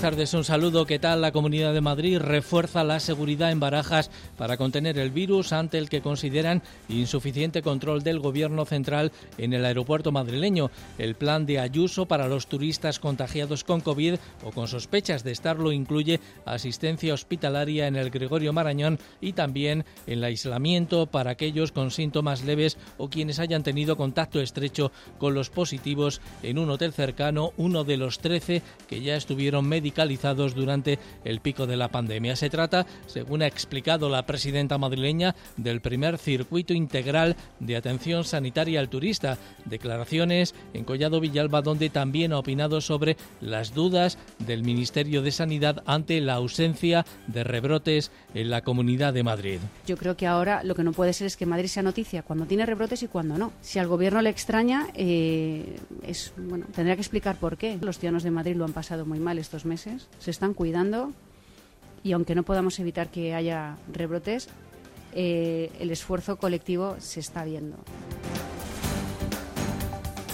Buenas 0.00 0.16
tardes, 0.16 0.32
un 0.32 0.44
saludo. 0.44 0.86
¿Qué 0.86 0.98
tal? 0.98 1.20
La 1.20 1.30
Comunidad 1.30 1.74
de 1.74 1.82
Madrid 1.82 2.16
refuerza 2.16 2.84
la 2.84 3.00
seguridad 3.00 3.50
en 3.50 3.60
Barajas 3.60 4.10
para 4.38 4.56
contener 4.56 4.96
el 4.96 5.10
virus 5.10 5.52
ante 5.52 5.76
el 5.76 5.90
que 5.90 6.00
consideran 6.00 6.62
insuficiente 6.88 7.60
control 7.60 8.02
del 8.02 8.18
Gobierno 8.18 8.64
central 8.64 9.12
en 9.36 9.52
el 9.52 9.62
aeropuerto 9.62 10.10
madrileño. 10.10 10.70
El 10.96 11.16
plan 11.16 11.44
de 11.44 11.58
Ayuso 11.58 12.06
para 12.06 12.28
los 12.28 12.46
turistas 12.46 12.98
contagiados 12.98 13.62
con 13.62 13.82
COVID 13.82 14.14
o 14.42 14.52
con 14.52 14.68
sospechas 14.68 15.22
de 15.22 15.32
estarlo 15.32 15.70
incluye 15.70 16.18
asistencia 16.46 17.12
hospitalaria 17.12 17.86
en 17.86 17.96
el 17.96 18.08
Gregorio 18.08 18.54
Marañón 18.54 18.98
y 19.20 19.34
también 19.34 19.84
el 20.06 20.24
aislamiento 20.24 21.08
para 21.08 21.32
aquellos 21.32 21.72
con 21.72 21.90
síntomas 21.90 22.42
leves 22.42 22.78
o 22.96 23.10
quienes 23.10 23.38
hayan 23.38 23.62
tenido 23.62 23.98
contacto 23.98 24.40
estrecho 24.40 24.92
con 25.18 25.34
los 25.34 25.50
positivos 25.50 26.22
en 26.42 26.58
un 26.58 26.70
hotel 26.70 26.94
cercano, 26.94 27.52
uno 27.58 27.84
de 27.84 27.98
los 27.98 28.20
13 28.20 28.62
que 28.88 29.02
ya 29.02 29.14
estuvieron 29.14 29.68
durante 30.54 30.98
el 31.24 31.40
pico 31.40 31.66
de 31.66 31.76
la 31.76 31.88
pandemia. 31.88 32.36
Se 32.36 32.50
trata, 32.50 32.86
según 33.06 33.42
ha 33.42 33.46
explicado 33.46 34.08
la 34.08 34.26
presidenta 34.26 34.78
madrileña, 34.78 35.34
del 35.56 35.80
primer 35.80 36.18
circuito 36.18 36.72
integral 36.72 37.36
de 37.58 37.76
atención 37.76 38.24
sanitaria 38.24 38.80
al 38.80 38.88
turista. 38.88 39.38
Declaraciones 39.64 40.54
en 40.74 40.84
Collado 40.84 41.20
Villalba, 41.20 41.62
donde 41.62 41.90
también 41.90 42.32
ha 42.32 42.38
opinado 42.38 42.80
sobre 42.80 43.16
las 43.40 43.74
dudas 43.74 44.18
del 44.38 44.62
Ministerio 44.62 45.22
de 45.22 45.30
Sanidad 45.30 45.82
ante 45.86 46.20
la 46.20 46.34
ausencia 46.34 47.04
de 47.26 47.44
rebrotes 47.44 48.10
en 48.34 48.50
la 48.50 48.62
Comunidad 48.62 49.12
de 49.12 49.22
Madrid. 49.22 49.58
Yo 49.86 49.96
creo 49.96 50.16
que 50.16 50.26
ahora 50.26 50.62
lo 50.64 50.74
que 50.74 50.84
no 50.84 50.92
puede 50.92 51.12
ser 51.12 51.26
es 51.26 51.36
que 51.36 51.46
Madrid 51.46 51.68
sea 51.68 51.82
noticia 51.82 52.22
cuando 52.22 52.46
tiene 52.46 52.66
rebrotes 52.66 53.02
y 53.02 53.08
cuando 53.08 53.38
no. 53.38 53.52
Si 53.60 53.78
al 53.78 53.88
gobierno 53.88 54.22
le 54.22 54.30
extraña, 54.30 54.88
eh, 54.94 55.78
es 56.06 56.32
bueno, 56.36 56.66
tendría 56.74 56.94
que 56.94 57.02
explicar 57.02 57.36
por 57.36 57.56
qué. 57.56 57.78
Los 57.80 57.98
ciudadanos 57.98 58.22
de 58.22 58.30
Madrid 58.30 58.56
lo 58.56 58.64
han 58.64 58.72
pasado 58.72 59.04
muy 59.04 59.18
mal 59.18 59.38
estos 59.38 59.64
meses, 59.64 59.79
se 59.80 60.30
están 60.30 60.54
cuidando 60.54 61.12
y 62.02 62.12
aunque 62.12 62.34
no 62.34 62.42
podamos 62.42 62.78
evitar 62.78 63.08
que 63.10 63.34
haya 63.34 63.76
rebrotes, 63.92 64.48
eh, 65.12 65.70
el 65.80 65.90
esfuerzo 65.90 66.36
colectivo 66.36 66.96
se 66.98 67.20
está 67.20 67.44
viendo. 67.44 67.76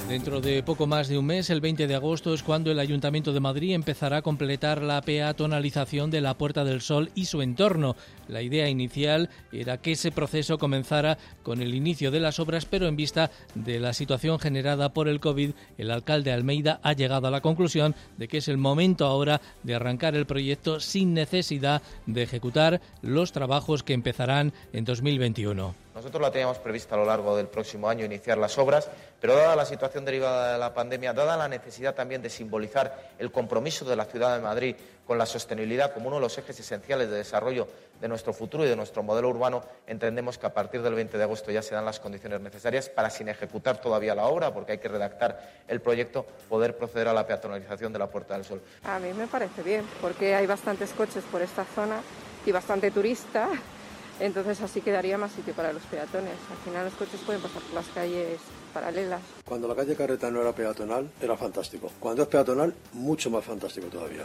Dentro 0.09 0.41
de 0.41 0.63
poco 0.63 0.87
más 0.87 1.09
de 1.09 1.19
un 1.19 1.27
mes, 1.27 1.51
el 1.51 1.61
20 1.61 1.89
de 1.89 1.95
agosto, 1.97 2.33
es 2.33 2.45
cuando 2.45 2.71
el 2.71 2.79
Ayuntamiento 2.79 3.33
de 3.33 3.41
Madrid 3.41 3.75
empezará 3.75 4.19
a 4.19 4.23
completar 4.23 4.81
la 4.81 5.03
peatonalización 5.03 6.13
de 6.13 6.21
la 6.21 6.35
Puerta 6.35 6.63
del 6.63 6.81
Sol 6.81 7.11
y 7.17 7.25
su 7.25 7.43
entorno. 7.43 7.97
La 8.29 8.43
idea 8.43 8.69
inicial 8.69 9.31
era 9.53 9.79
que 9.79 9.93
ese 9.93 10.11
proceso 10.13 10.59
comenzara 10.59 11.19
con 11.43 11.63
el 11.63 11.75
inicio 11.75 12.11
de 12.11 12.21
las 12.21 12.41
obras, 12.41 12.65
pero 12.65 12.87
en 12.87 12.97
vista 12.97 13.31
de 13.55 13.81
la 13.81 13.93
situación 13.93 14.39
generada 14.39 14.93
por 14.93 15.09
el 15.09 15.21
COVID, 15.21 15.53
el 15.79 15.91
alcalde 15.91 16.33
Almeida 16.33 16.81
ha 16.83 16.93
llegado 16.93 17.29
a 17.29 17.31
la 17.31 17.41
conclusión 17.41 17.95
de 18.17 18.29
que 18.29 18.39
es 18.39 18.49
el 18.49 18.59
momento 18.59 19.07
ahora 19.07 19.41
de 19.63 19.75
arrancar 19.75 20.15
el 20.15 20.27
proyecto 20.27 20.81
sin 20.81 21.15
necesidad 21.15 21.83
de 22.07 22.23
ejecutar 22.23 22.81
los 23.03 23.33
trabajos 23.33 23.83
que 23.83 23.93
empezarán 23.93 24.53
en 24.73 24.85
2021. 24.85 25.87
Nosotros 25.97 26.21
la 26.21 26.31
teníamos 26.31 26.59
prevista 26.59 26.95
a 26.95 26.99
lo 26.99 27.07
largo 27.07 27.35
del 27.39 27.47
próximo 27.47 27.89
año 27.89 28.05
iniciar 28.05 28.37
las 28.37 28.59
obras, 28.59 28.91
pero 29.19 29.35
dada 29.35 29.57
la 29.57 29.65
situación 29.65 30.05
derivada 30.05 30.53
de 30.53 30.59
la 30.59 30.75
pandemia, 30.75 31.15
dada 31.15 31.39
la 31.39 31.49
necesidad 31.49 31.95
también 31.95 32.21
de 32.21 32.29
simbolizar 32.29 33.13
el 33.19 33.33
compromiso 33.33 33.87
de 33.87 33.97
la 33.97 34.05
ciudad 34.05 34.37
de 34.37 34.43
Madrid 34.43 34.77
con 35.07 35.19
la 35.19 35.27
sostenibilidad 35.27 35.95
como 35.95 36.09
uno 36.09 36.17
de 36.17 36.23
los 36.23 36.37
ejes 36.37 36.59
esenciales 36.59 37.09
de 37.09 37.17
desarrollo 37.17 37.69
de 38.01 38.09
nuestro 38.09 38.33
futuro 38.33 38.65
y 38.65 38.69
de 38.69 38.77
nuestro 38.77 39.03
modelo 39.03 39.29
urbano, 39.29 39.63
entendemos 39.87 40.37
que 40.37 40.47
a 40.47 40.53
partir 40.53 40.83
del 40.83 40.95
20 40.95 41.17
de 41.17 41.25
agosto 41.25 41.51
ya 41.51 41.63
se 41.63 41.75
dan 41.75 41.85
las 41.85 42.01
condiciones 42.01 42.41
necesarias 42.41 42.89
para, 42.89 43.09
sin 43.09 43.29
ejecutar 43.29 43.81
todavía 43.81 44.15
la 44.15 44.27
obra, 44.27 44.53
porque 44.53 44.73
hay 44.73 44.79
que 44.79 44.89
redactar 44.89 45.63
el 45.69 45.81
proyecto, 45.81 46.27
poder 46.49 46.77
proceder 46.77 47.09
a 47.09 47.15
la 47.15 47.27
peatonalización 47.27 47.93
de 47.93 47.99
la 47.99 48.09
Puerta 48.09 48.35
del 48.35 48.45
Sol. 48.45 48.61
A 48.85 48.99
mí 48.99 49.13
me 49.15 49.27
parece 49.27 49.63
bien, 49.63 49.85
porque 50.01 50.35
hay 50.35 50.47
bastantes 50.47 50.91
coches 50.91 51.25
por 51.31 51.41
esta 51.41 51.65
zona 51.65 52.01
y 52.45 52.53
bastante 52.53 52.91
turista 52.91 53.49
entonces 54.21 54.61
así 54.61 54.81
quedaría 54.81 55.19
más 55.19 55.33
sitio 55.33 55.55
para 55.55 55.73
los 55.73 55.83
peatones. 55.85 56.35
Al 56.51 56.57
final 56.65 56.85
los 56.85 56.95
coches 56.95 57.21
pueden 57.25 57.43
pasar 57.43 57.63
por 57.63 57.75
las 57.75 57.87
calles 57.89 58.39
paralelas. 58.73 59.21
Cuando 59.45 59.69
la 59.69 59.75
calle 59.75 59.97
Carreta 59.97 60.31
no 60.31 60.41
era 60.41 60.53
peatonal, 60.53 61.11
era 61.21 61.37
fantástico. 61.37 61.91
Cuando 62.01 62.23
es 62.23 62.29
peatonal, 62.29 62.75
mucho 62.93 63.31
más 63.31 63.45
fantástico 63.45 63.87
todavía. 63.89 64.25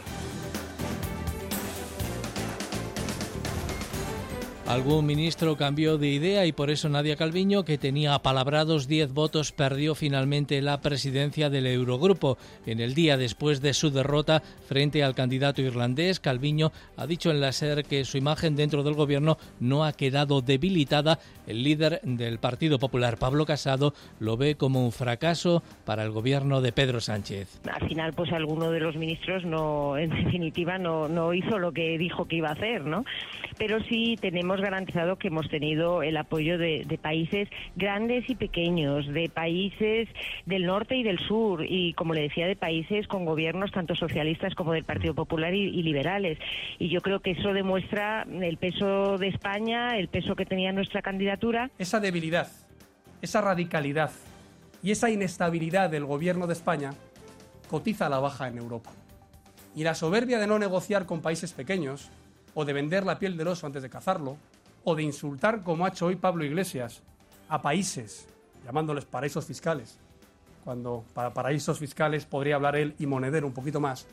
Algún 4.72 5.04
ministro 5.04 5.54
cambió 5.58 5.98
de 5.98 6.08
idea 6.08 6.46
y 6.46 6.52
por 6.52 6.70
eso 6.70 6.88
Nadia 6.88 7.14
Calviño, 7.14 7.62
que 7.62 7.76
tenía 7.76 8.14
apalabrados 8.14 8.88
10 8.88 9.12
votos, 9.12 9.52
perdió 9.52 9.94
finalmente 9.94 10.62
la 10.62 10.80
presidencia 10.80 11.50
del 11.50 11.66
Eurogrupo. 11.66 12.38
En 12.64 12.80
el 12.80 12.94
día 12.94 13.18
después 13.18 13.60
de 13.60 13.74
su 13.74 13.90
derrota 13.90 14.40
frente 14.66 15.04
al 15.04 15.14
candidato 15.14 15.60
irlandés, 15.60 16.20
Calviño 16.20 16.72
ha 16.96 17.06
dicho 17.06 17.30
en 17.30 17.42
la 17.42 17.52
SER 17.52 17.84
que 17.84 18.06
su 18.06 18.16
imagen 18.16 18.56
dentro 18.56 18.82
del 18.82 18.94
gobierno 18.94 19.36
no 19.60 19.84
ha 19.84 19.92
quedado 19.92 20.40
debilitada. 20.40 21.18
El 21.46 21.64
líder 21.64 22.00
del 22.02 22.38
Partido 22.38 22.78
Popular, 22.78 23.18
Pablo 23.18 23.44
Casado, 23.44 23.92
lo 24.20 24.38
ve 24.38 24.54
como 24.54 24.86
un 24.86 24.92
fracaso 24.92 25.62
para 25.84 26.02
el 26.02 26.12
gobierno 26.12 26.62
de 26.62 26.72
Pedro 26.72 27.02
Sánchez. 27.02 27.60
Al 27.70 27.86
final, 27.86 28.14
pues 28.14 28.32
alguno 28.32 28.70
de 28.70 28.80
los 28.80 28.96
ministros 28.96 29.42
en 29.44 30.08
definitiva, 30.24 30.78
no, 30.78 31.08
no 31.08 31.34
hizo 31.34 31.58
lo 31.58 31.72
que 31.72 31.98
dijo 31.98 32.26
que 32.26 32.36
iba 32.36 32.48
a 32.48 32.52
hacer, 32.52 32.86
¿no? 32.86 33.04
Pero 33.58 33.78
sí 33.84 34.16
tenemos 34.18 34.61
garantizado 34.62 35.16
que 35.16 35.28
hemos 35.28 35.48
tenido 35.50 36.02
el 36.02 36.16
apoyo 36.16 36.56
de, 36.56 36.84
de, 36.86 36.98
países 36.98 37.48
grandes 37.76 38.28
y 38.30 38.34
pequeños, 38.34 39.06
de 39.06 39.28
países 39.28 40.08
del 40.46 40.64
norte 40.64 40.96
y 40.96 41.02
del 41.02 41.18
sur, 41.18 41.64
y 41.68 41.92
como 41.94 42.14
le 42.14 42.22
decía, 42.22 42.46
de 42.46 42.56
países 42.56 43.06
con 43.06 43.24
gobiernos 43.24 43.70
tanto 43.72 43.94
socialistas 43.94 44.54
como 44.54 44.72
del 44.72 44.84
Partido 44.84 45.14
Popular 45.14 45.54
y, 45.54 45.64
y 45.64 45.82
liberales. 45.82 46.38
Y 46.78 46.88
yo 46.88 47.00
creo 47.00 47.20
que 47.20 47.32
eso 47.32 47.52
demuestra 47.52 48.22
el 48.22 48.56
peso 48.56 49.18
de 49.18 49.28
España, 49.28 49.98
el 49.98 50.08
peso 50.08 50.34
que 50.34 50.46
tenía 50.46 50.72
nuestra 50.72 51.02
candidatura. 51.02 51.70
Esa 51.78 52.00
debilidad, 52.00 52.48
esa 53.20 53.40
radicalidad 53.40 54.10
y 54.82 54.90
esa 54.90 55.10
inestabilidad 55.10 55.90
del 55.90 56.04
gobierno 56.04 56.46
de 56.46 56.54
España 56.54 56.92
cotiza 57.68 58.06
a 58.06 58.10
la 58.10 58.18
baja 58.18 58.48
en 58.48 58.58
Europa. 58.58 58.90
Y 59.74 59.84
la 59.84 59.94
soberbia 59.94 60.38
de 60.38 60.46
no 60.46 60.58
negociar 60.58 61.06
con 61.06 61.22
países 61.22 61.52
pequeños, 61.52 62.10
o 62.54 62.64
de 62.64 62.72
vender 62.72 63.04
la 63.04 63.18
piel 63.18 63.36
del 63.36 63.48
oso 63.48 63.66
antes 63.66 63.82
de 63.82 63.90
cazarlo, 63.90 64.36
o 64.84 64.94
de 64.94 65.02
insultar, 65.02 65.62
como 65.62 65.84
ha 65.84 65.88
hecho 65.88 66.06
hoy 66.06 66.16
Pablo 66.16 66.44
Iglesias, 66.44 67.02
a 67.48 67.62
países, 67.62 68.26
llamándoles 68.64 69.04
paraísos 69.04 69.46
fiscales, 69.46 69.98
cuando 70.64 71.04
para 71.14 71.34
paraísos 71.34 71.78
fiscales 71.78 72.24
podría 72.24 72.56
hablar 72.56 72.76
él 72.76 72.94
y 72.98 73.06
Monedero 73.06 73.46
un 73.46 73.52
poquito 73.52 73.80
más, 73.80 74.06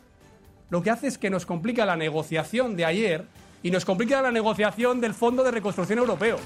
lo 0.70 0.84
que 0.84 0.92
hace 0.92 1.08
es 1.08 1.18
que 1.18 1.30
nos 1.30 1.46
complica 1.46 1.86
la 1.86 1.96
negociación 1.96 2.76
de 2.76 2.86
ayer 2.86 3.26
y 3.64 3.72
nos 3.72 3.86
complica 3.86 4.22
la 4.22 4.32
negociación 4.32 5.02
del 5.02 5.14
Fondo 5.14 5.44
de 5.44 5.52
Reconstrucción 5.52 6.00
Europeo. 6.00 6.38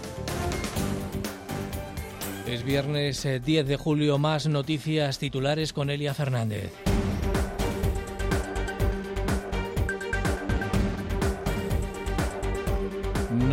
Es 2.48 2.64
viernes 2.64 3.24
10 3.24 3.48
eh, 3.48 3.64
de 3.64 3.78
julio, 3.78 4.18
más 4.18 4.48
noticias 4.48 5.18
titulares 5.18 5.74
con 5.74 5.90
Elia 5.90 6.14
Fernández. 6.14 6.93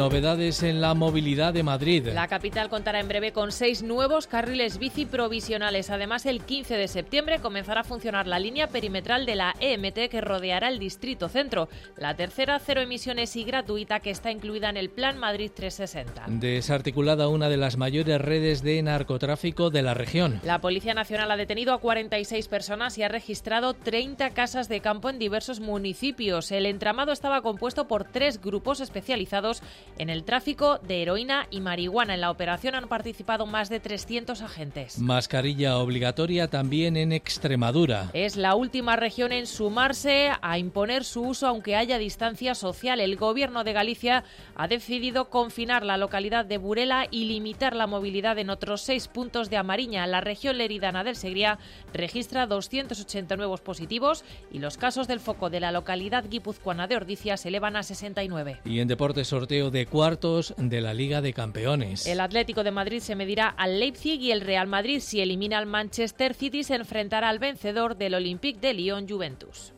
Novedades 0.00 0.62
en 0.62 0.80
la 0.80 0.94
movilidad 0.94 1.52
de 1.52 1.62
Madrid. 1.62 2.08
La 2.14 2.26
capital 2.26 2.70
contará 2.70 3.00
en 3.00 3.08
breve 3.08 3.32
con 3.32 3.52
seis 3.52 3.82
nuevos 3.82 4.26
carriles 4.26 4.78
bici 4.78 5.04
provisionales. 5.04 5.90
Además, 5.90 6.24
el 6.24 6.40
15 6.40 6.78
de 6.78 6.88
septiembre 6.88 7.40
comenzará 7.40 7.82
a 7.82 7.84
funcionar 7.84 8.26
la 8.26 8.38
línea 8.38 8.68
perimetral 8.68 9.26
de 9.26 9.34
la 9.34 9.54
EMT 9.60 10.08
que 10.10 10.22
rodeará 10.22 10.68
el 10.68 10.78
distrito 10.78 11.28
centro. 11.28 11.68
La 11.98 12.16
tercera 12.16 12.58
cero 12.58 12.80
emisiones 12.80 13.36
y 13.36 13.44
gratuita 13.44 14.00
que 14.00 14.08
está 14.08 14.30
incluida 14.30 14.70
en 14.70 14.78
el 14.78 14.88
Plan 14.88 15.18
Madrid 15.18 15.50
360. 15.54 16.24
Desarticulada 16.28 17.28
una 17.28 17.50
de 17.50 17.58
las 17.58 17.76
mayores 17.76 18.22
redes 18.22 18.62
de 18.62 18.80
narcotráfico 18.82 19.68
de 19.68 19.82
la 19.82 19.92
región. 19.92 20.40
La 20.44 20.62
Policía 20.62 20.94
Nacional 20.94 21.30
ha 21.30 21.36
detenido 21.36 21.74
a 21.74 21.78
46 21.78 22.48
personas 22.48 22.96
y 22.96 23.02
ha 23.02 23.08
registrado 23.08 23.74
30 23.74 24.30
casas 24.30 24.70
de 24.70 24.80
campo 24.80 25.10
en 25.10 25.18
diversos 25.18 25.60
municipios. 25.60 26.50
El 26.52 26.64
entramado 26.64 27.12
estaba 27.12 27.42
compuesto 27.42 27.86
por 27.86 28.04
tres 28.04 28.40
grupos 28.40 28.80
especializados 28.80 29.62
en 29.98 30.10
el 30.10 30.24
tráfico 30.24 30.78
de 30.78 31.02
heroína 31.02 31.46
y 31.50 31.60
marihuana. 31.60 32.14
En 32.14 32.20
la 32.20 32.30
operación 32.30 32.74
han 32.74 32.88
participado 32.88 33.46
más 33.46 33.68
de 33.68 33.80
300 33.80 34.42
agentes. 34.42 34.98
Mascarilla 34.98 35.78
obligatoria 35.78 36.48
también 36.48 36.96
en 36.96 37.12
Extremadura. 37.12 38.10
Es 38.12 38.36
la 38.36 38.54
última 38.54 38.96
región 38.96 39.32
en 39.32 39.46
sumarse 39.46 40.30
a 40.40 40.58
imponer 40.58 41.04
su 41.04 41.22
uso 41.22 41.46
aunque 41.46 41.76
haya 41.76 41.98
distancia 41.98 42.54
social. 42.54 43.00
El 43.00 43.16
gobierno 43.16 43.64
de 43.64 43.72
Galicia 43.72 44.24
ha 44.56 44.68
decidido 44.68 45.30
confinar 45.30 45.84
la 45.84 45.96
localidad 45.96 46.44
de 46.44 46.58
Burela 46.58 47.06
y 47.10 47.26
limitar 47.26 47.76
la 47.76 47.86
movilidad 47.86 48.38
en 48.38 48.50
otros 48.50 48.82
seis 48.82 49.08
puntos 49.08 49.50
de 49.50 49.56
Amariña. 49.56 50.06
La 50.06 50.20
región 50.20 50.58
leridana 50.58 51.04
del 51.04 51.16
Segría 51.16 51.58
registra 51.92 52.46
280 52.46 53.36
nuevos 53.36 53.60
positivos 53.60 54.24
y 54.52 54.58
los 54.58 54.76
casos 54.76 55.08
del 55.08 55.20
foco 55.20 55.50
de 55.50 55.60
la 55.60 55.72
localidad 55.72 56.24
guipuzcoana 56.28 56.86
de 56.86 56.96
Ordicia 56.96 57.36
se 57.36 57.48
elevan 57.48 57.76
a 57.76 57.82
69. 57.82 58.60
Y 58.64 58.80
en 58.80 58.88
deporte 58.88 59.24
sorteo 59.24 59.69
de 59.70 59.86
cuartos 59.86 60.54
de 60.56 60.80
la 60.80 60.94
Liga 60.94 61.20
de 61.20 61.32
Campeones. 61.32 62.06
El 62.06 62.20
Atlético 62.20 62.64
de 62.64 62.70
Madrid 62.70 63.00
se 63.00 63.14
medirá 63.14 63.48
al 63.48 63.80
Leipzig 63.80 64.20
y 64.20 64.32
el 64.32 64.40
Real 64.40 64.66
Madrid, 64.66 65.00
si 65.00 65.20
elimina 65.20 65.58
al 65.58 65.66
Manchester 65.66 66.34
City, 66.34 66.64
se 66.64 66.74
enfrentará 66.74 67.28
al 67.28 67.38
vencedor 67.38 67.96
del 67.96 68.14
Olympique 68.14 68.60
de 68.60 68.74
Lyon 68.74 69.08
Juventus. 69.08 69.72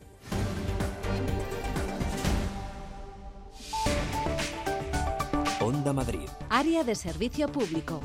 Onda 5.59 5.93
Madrid. 5.93 6.27
Área 6.49 6.83
de 6.83 6.93
servicio 6.93 7.47
público. 7.49 8.01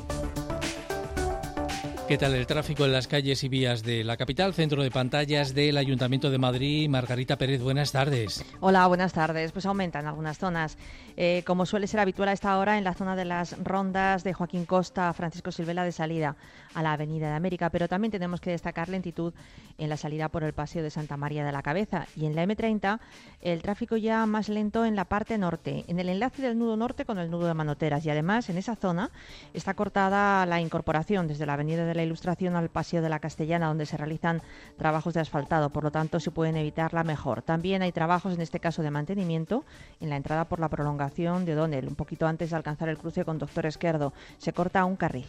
¿Qué 2.08 2.16
tal 2.16 2.34
el 2.34 2.46
tráfico 2.46 2.86
en 2.86 2.92
las 2.92 3.06
calles 3.06 3.44
y 3.44 3.50
vías 3.50 3.82
de 3.82 4.02
la 4.02 4.16
capital? 4.16 4.54
Centro 4.54 4.82
de 4.82 4.90
pantallas 4.90 5.52
del 5.52 5.76
Ayuntamiento 5.76 6.30
de 6.30 6.38
Madrid. 6.38 6.88
Margarita 6.88 7.36
Pérez, 7.36 7.60
buenas 7.60 7.92
tardes. 7.92 8.42
Hola, 8.60 8.86
buenas 8.86 9.12
tardes. 9.12 9.52
Pues 9.52 9.66
aumenta 9.66 10.00
en 10.00 10.06
algunas 10.06 10.38
zonas. 10.38 10.78
Eh, 11.18 11.42
como 11.46 11.66
suele 11.66 11.86
ser 11.86 12.00
habitual 12.00 12.30
a 12.30 12.32
esta 12.32 12.56
hora, 12.56 12.78
en 12.78 12.84
la 12.84 12.94
zona 12.94 13.14
de 13.14 13.26
las 13.26 13.62
rondas 13.62 14.24
de 14.24 14.32
Joaquín 14.32 14.64
Costa, 14.64 15.12
Francisco 15.12 15.52
Silvela 15.52 15.84
de 15.84 15.92
salida 15.92 16.36
a 16.74 16.82
la 16.82 16.92
Avenida 16.92 17.28
de 17.28 17.34
América. 17.34 17.70
Pero 17.70 17.88
también 17.88 18.10
tenemos 18.10 18.40
que 18.40 18.50
destacar 18.50 18.88
lentitud 18.88 19.32
en 19.78 19.88
la 19.88 19.96
salida 19.96 20.28
por 20.28 20.44
el 20.44 20.52
Paseo 20.52 20.82
de 20.82 20.90
Santa 20.90 21.16
María 21.16 21.44
de 21.44 21.52
la 21.52 21.62
Cabeza. 21.62 22.06
Y 22.16 22.26
en 22.26 22.34
la 22.34 22.44
M30, 22.44 23.00
el 23.42 23.62
tráfico 23.62 23.96
ya 23.96 24.26
más 24.26 24.48
lento 24.48 24.84
en 24.84 24.96
la 24.96 25.04
parte 25.04 25.38
norte, 25.38 25.84
en 25.88 26.00
el 26.00 26.08
enlace 26.08 26.42
del 26.42 26.58
nudo 26.58 26.76
norte 26.76 27.04
con 27.04 27.18
el 27.18 27.30
nudo 27.30 27.46
de 27.46 27.54
Manoteras. 27.54 28.04
Y 28.04 28.10
además, 28.10 28.48
en 28.50 28.58
esa 28.58 28.76
zona 28.76 29.10
está 29.54 29.74
cortada 29.74 30.46
la 30.46 30.60
incorporación 30.60 31.26
desde 31.26 31.46
la 31.46 31.54
Avenida 31.54 31.84
de 31.84 31.94
la 31.94 32.02
Ilustración 32.02 32.56
al 32.56 32.68
Paseo 32.68 33.02
de 33.02 33.08
la 33.08 33.20
Castellana, 33.20 33.68
donde 33.68 33.86
se 33.86 33.96
realizan 33.96 34.42
trabajos 34.76 35.14
de 35.14 35.20
asfaltado, 35.20 35.70
por 35.70 35.84
lo 35.84 35.90
tanto 35.90 36.20
se 36.20 36.30
pueden 36.30 36.56
evitarla 36.56 37.04
mejor. 37.04 37.42
También 37.42 37.82
hay 37.82 37.92
trabajos, 37.92 38.34
en 38.34 38.40
este 38.40 38.60
caso 38.60 38.82
de 38.82 38.90
mantenimiento, 38.90 39.64
en 40.00 40.10
la 40.10 40.16
entrada 40.16 40.46
por 40.46 40.60
la 40.60 40.68
prolongación 40.68 41.44
de 41.44 41.54
Donel, 41.54 41.88
un 41.88 41.94
poquito 41.94 42.26
antes 42.26 42.50
de 42.50 42.56
alcanzar 42.56 42.88
el 42.88 42.98
cruce 42.98 43.24
con 43.24 43.38
Doctor 43.38 43.66
Esquerdo. 43.66 44.12
Se 44.38 44.52
corta 44.52 44.84
un 44.84 44.96
carril. 44.96 45.26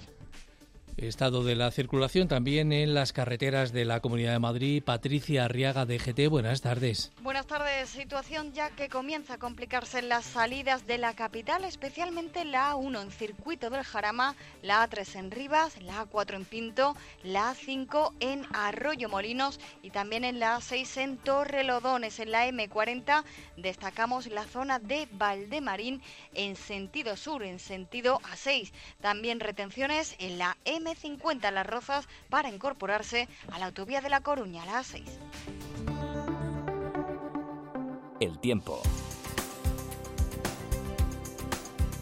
Estado 1.03 1.43
de 1.43 1.55
la 1.55 1.71
circulación 1.71 2.27
también 2.27 2.73
en 2.73 2.93
las 2.93 3.13
carreteras 3.13 3.71
de 3.71 3.85
la 3.85 4.01
Comunidad 4.01 4.33
de 4.33 4.39
Madrid. 4.39 4.83
Patricia 4.83 5.45
Arriaga 5.45 5.85
de 5.85 5.97
GT, 5.97 6.27
buenas 6.27 6.61
tardes. 6.61 7.11
Buenas 7.21 7.47
tardes. 7.47 7.89
Situación 7.89 8.51
ya 8.51 8.69
que 8.71 8.89
comienza 8.89 9.35
a 9.35 9.37
complicarse 9.37 9.99
en 9.99 10.09
las 10.09 10.25
salidas 10.25 10.85
de 10.87 10.97
la 10.97 11.13
capital, 11.13 11.63
especialmente 11.63 12.43
la 12.43 12.73
A1 12.73 13.01
en 13.01 13.11
Circuito 13.11 13.69
del 13.69 13.83
Jarama, 13.83 14.35
la 14.61 14.87
A3 14.87 15.19
en 15.19 15.31
Rivas, 15.31 15.81
la 15.81 16.05
A4 16.05 16.35
en 16.35 16.45
Pinto, 16.45 16.97
la 17.23 17.53
A5 17.53 18.13
en 18.19 18.45
Arroyo 18.53 19.07
Molinos 19.07 19.59
y 19.81 19.91
también 19.91 20.25
en 20.25 20.39
la 20.39 20.57
A6 20.57 20.97
en 21.01 21.17
Torrelodones. 21.17 22.19
En 22.19 22.31
la 22.31 22.47
M40 22.47 23.23
destacamos 23.55 24.27
la 24.27 24.43
zona 24.43 24.79
de 24.79 25.07
Valdemarín 25.13 26.01
en 26.33 26.57
sentido 26.57 27.15
sur, 27.15 27.43
en 27.43 27.59
sentido 27.59 28.19
A6. 28.33 28.71
También 28.99 29.39
retenciones 29.39 30.15
en 30.19 30.37
la 30.37 30.57
M 30.65 30.88
50 30.95 31.51
Las 31.51 31.67
Rozas 31.67 32.07
para 32.29 32.49
incorporarse 32.49 33.27
a 33.51 33.59
la 33.59 33.67
autovía 33.67 34.01
de 34.01 34.09
La 34.09 34.21
Coruña, 34.21 34.63
a 34.63 34.65
la 34.65 34.79
A6. 34.79 35.03
El 38.19 38.39
tiempo. 38.39 38.81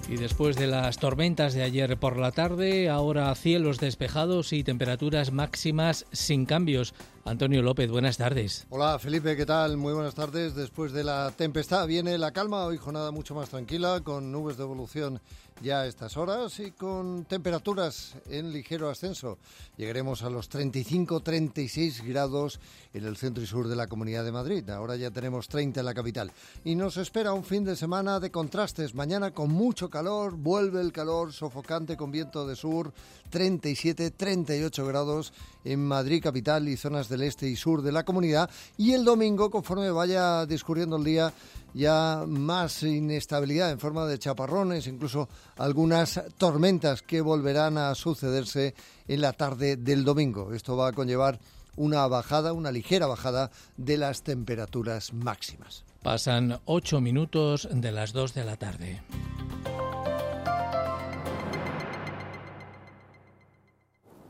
Y 0.10 0.16
después 0.16 0.56
de 0.56 0.68
las 0.68 1.00
tormentas 1.00 1.54
de 1.54 1.64
ayer 1.64 1.98
por 1.98 2.18
la 2.18 2.32
tarde, 2.32 2.88
ahora 2.90 3.34
cielos 3.36 3.78
despejados 3.80 4.54
y 4.54 4.64
temperaturas 4.64 5.32
máximas 5.34 6.06
sin 6.14 6.46
cambios. 6.46 6.94
Antonio 7.28 7.62
López, 7.62 7.92
buenas 7.92 8.16
tardes. 8.16 8.66
Hola 8.70 8.98
Felipe, 9.00 9.36
¿qué 9.36 9.46
tal? 9.46 9.76
Muy 9.76 9.94
buenas 9.94 10.16
tardes. 10.16 10.56
Después 10.56 10.94
de 10.94 11.04
la 11.04 11.30
tempestad 11.36 11.86
viene 11.86 12.18
la 12.18 12.32
calma, 12.32 12.64
hoy 12.64 12.78
jornada 12.78 13.12
mucho 13.12 13.36
más 13.36 13.50
tranquila, 13.50 14.00
con 14.02 14.32
nubes 14.32 14.56
de 14.56 14.64
evolución 14.64 15.20
ya 15.62 15.82
a 15.82 15.88
estas 15.88 16.18
horas 16.18 16.60
y 16.60 16.72
con 16.72 17.26
temperaturas 17.26 18.16
en 18.30 18.52
ligero 18.52 18.90
ascenso. 18.90 19.38
Llegaremos 19.76 20.24
a 20.24 20.30
los 20.30 20.50
35-36 20.50 22.04
grados 22.06 22.60
en 22.94 23.06
el 23.06 23.18
centro 23.18 23.44
y 23.44 23.48
sur 23.48 23.68
de 23.68 23.76
la 23.76 23.88
Comunidad 23.88 24.24
de 24.24 24.32
Madrid. 24.32 24.70
Ahora 24.70 24.96
ya 24.96 25.12
tenemos 25.12 25.48
30 25.48 25.80
en 25.80 25.86
la 25.86 25.94
capital. 25.94 26.32
Y 26.64 26.76
nos 26.76 26.98
espera 26.98 27.34
un 27.34 27.44
fin 27.44 27.64
de 27.64 27.76
semana 27.76 28.20
de 28.20 28.32
contrastes. 28.32 28.96
Mañana 28.96 29.32
con 29.32 29.52
mucho 29.52 29.90
calor, 29.90 30.36
vuelve 30.36 30.82
el 30.82 30.92
calor 30.92 31.34
sofocante 31.34 31.98
con 31.98 32.12
viento 32.12 32.48
de 32.48 32.56
sur, 32.56 32.94
37-38 33.32 34.88
grados 34.88 35.34
en 35.72 35.86
Madrid 35.86 36.22
capital 36.22 36.68
y 36.68 36.78
zonas 36.78 37.10
del 37.10 37.24
este 37.24 37.48
y 37.48 37.56
sur 37.56 37.82
de 37.82 37.92
la 37.92 38.04
comunidad. 38.04 38.50
Y 38.78 38.94
el 38.94 39.04
domingo, 39.04 39.50
conforme 39.50 39.92
vaya 39.92 40.46
discurriendo 40.46 40.96
el 40.98 41.04
día, 41.04 41.34
ya 41.74 42.24
más 42.28 42.84
inestabilidad 42.84 43.72
en 43.72 43.80
forma 43.80 44.06
de 44.06 44.20
chaparrones, 44.20 44.88
incluso 44.88 45.28
algunas 45.58 46.22
tormentas 46.38 47.02
que 47.02 47.22
volverán 47.22 47.78
a 47.78 47.94
sucederse 47.96 48.74
en 49.08 49.22
la 49.22 49.34
tarde 49.34 49.78
del 49.78 50.04
domingo. 50.04 50.54
Esto 50.54 50.76
va 50.76 50.90
a 50.90 50.94
conllevar 50.94 51.40
una 51.76 52.08
bajada, 52.08 52.54
una 52.54 52.72
ligera 52.72 53.06
bajada 53.08 53.52
de 53.78 53.98
las 53.98 54.24
temperaturas 54.24 55.14
máximas. 55.14 55.86
Pasan 56.02 56.60
ocho 56.66 57.02
minutos 57.02 57.68
de 57.72 57.92
las 57.92 58.14
dos 58.14 58.34
de 58.34 58.44
la 58.44 58.56
tarde. 58.56 59.02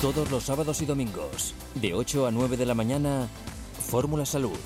Todos 0.00 0.30
los 0.30 0.44
sábados 0.44 0.80
y 0.80 0.86
domingos, 0.86 1.54
de 1.74 1.92
8 1.92 2.28
a 2.28 2.30
9 2.30 2.56
de 2.56 2.66
la 2.66 2.74
mañana, 2.74 3.26
Fórmula 3.80 4.24
Salud. 4.24 4.56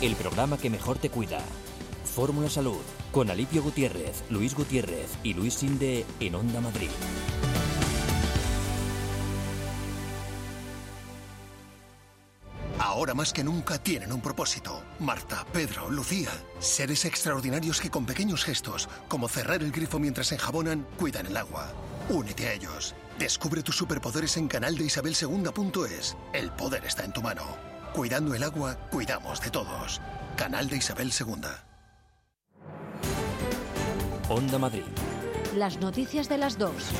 El 0.00 0.16
programa 0.16 0.58
que 0.58 0.68
mejor 0.68 0.98
te 0.98 1.10
cuida. 1.10 1.38
Fórmula 2.04 2.50
Salud, 2.50 2.80
con 3.12 3.30
Alipio 3.30 3.62
Gutiérrez, 3.62 4.24
Luis 4.30 4.56
Gutiérrez 4.56 5.12
y 5.22 5.34
Luis 5.34 5.54
Sinde 5.54 6.04
en 6.18 6.34
Onda 6.34 6.60
Madrid. 6.60 6.88
Ahora 12.80 13.14
más 13.14 13.32
que 13.32 13.44
nunca 13.44 13.78
tienen 13.78 14.12
un 14.12 14.20
propósito. 14.20 14.82
Marta, 14.98 15.46
Pedro, 15.52 15.88
Lucía. 15.88 16.30
Seres 16.58 17.04
extraordinarios 17.04 17.80
que 17.80 17.90
con 17.90 18.06
pequeños 18.06 18.44
gestos, 18.44 18.88
como 19.06 19.28
cerrar 19.28 19.62
el 19.62 19.70
grifo 19.70 20.00
mientras 20.00 20.32
enjabonan, 20.32 20.84
cuidan 20.98 21.26
el 21.26 21.36
agua. 21.36 21.72
Únete 22.08 22.48
a 22.48 22.54
ellos. 22.54 22.96
Descubre 23.22 23.62
tus 23.62 23.76
superpoderes 23.76 24.36
en 24.36 24.48
canaldeisabelsegunda.es. 24.48 26.16
El 26.32 26.50
poder 26.50 26.84
está 26.84 27.04
en 27.04 27.12
tu 27.12 27.22
mano. 27.22 27.44
Cuidando 27.94 28.34
el 28.34 28.42
agua, 28.42 28.74
cuidamos 28.90 29.40
de 29.40 29.48
todos. 29.48 30.00
Canal 30.36 30.68
de 30.68 30.78
Isabel 30.78 31.12
Segunda. 31.12 31.64
Onda 34.28 34.58
Madrid. 34.58 34.82
Las 35.54 35.78
noticias 35.78 36.28
de 36.28 36.38
las 36.38 36.58
dos. 36.58 36.90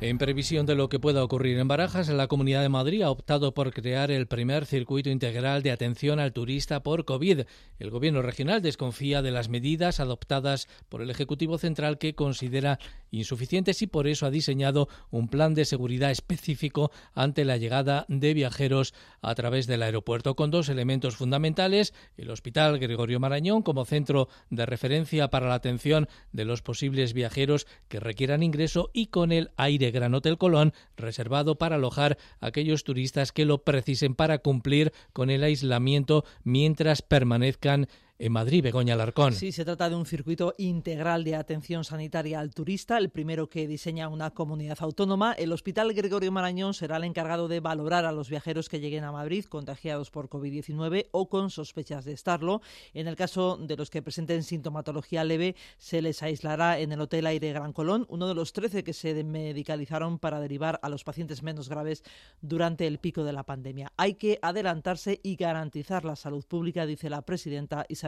En 0.00 0.18
previsión 0.18 0.66
de 0.66 0.74
lo 0.74 0.88
que 0.88 0.98
pueda 0.98 1.22
ocurrir 1.22 1.56
en 1.56 1.68
Barajas, 1.68 2.08
la 2.08 2.26
Comunidad 2.26 2.62
de 2.62 2.68
Madrid 2.68 3.02
ha 3.02 3.10
optado 3.10 3.54
por 3.54 3.72
crear 3.72 4.10
el 4.10 4.26
primer 4.26 4.66
circuito 4.66 5.08
integral 5.08 5.62
de 5.62 5.70
atención 5.70 6.18
al 6.18 6.32
turista 6.32 6.82
por 6.82 7.04
COVID. 7.04 7.42
El 7.78 7.90
Gobierno 7.90 8.20
regional 8.20 8.60
desconfía 8.60 9.22
de 9.22 9.30
las 9.30 9.48
medidas 9.48 10.00
adoptadas 10.00 10.66
por 10.88 11.00
el 11.00 11.10
Ejecutivo 11.10 11.58
Central 11.58 11.98
que 11.98 12.16
considera 12.16 12.80
insuficientes 13.12 13.82
y 13.82 13.86
por 13.86 14.08
eso 14.08 14.26
ha 14.26 14.30
diseñado 14.30 14.88
un 15.10 15.28
plan 15.28 15.54
de 15.54 15.64
seguridad 15.64 16.10
específico 16.10 16.90
ante 17.14 17.44
la 17.44 17.56
llegada 17.56 18.04
de 18.08 18.34
viajeros 18.34 18.94
a 19.22 19.34
través 19.36 19.68
del 19.68 19.84
aeropuerto 19.84 20.34
con 20.34 20.50
dos 20.50 20.68
elementos 20.68 21.16
fundamentales, 21.16 21.94
el 22.16 22.30
Hospital 22.30 22.80
Gregorio 22.80 23.20
Marañón 23.20 23.62
como 23.62 23.84
centro 23.84 24.28
de 24.50 24.66
referencia 24.66 25.28
para 25.28 25.48
la 25.48 25.54
atención 25.54 26.08
de 26.32 26.44
los 26.44 26.62
posibles 26.62 27.12
viajeros 27.12 27.66
que 27.88 28.00
requieran 28.00 28.42
ingreso 28.42 28.90
y 28.92 29.06
con 29.06 29.30
el 29.30 29.52
aire 29.56 29.92
Gran 29.94 30.14
Hotel 30.14 30.36
Colón, 30.36 30.74
reservado 30.96 31.56
para 31.56 31.76
alojar 31.76 32.18
a 32.40 32.48
aquellos 32.48 32.84
turistas 32.84 33.32
que 33.32 33.46
lo 33.46 33.62
precisen 33.64 34.14
para 34.14 34.38
cumplir 34.38 34.92
con 35.14 35.30
el 35.30 35.42
aislamiento 35.42 36.24
mientras 36.42 37.00
permanezcan 37.00 37.88
en 38.16 38.30
Madrid, 38.30 38.62
Begoña 38.62 38.94
Alarcón. 38.94 39.32
Sí, 39.32 39.50
se 39.50 39.64
trata 39.64 39.90
de 39.90 39.96
un 39.96 40.06
circuito 40.06 40.54
integral 40.56 41.24
de 41.24 41.34
atención 41.34 41.82
sanitaria 41.82 42.38
al 42.38 42.54
turista, 42.54 42.96
el 42.96 43.10
primero 43.10 43.48
que 43.48 43.66
diseña 43.66 44.08
una 44.08 44.30
comunidad 44.30 44.78
autónoma. 44.80 45.32
El 45.32 45.52
Hospital 45.52 45.92
Gregorio 45.92 46.30
Marañón 46.30 46.74
será 46.74 46.98
el 46.98 47.04
encargado 47.04 47.48
de 47.48 47.58
valorar 47.58 48.04
a 48.04 48.12
los 48.12 48.30
viajeros 48.30 48.68
que 48.68 48.78
lleguen 48.78 49.02
a 49.02 49.10
Madrid 49.10 49.44
contagiados 49.46 50.12
por 50.12 50.28
COVID-19 50.28 51.08
o 51.10 51.28
con 51.28 51.50
sospechas 51.50 52.04
de 52.04 52.12
estarlo. 52.12 52.62
En 52.92 53.08
el 53.08 53.16
caso 53.16 53.56
de 53.56 53.76
los 53.76 53.90
que 53.90 54.00
presenten 54.00 54.44
sintomatología 54.44 55.24
leve, 55.24 55.56
se 55.76 56.00
les 56.00 56.22
aislará 56.22 56.78
en 56.78 56.92
el 56.92 57.00
Hotel 57.00 57.26
Aire 57.26 57.52
Gran 57.52 57.72
Colón, 57.72 58.06
uno 58.08 58.28
de 58.28 58.34
los 58.34 58.52
13 58.52 58.84
que 58.84 58.92
se 58.92 59.24
medicalizaron 59.24 60.20
para 60.20 60.38
derivar 60.38 60.78
a 60.82 60.88
los 60.88 61.02
pacientes 61.02 61.42
menos 61.42 61.68
graves 61.68 62.04
durante 62.40 62.86
el 62.86 62.98
pico 62.98 63.24
de 63.24 63.32
la 63.32 63.42
pandemia. 63.42 63.92
Hay 63.96 64.14
que 64.14 64.38
adelantarse 64.40 65.18
y 65.24 65.34
garantizar 65.34 66.04
la 66.04 66.14
salud 66.14 66.44
pública, 66.46 66.86
dice 66.86 67.10
la 67.10 67.22
presidenta 67.22 67.86
Isabel 67.88 68.03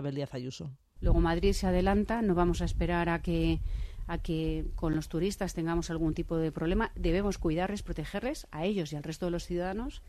Luego 1.01 1.21
Madrid 1.21 1.53
se 1.53 1.67
adelanta, 1.67 2.23
no 2.23 2.35
vamos 2.35 2.63
a 2.63 2.65
esperar 2.65 3.09
a 3.09 3.21
que 3.21 3.61
a 4.07 4.19
que 4.19 4.67
con 4.77 4.95
los 4.95 5.09
turistas 5.09 5.55
tengamos 5.55 5.91
algún 5.91 6.15
tipo 6.15 6.37
de 6.37 6.53
problema. 6.53 6.93
Debemos 6.95 7.39
cuidarles, 7.39 7.83
protegerles 7.83 8.47
a 8.51 8.65
ellos 8.65 8.93
y 8.93 8.97
al 8.97 9.03
resto 9.03 9.27
de 9.27 9.33
los 9.33 9.45
ciudadanos. 9.45 10.03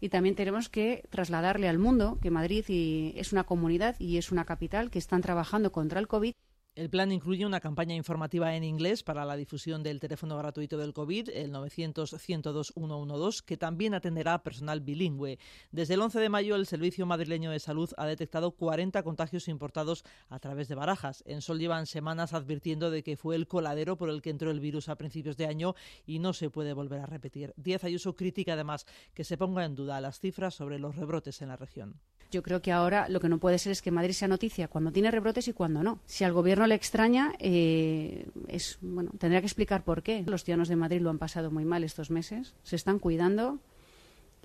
Y 0.00 0.10
también 0.10 0.36
tenemos 0.36 0.68
que 0.68 1.04
trasladarle 1.10 1.68
al 1.68 1.78
mundo 1.78 2.18
que 2.20 2.30
Madrid 2.30 2.64
es 2.68 3.32
una 3.32 3.44
comunidad 3.44 3.96
y 3.98 4.18
es 4.18 4.30
una 4.30 4.44
capital 4.44 4.90
que 4.90 4.98
están 4.98 5.22
trabajando 5.22 5.72
contra 5.72 5.98
el 5.98 6.08
COVID. 6.08 6.34
El 6.78 6.90
plan 6.90 7.10
incluye 7.10 7.44
una 7.44 7.58
campaña 7.58 7.96
informativa 7.96 8.54
en 8.54 8.62
inglés 8.62 9.02
para 9.02 9.24
la 9.24 9.34
difusión 9.34 9.82
del 9.82 9.98
teléfono 9.98 10.38
gratuito 10.38 10.78
del 10.78 10.92
COVID, 10.92 11.30
el 11.30 11.52
900-102-112, 11.52 13.42
que 13.42 13.56
también 13.56 13.94
atenderá 13.94 14.44
personal 14.44 14.80
bilingüe. 14.80 15.40
Desde 15.72 15.94
el 15.94 16.02
11 16.02 16.20
de 16.20 16.28
mayo, 16.28 16.54
el 16.54 16.66
Servicio 16.66 17.04
Madrileño 17.04 17.50
de 17.50 17.58
Salud 17.58 17.90
ha 17.96 18.06
detectado 18.06 18.52
40 18.52 19.02
contagios 19.02 19.48
importados 19.48 20.04
a 20.28 20.38
través 20.38 20.68
de 20.68 20.76
barajas. 20.76 21.24
En 21.26 21.42
Sol 21.42 21.58
llevan 21.58 21.86
semanas 21.86 22.32
advirtiendo 22.32 22.92
de 22.92 23.02
que 23.02 23.16
fue 23.16 23.34
el 23.34 23.48
coladero 23.48 23.96
por 23.96 24.08
el 24.08 24.22
que 24.22 24.30
entró 24.30 24.52
el 24.52 24.60
virus 24.60 24.88
a 24.88 24.94
principios 24.94 25.36
de 25.36 25.46
año 25.46 25.74
y 26.06 26.20
no 26.20 26.32
se 26.32 26.48
puede 26.48 26.74
volver 26.74 27.00
a 27.00 27.06
repetir. 27.06 27.54
Diez 27.56 27.82
Ayuso 27.82 28.14
critica 28.14 28.52
además 28.52 28.86
que 29.14 29.24
se 29.24 29.36
ponga 29.36 29.64
en 29.64 29.74
duda 29.74 30.00
las 30.00 30.20
cifras 30.20 30.54
sobre 30.54 30.78
los 30.78 30.94
rebrotes 30.94 31.42
en 31.42 31.48
la 31.48 31.56
región. 31.56 31.98
Yo 32.30 32.42
creo 32.42 32.60
que 32.60 32.72
ahora 32.72 33.08
lo 33.08 33.20
que 33.20 33.30
no 33.30 33.38
puede 33.38 33.58
ser 33.58 33.72
es 33.72 33.80
que 33.80 33.90
Madrid 33.90 34.12
sea 34.12 34.28
noticia 34.28 34.68
cuando 34.68 34.92
tiene 34.92 35.10
rebrotes 35.10 35.48
y 35.48 35.54
cuando 35.54 35.82
no. 35.82 36.02
Si 36.04 36.28
gobierno 36.28 36.67
le 36.68 36.74
extraña, 36.74 37.32
eh, 37.38 38.28
es 38.46 38.78
bueno, 38.80 39.10
tendría 39.18 39.40
que 39.40 39.46
explicar 39.46 39.82
por 39.82 40.02
qué. 40.02 40.22
Los 40.26 40.44
ciudadanos 40.44 40.68
de 40.68 40.76
Madrid 40.76 41.00
lo 41.00 41.10
han 41.10 41.18
pasado 41.18 41.50
muy 41.50 41.64
mal 41.64 41.84
estos 41.84 42.10
meses, 42.10 42.54
se 42.62 42.76
están 42.76 42.98
cuidando 42.98 43.58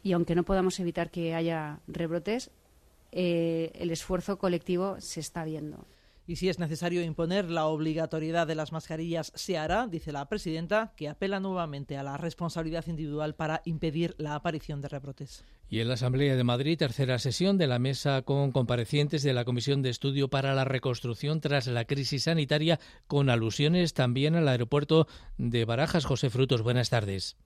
y 0.02 0.14
aunque 0.14 0.36
no 0.36 0.44
podamos 0.44 0.80
evitar 0.80 1.12
que 1.12 1.36
haya 1.36 1.80
rebrotes, 1.88 2.52
eh, 3.12 3.72
el 3.76 3.92
esfuerzo 3.92 4.38
colectivo 4.38 5.00
se 5.00 5.20
está 5.20 5.44
viendo 5.46 5.86
y 6.28 6.38
si 6.38 6.50
es 6.50 6.60
necesario 6.60 7.04
imponer 7.04 7.50
la 7.50 7.66
obligatoriedad 7.66 8.48
de 8.48 8.56
las 8.56 8.72
mascarillas, 8.72 9.32
se 9.36 9.58
hará, 9.58 9.88
dice 9.88 10.12
la 10.12 10.28
presidenta, 10.30 10.94
que 10.96 11.10
apela 11.10 11.40
nuevamente 11.40 11.98
a 11.98 12.04
la 12.04 12.18
responsabilidad 12.18 12.86
individual 12.88 13.36
para 13.36 13.62
impedir 13.66 14.16
la 14.18 14.36
aparición 14.36 14.82
de 14.82 14.88
rebrotes. 14.90 15.44
Y 15.70 15.80
en 15.80 15.88
la 15.88 15.96
Asamblea 15.96 16.36
de 16.36 16.44
Madrid, 16.44 16.78
tercera 16.78 17.18
sesión 17.20 17.58
de 17.58 17.68
la 17.68 17.80
mesa 17.80 18.22
con 18.22 18.52
comparecientes 18.52 19.24
de 19.24 19.34
la 19.34 19.46
Comisión 19.46 19.82
de 19.82 19.90
Estudio 19.90 20.30
para 20.30 20.54
la 20.54 20.66
Reconstrucción 20.66 21.42
tras 21.42 21.68
la 21.68 21.86
crisis 21.86 22.24
sanitaria, 22.24 22.80
con 23.08 23.30
alusiones 23.30 23.94
también 23.94 24.36
al 24.36 24.48
aeropuerto 24.48 25.08
de 25.38 25.66
Barajas. 25.66 26.06
José 26.06 26.30
Frutos, 26.30 26.62
buenas 26.62 26.90
tardes. 26.90 27.38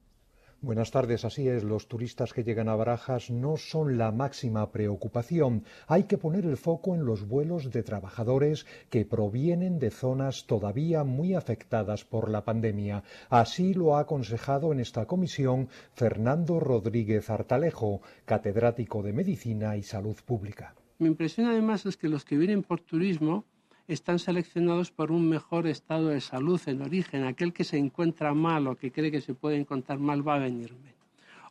Buenas 0.59 0.89
tardes, 0.89 1.23
así 1.23 1.47
es. 1.47 1.63
Los 1.63 1.87
turistas 1.87 2.33
que 2.33 2.43
llegan 2.43 2.67
a 2.67 2.75
Barajas 2.75 3.29
no 3.29 3.57
son 3.57 3.99
la 3.99 4.11
máxima 4.11 4.71
preocupación. 4.71 5.63
Hay 5.85 6.05
que 6.05 6.17
poner 6.17 6.45
el 6.45 6.57
foco 6.57 6.95
en 6.95 7.05
los 7.05 7.27
vuelos 7.27 7.69
de 7.71 7.83
trabajadores 7.83 8.65
que 8.89 9.05
provienen 9.05 9.77
de 9.77 9.91
zonas 9.91 10.47
todavía 10.47 11.03
muy 11.03 11.35
afectadas 11.35 12.05
por 12.05 12.31
la 12.31 12.43
pandemia. 12.43 13.03
Así 13.29 13.75
lo 13.75 13.95
ha 13.95 13.99
aconsejado 13.99 14.73
en 14.73 14.79
esta 14.79 15.05
comisión 15.05 15.69
Fernando 15.93 16.59
Rodríguez 16.59 17.29
Artalejo, 17.29 18.01
catedrático 18.25 19.03
de 19.03 19.13
Medicina 19.13 19.77
y 19.77 19.83
Salud 19.83 20.17
Pública. 20.25 20.73
Mi 20.97 21.07
impresión 21.07 21.45
además 21.45 21.85
es 21.85 21.97
que 21.97 22.09
los 22.09 22.25
que 22.25 22.35
vienen 22.35 22.63
por 22.63 22.81
turismo 22.81 23.45
están 23.88 24.20
seleccionados 24.20 24.91
por 24.91 25.12
un 25.12 25.29
mejor 25.29 25.65
estado 25.67 26.10
de 26.10 26.22
salud 26.22 26.60
en 26.65 26.82
origen. 26.82 27.24
Aquel 27.24 27.53
que 27.53 27.63
se 27.63 27.77
encuentra 27.77 28.34
mal 28.34 28.67
o 28.67 28.75
que 28.75 28.91
cree 28.91 29.12
que 29.12 29.22
se 29.22 29.34
puede 29.34 29.58
encontrar 29.58 30.00
mal 30.00 30.27
va 30.27 30.36
a 30.36 30.39
venirme. 30.39 30.94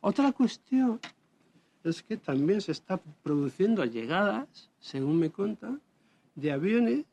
Otra 0.01 0.31
cuestión 0.31 0.99
es 1.83 2.03
que 2.03 2.17
también 2.17 2.61
se 2.61 2.71
está 2.71 2.97
produciendo 3.23 3.83
llegadas, 3.85 4.69
según 4.79 5.19
me 5.19 5.31
cuentan, 5.31 5.81
de 6.35 6.51
aviones 6.51 7.05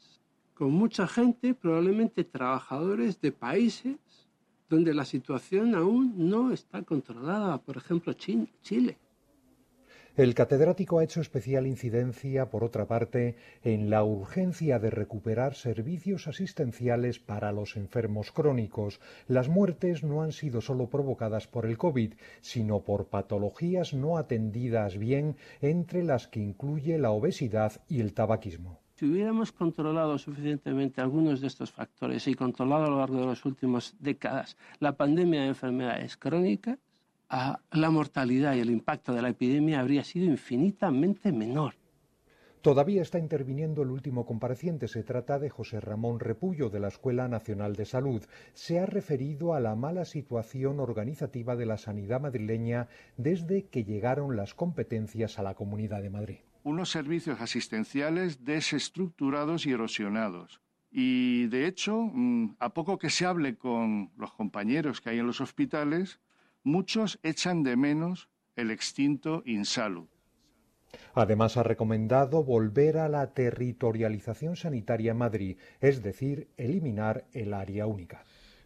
con 0.52 0.72
mucha 0.72 1.06
gente, 1.08 1.54
probablemente 1.54 2.24
trabajadores 2.24 3.20
de 3.20 3.32
países 3.32 3.96
donde 4.68 4.94
la 4.94 5.04
situación 5.04 5.74
aún 5.74 6.14
no 6.16 6.52
está 6.52 6.82
controlada, 6.82 7.58
por 7.58 7.76
ejemplo 7.76 8.12
Chile. 8.12 8.98
El 10.16 10.36
catedrático 10.36 11.00
ha 11.00 11.04
hecho 11.04 11.20
especial 11.20 11.66
incidencia, 11.66 12.48
por 12.48 12.62
otra 12.62 12.86
parte, 12.86 13.34
en 13.64 13.90
la 13.90 14.04
urgencia 14.04 14.78
de 14.78 14.88
recuperar 14.88 15.56
servicios 15.56 16.28
asistenciales 16.28 17.18
para 17.18 17.50
los 17.50 17.76
enfermos 17.76 18.30
crónicos. 18.30 19.00
Las 19.26 19.48
muertes 19.48 20.04
no 20.04 20.22
han 20.22 20.30
sido 20.30 20.60
solo 20.60 20.88
provocadas 20.88 21.48
por 21.48 21.66
el 21.66 21.78
COVID, 21.78 22.14
sino 22.42 22.84
por 22.84 23.06
patologías 23.06 23.92
no 23.92 24.16
atendidas 24.16 24.98
bien, 24.98 25.34
entre 25.60 26.04
las 26.04 26.28
que 26.28 26.38
incluye 26.38 26.96
la 26.96 27.10
obesidad 27.10 27.82
y 27.88 28.00
el 28.00 28.14
tabaquismo. 28.14 28.78
Si 28.94 29.06
hubiéramos 29.06 29.50
controlado 29.50 30.16
suficientemente 30.18 31.00
algunos 31.00 31.40
de 31.40 31.48
estos 31.48 31.72
factores 31.72 32.28
y 32.28 32.34
controlado 32.34 32.84
a 32.84 32.90
lo 32.90 32.98
largo 32.98 33.18
de 33.18 33.26
las 33.26 33.44
últimas 33.44 33.96
décadas 33.98 34.56
la 34.78 34.96
pandemia 34.96 35.40
de 35.40 35.48
enfermedades 35.48 36.16
crónicas, 36.16 36.78
la 37.28 37.90
mortalidad 37.90 38.54
y 38.54 38.60
el 38.60 38.70
impacto 38.70 39.12
de 39.12 39.22
la 39.22 39.30
epidemia 39.30 39.80
habría 39.80 40.04
sido 40.04 40.26
infinitamente 40.26 41.32
menor. 41.32 41.74
Todavía 42.64 43.02
está 43.02 43.18
interviniendo 43.18 43.82
el 43.82 43.90
último 43.90 44.24
compareciente. 44.24 44.88
Se 44.88 45.02
trata 45.02 45.38
de 45.38 45.50
José 45.50 45.80
Ramón 45.80 46.18
Repullo, 46.18 46.70
de 46.70 46.80
la 46.80 46.88
Escuela 46.88 47.28
Nacional 47.28 47.76
de 47.76 47.84
Salud. 47.84 48.24
Se 48.54 48.80
ha 48.80 48.86
referido 48.86 49.52
a 49.52 49.60
la 49.60 49.74
mala 49.74 50.06
situación 50.06 50.80
organizativa 50.80 51.56
de 51.56 51.66
la 51.66 51.76
sanidad 51.76 52.22
madrileña 52.22 52.88
desde 53.18 53.66
que 53.66 53.84
llegaron 53.84 54.34
las 54.34 54.54
competencias 54.54 55.38
a 55.38 55.42
la 55.42 55.54
Comunidad 55.54 56.00
de 56.00 56.08
Madrid. 56.08 56.38
Unos 56.62 56.90
servicios 56.90 57.38
asistenciales 57.42 58.46
desestructurados 58.46 59.66
y 59.66 59.72
erosionados. 59.72 60.62
Y, 60.90 61.48
de 61.48 61.66
hecho, 61.66 62.08
mm, 62.14 62.56
a 62.60 62.72
poco 62.72 62.98
que 62.98 63.10
se 63.10 63.26
hable 63.26 63.58
con 63.58 64.10
los 64.16 64.32
compañeros 64.32 65.02
que 65.02 65.10
hay 65.10 65.18
en 65.18 65.26
los 65.26 65.42
hospitales, 65.42 66.18
muchos 66.64 67.20
echan 67.22 67.62
de 67.62 67.76
menos 67.76 68.28
el 68.56 68.70
extinto 68.70 69.42
Insalud. 69.46 70.08
Además, 71.12 71.56
ha 71.56 71.62
recomendado 71.62 72.42
volver 72.42 72.98
a 72.98 73.08
la 73.08 73.34
territorialización 73.34 74.56
sanitaria 74.56 75.12
en 75.12 75.18
Madrid, 75.18 75.58
es 75.80 76.02
decir, 76.02 76.48
eliminar 76.56 77.26
el 77.32 77.54
área 77.54 77.86
única. 77.86 78.24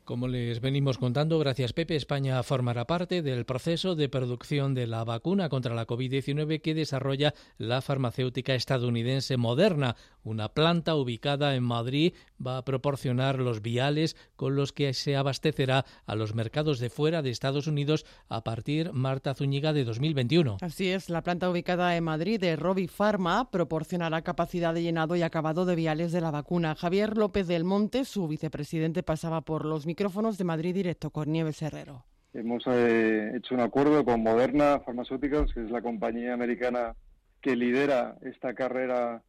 Como 0.09 0.27
les 0.27 0.63
venimos 0.63 0.97
contando, 0.97 1.39
gracias 1.39 1.75
Pepe, 1.75 1.95
España 1.95 2.43
formará 2.43 2.87
parte 2.87 3.21
del 3.21 3.45
proceso 3.45 3.95
de 3.95 4.09
producción 4.09 4.73
de 4.73 4.87
la 4.87 5.05
vacuna 5.05 5.51
contra 5.51 5.75
la 5.75 5.87
COVID-19 5.87 6.63
que 6.63 6.73
desarrolla 6.73 7.35
la 7.59 7.83
farmacéutica 7.83 8.55
estadounidense 8.55 9.37
Moderna. 9.37 9.97
Una 10.29 10.51
planta 10.51 10.95
ubicada 10.95 11.55
en 11.55 11.63
Madrid 11.63 12.13
va 12.47 12.59
a 12.59 12.65
proporcionar 12.67 13.39
los 13.39 13.63
viales 13.63 14.15
con 14.37 14.57
los 14.57 14.75
que 14.75 14.93
se 14.93 15.17
abastecerá 15.17 15.87
a 16.05 16.15
los 16.17 16.35
mercados 16.35 16.81
de 16.81 16.91
fuera 16.91 17.23
de 17.23 17.31
Estados 17.31 17.67
Unidos 17.67 18.05
a 18.29 18.45
partir, 18.45 18.93
Marta 18.93 19.33
Zúñiga, 19.33 19.73
de 19.73 19.85
2021. 19.85 20.59
Así 20.61 20.91
es, 20.91 21.09
la 21.09 21.23
planta 21.23 21.49
ubicada 21.49 21.97
en 21.97 22.05
Madrid 22.05 22.39
de 22.39 22.57
Robi 22.57 22.89
Pharma 22.89 23.51
proporcionará 23.51 24.21
capacidad 24.21 24.75
de 24.75 24.83
llenado 24.83 25.17
y 25.17 25.23
acabado 25.23 25.65
de 25.65 25.77
viales 25.77 26.13
de 26.13 26.21
la 26.21 26.31
vacuna. 26.31 26.75
Javier 26.75 27.17
López 27.17 27.47
del 27.47 27.65
Monte, 27.65 28.05
su 28.05 28.29
vicepresidente, 28.29 29.03
pasaba 29.03 29.41
por 29.41 29.65
los 29.65 29.87
micrófonos 29.87 30.37
de 30.37 30.45
Madrid 30.45 30.75
Directo 30.75 31.09
con 31.09 31.33
Nieves 31.33 31.63
Herrero. 31.63 32.05
Hemos 32.35 32.65
eh, 32.67 33.33
hecho 33.35 33.55
un 33.55 33.63
acuerdo 33.63 34.05
con 34.05 34.23
Moderna 34.23 34.83
Pharmaceuticals, 34.85 35.55
que 35.55 35.65
es 35.65 35.71
la 35.71 35.81
compañía 35.81 36.35
americana 36.35 36.95
que 37.41 37.57
lidera 37.57 38.19
esta 38.21 38.53
carrera 38.53 39.23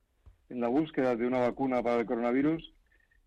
en 0.49 0.61
la 0.61 0.67
búsqueda 0.67 1.15
de 1.15 1.27
una 1.27 1.39
vacuna 1.39 1.81
para 1.81 1.99
el 1.99 2.05
coronavirus. 2.05 2.73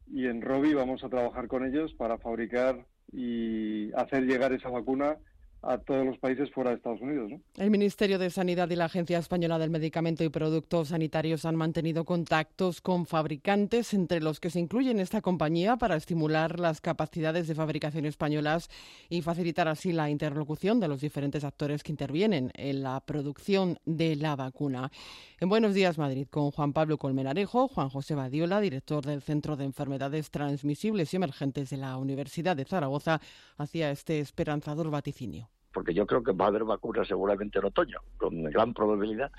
Y 0.08 0.26
en 0.26 0.42
Robi 0.42 0.74
vamos 0.74 1.04
a 1.04 1.08
trabajar 1.08 1.48
con 1.48 1.64
ellos 1.64 1.94
para 1.94 2.18
fabricar 2.18 2.86
y 3.12 3.92
hacer 3.94 4.24
llegar 4.24 4.52
esa 4.52 4.68
vacuna 4.68 5.18
a 5.62 5.78
todos 5.78 6.04
los 6.04 6.18
países 6.18 6.50
fuera 6.50 6.70
de 6.70 6.76
Estados 6.76 7.00
Unidos. 7.00 7.32
El 7.56 7.70
Ministerio 7.70 8.18
de 8.18 8.30
Sanidad 8.30 8.68
y 8.70 8.76
la 8.76 8.86
Agencia 8.86 9.18
Española 9.18 9.58
del 9.58 9.70
Medicamento 9.70 10.24
y 10.24 10.28
Productos 10.28 10.88
Sanitarios 10.88 11.44
han 11.44 11.56
mantenido 11.56 12.04
contactos 12.04 12.80
con 12.80 13.06
fabricantes, 13.06 13.94
entre 13.94 14.20
los 14.20 14.40
que 14.40 14.50
se 14.50 14.58
incluyen 14.58 14.98
esta 14.98 15.20
compañía, 15.20 15.76
para 15.76 15.96
estimular 15.96 16.58
las 16.58 16.80
capacidades 16.80 17.46
de 17.46 17.54
fabricación 17.54 18.06
españolas 18.06 18.68
y 19.08 19.22
facilitar 19.22 19.68
así 19.68 19.92
la 19.92 20.10
interlocución 20.10 20.80
de 20.80 20.88
los 20.88 21.00
diferentes 21.00 21.44
actores 21.44 21.82
que 21.82 21.92
intervienen 21.92 22.50
en 22.54 22.82
la 22.82 23.00
producción 23.00 23.78
de 23.84 24.16
la 24.16 24.34
vacuna. 24.34 24.90
En 25.38 25.48
Buenos 25.48 25.74
Días 25.74 25.96
Madrid, 25.96 26.26
con 26.28 26.50
Juan 26.50 26.72
Pablo 26.72 26.98
Colmenarejo, 26.98 27.68
Juan 27.68 27.88
José 27.88 28.14
Badiola, 28.14 28.60
director 28.60 29.04
del 29.04 29.22
Centro 29.22 29.56
de 29.56 29.64
Enfermedades 29.64 30.30
Transmisibles 30.30 31.12
y 31.12 31.16
Emergentes 31.16 31.70
de 31.70 31.76
la 31.76 31.96
Universidad 31.96 32.56
de 32.56 32.64
Zaragoza, 32.64 33.20
hacía 33.56 33.90
este 33.90 34.18
esperanzador 34.18 34.90
vaticinio 34.90 35.51
porque 35.72 35.94
yo 35.94 36.06
creo 36.06 36.22
que 36.22 36.32
va 36.32 36.46
a 36.46 36.48
haber 36.48 36.64
vacunas 36.64 37.08
seguramente 37.08 37.58
en 37.58 37.64
otoño, 37.64 37.98
con 38.16 38.42
gran 38.44 38.74
probabilidad, 38.74 39.30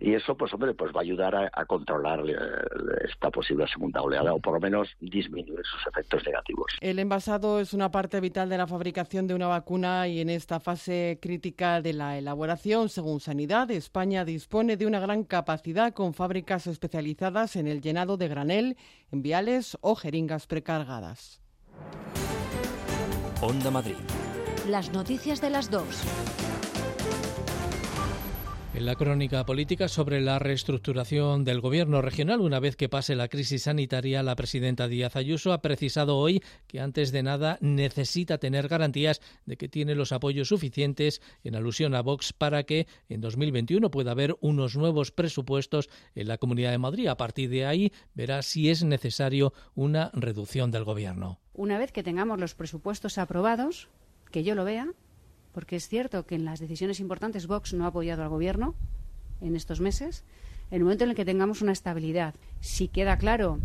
y 0.00 0.14
eso, 0.14 0.36
pues 0.36 0.52
hombre, 0.52 0.74
pues 0.74 0.92
va 0.92 1.00
a 1.00 1.02
ayudar 1.02 1.50
a, 1.52 1.64
controlar 1.66 2.20
eh, 2.28 2.34
esta 3.08 3.30
posible 3.30 3.66
segunda 3.68 4.02
oleada, 4.02 4.34
o 4.34 4.40
por 4.40 4.54
lo 4.54 4.60
menos 4.60 4.88
disminuir 5.00 5.62
sus 5.64 5.86
efectos 5.86 6.24
negativos. 6.26 6.72
El 6.80 6.98
envasado 6.98 7.60
es 7.60 7.72
una 7.72 7.90
parte 7.90 8.20
vital 8.20 8.48
de 8.48 8.58
la 8.58 8.66
fabricación 8.66 9.26
de 9.26 9.34
una 9.34 9.46
vacuna 9.46 10.08
y 10.08 10.20
en 10.20 10.30
esta 10.30 10.60
fase 10.60 11.18
crítica 11.22 11.80
de 11.80 11.92
la 11.92 12.18
elaboración, 12.18 12.88
según 12.88 13.20
Sanidad, 13.20 13.70
España 13.70 14.24
dispone 14.24 14.76
de 14.76 14.86
una 14.86 15.00
gran 15.00 15.24
capacidad 15.24 15.92
con 15.92 16.14
fábricas 16.14 16.66
especializadas 16.66 17.56
en 17.56 17.66
el 17.66 17.80
llenado 17.80 18.16
de 18.16 18.28
granel, 18.28 18.76
en 19.12 19.22
viales 19.22 19.78
o 19.80 19.94
jeringas 19.94 20.46
precargadas. 20.46 21.40
Onda 23.40 23.70
Madrid 23.70 23.96
las 24.68 24.92
noticias 24.92 25.40
de 25.40 25.50
las 25.50 25.70
dos. 25.70 26.02
En 28.72 28.86
la 28.86 28.96
crónica 28.96 29.46
política 29.46 29.86
sobre 29.88 30.20
la 30.20 30.40
reestructuración 30.40 31.44
del 31.44 31.60
gobierno 31.60 32.02
regional, 32.02 32.40
una 32.40 32.58
vez 32.58 32.74
que 32.74 32.88
pase 32.88 33.14
la 33.14 33.28
crisis 33.28 33.64
sanitaria, 33.64 34.24
la 34.24 34.34
presidenta 34.34 34.88
Díaz 34.88 35.14
Ayuso 35.14 35.52
ha 35.52 35.62
precisado 35.62 36.16
hoy 36.16 36.42
que 36.66 36.80
antes 36.80 37.12
de 37.12 37.22
nada 37.22 37.56
necesita 37.60 38.38
tener 38.38 38.66
garantías 38.66 39.20
de 39.46 39.56
que 39.56 39.68
tiene 39.68 39.94
los 39.94 40.10
apoyos 40.10 40.48
suficientes, 40.48 41.22
en 41.44 41.54
alusión 41.54 41.94
a 41.94 42.00
Vox, 42.02 42.32
para 42.32 42.64
que 42.64 42.88
en 43.08 43.20
2021 43.20 43.92
pueda 43.92 44.10
haber 44.10 44.36
unos 44.40 44.76
nuevos 44.76 45.12
presupuestos 45.12 45.88
en 46.16 46.26
la 46.26 46.38
Comunidad 46.38 46.72
de 46.72 46.78
Madrid. 46.78 47.06
A 47.06 47.16
partir 47.16 47.50
de 47.50 47.66
ahí 47.66 47.92
verá 48.14 48.42
si 48.42 48.70
es 48.70 48.82
necesario 48.82 49.52
una 49.76 50.10
reducción 50.14 50.72
del 50.72 50.82
gobierno. 50.82 51.38
Una 51.52 51.78
vez 51.78 51.92
que 51.92 52.02
tengamos 52.02 52.40
los 52.40 52.56
presupuestos 52.56 53.18
aprobados, 53.18 53.88
que 54.34 54.42
yo 54.42 54.56
lo 54.56 54.64
vea, 54.64 54.88
porque 55.52 55.76
es 55.76 55.86
cierto 55.86 56.26
que 56.26 56.34
en 56.34 56.44
las 56.44 56.58
decisiones 56.58 56.98
importantes 56.98 57.46
Vox 57.46 57.72
no 57.72 57.84
ha 57.84 57.88
apoyado 57.90 58.24
al 58.24 58.28
Gobierno 58.28 58.74
en 59.40 59.54
estos 59.54 59.80
meses. 59.80 60.24
En 60.72 60.78
el 60.78 60.82
momento 60.82 61.04
en 61.04 61.10
el 61.10 61.16
que 61.16 61.24
tengamos 61.24 61.62
una 61.62 61.70
estabilidad, 61.70 62.34
si 62.58 62.88
queda 62.88 63.16
claro 63.16 63.60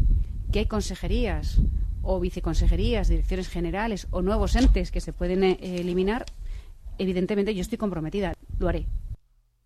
que 0.52 0.60
hay 0.60 0.66
consejerías 0.68 1.60
o 2.04 2.20
viceconsejerías, 2.20 3.08
direcciones 3.08 3.50
generales 3.50 4.06
o 4.12 4.22
nuevos 4.22 4.56
entes 4.56 4.92
que 4.92 5.02
se 5.02 5.12
pueden 5.12 5.44
eh, 5.44 5.58
eliminar, 5.60 6.28
evidentemente 7.00 7.56
yo 7.56 7.62
estoy 7.62 7.80
comprometida, 7.80 8.36
lo 8.60 8.68
haré. 8.68 8.86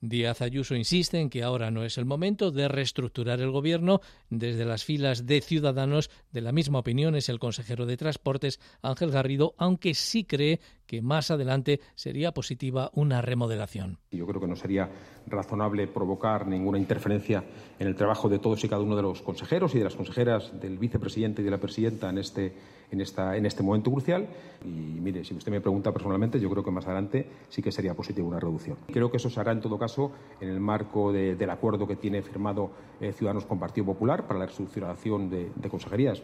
Díaz 0.05 0.41
Ayuso 0.41 0.75
insiste 0.75 1.17
en 1.17 1.29
que 1.29 1.43
ahora 1.43 1.71
no 1.71 1.85
es 1.85 1.97
el 1.97 2.03
momento 2.03 2.51
de 2.51 2.67
reestructurar 2.67 3.39
el 3.39 3.51
gobierno. 3.51 4.01
Desde 4.29 4.65
las 4.65 4.83
filas 4.83 5.25
de 5.25 5.39
Ciudadanos, 5.39 6.09
de 6.33 6.41
la 6.41 6.51
misma 6.51 6.79
opinión 6.79 7.15
es 7.15 7.29
el 7.29 7.39
consejero 7.39 7.85
de 7.85 7.95
Transportes, 7.95 8.59
Ángel 8.81 9.11
Garrido, 9.11 9.55
aunque 9.57 9.93
sí 9.93 10.25
cree 10.25 10.59
que 10.85 11.01
más 11.01 11.31
adelante 11.31 11.79
sería 11.95 12.33
positiva 12.33 12.91
una 12.93 13.21
remodelación. 13.21 13.99
Yo 14.11 14.25
creo 14.27 14.41
que 14.41 14.47
no 14.47 14.55
sería 14.55 14.89
razonable 15.27 15.87
provocar 15.87 16.47
ninguna 16.47 16.77
interferencia 16.77 17.43
en 17.79 17.87
el 17.87 17.95
trabajo 17.95 18.29
de 18.29 18.39
todos 18.39 18.63
y 18.63 18.69
cada 18.69 18.81
uno 18.81 18.95
de 18.95 19.01
los 19.01 19.21
consejeros 19.21 19.73
y 19.75 19.79
de 19.79 19.83
las 19.85 19.95
consejeras, 19.95 20.59
del 20.59 20.77
vicepresidente 20.77 21.41
y 21.41 21.45
de 21.45 21.51
la 21.51 21.57
presidenta 21.57 22.09
en 22.09 22.17
este, 22.17 22.53
en 22.91 23.01
esta, 23.01 23.35
en 23.35 23.45
este 23.45 23.63
momento 23.63 23.91
crucial. 23.91 24.27
Y 24.63 24.67
mire, 24.67 25.23
si 25.23 25.33
usted 25.33 25.51
me 25.51 25.61
pregunta 25.61 25.91
personalmente, 25.91 26.39
yo 26.39 26.49
creo 26.49 26.63
que 26.63 26.71
más 26.71 26.85
adelante 26.85 27.27
sí 27.49 27.61
que 27.61 27.71
sería 27.71 27.93
positiva 27.93 28.27
una 28.27 28.39
reducción. 28.39 28.77
Creo 28.87 29.09
que 29.09 29.17
eso 29.17 29.29
se 29.29 29.39
hará 29.39 29.51
en 29.51 29.61
todo 29.61 29.77
caso 29.77 30.11
en 30.39 30.49
el 30.49 30.59
marco 30.59 31.11
del 31.11 31.49
acuerdo 31.49 31.87
que 31.87 31.95
tiene 31.95 32.21
firmado 32.21 32.71
eh, 33.01 33.13
Ciudadanos 33.13 33.45
con 33.45 33.59
Partido 33.59 33.85
Popular 33.85 34.27
para 34.27 34.39
la 34.39 34.45
reestructuración 34.45 35.29
de, 35.29 35.51
de 35.55 35.69
consejerías. 35.69 36.23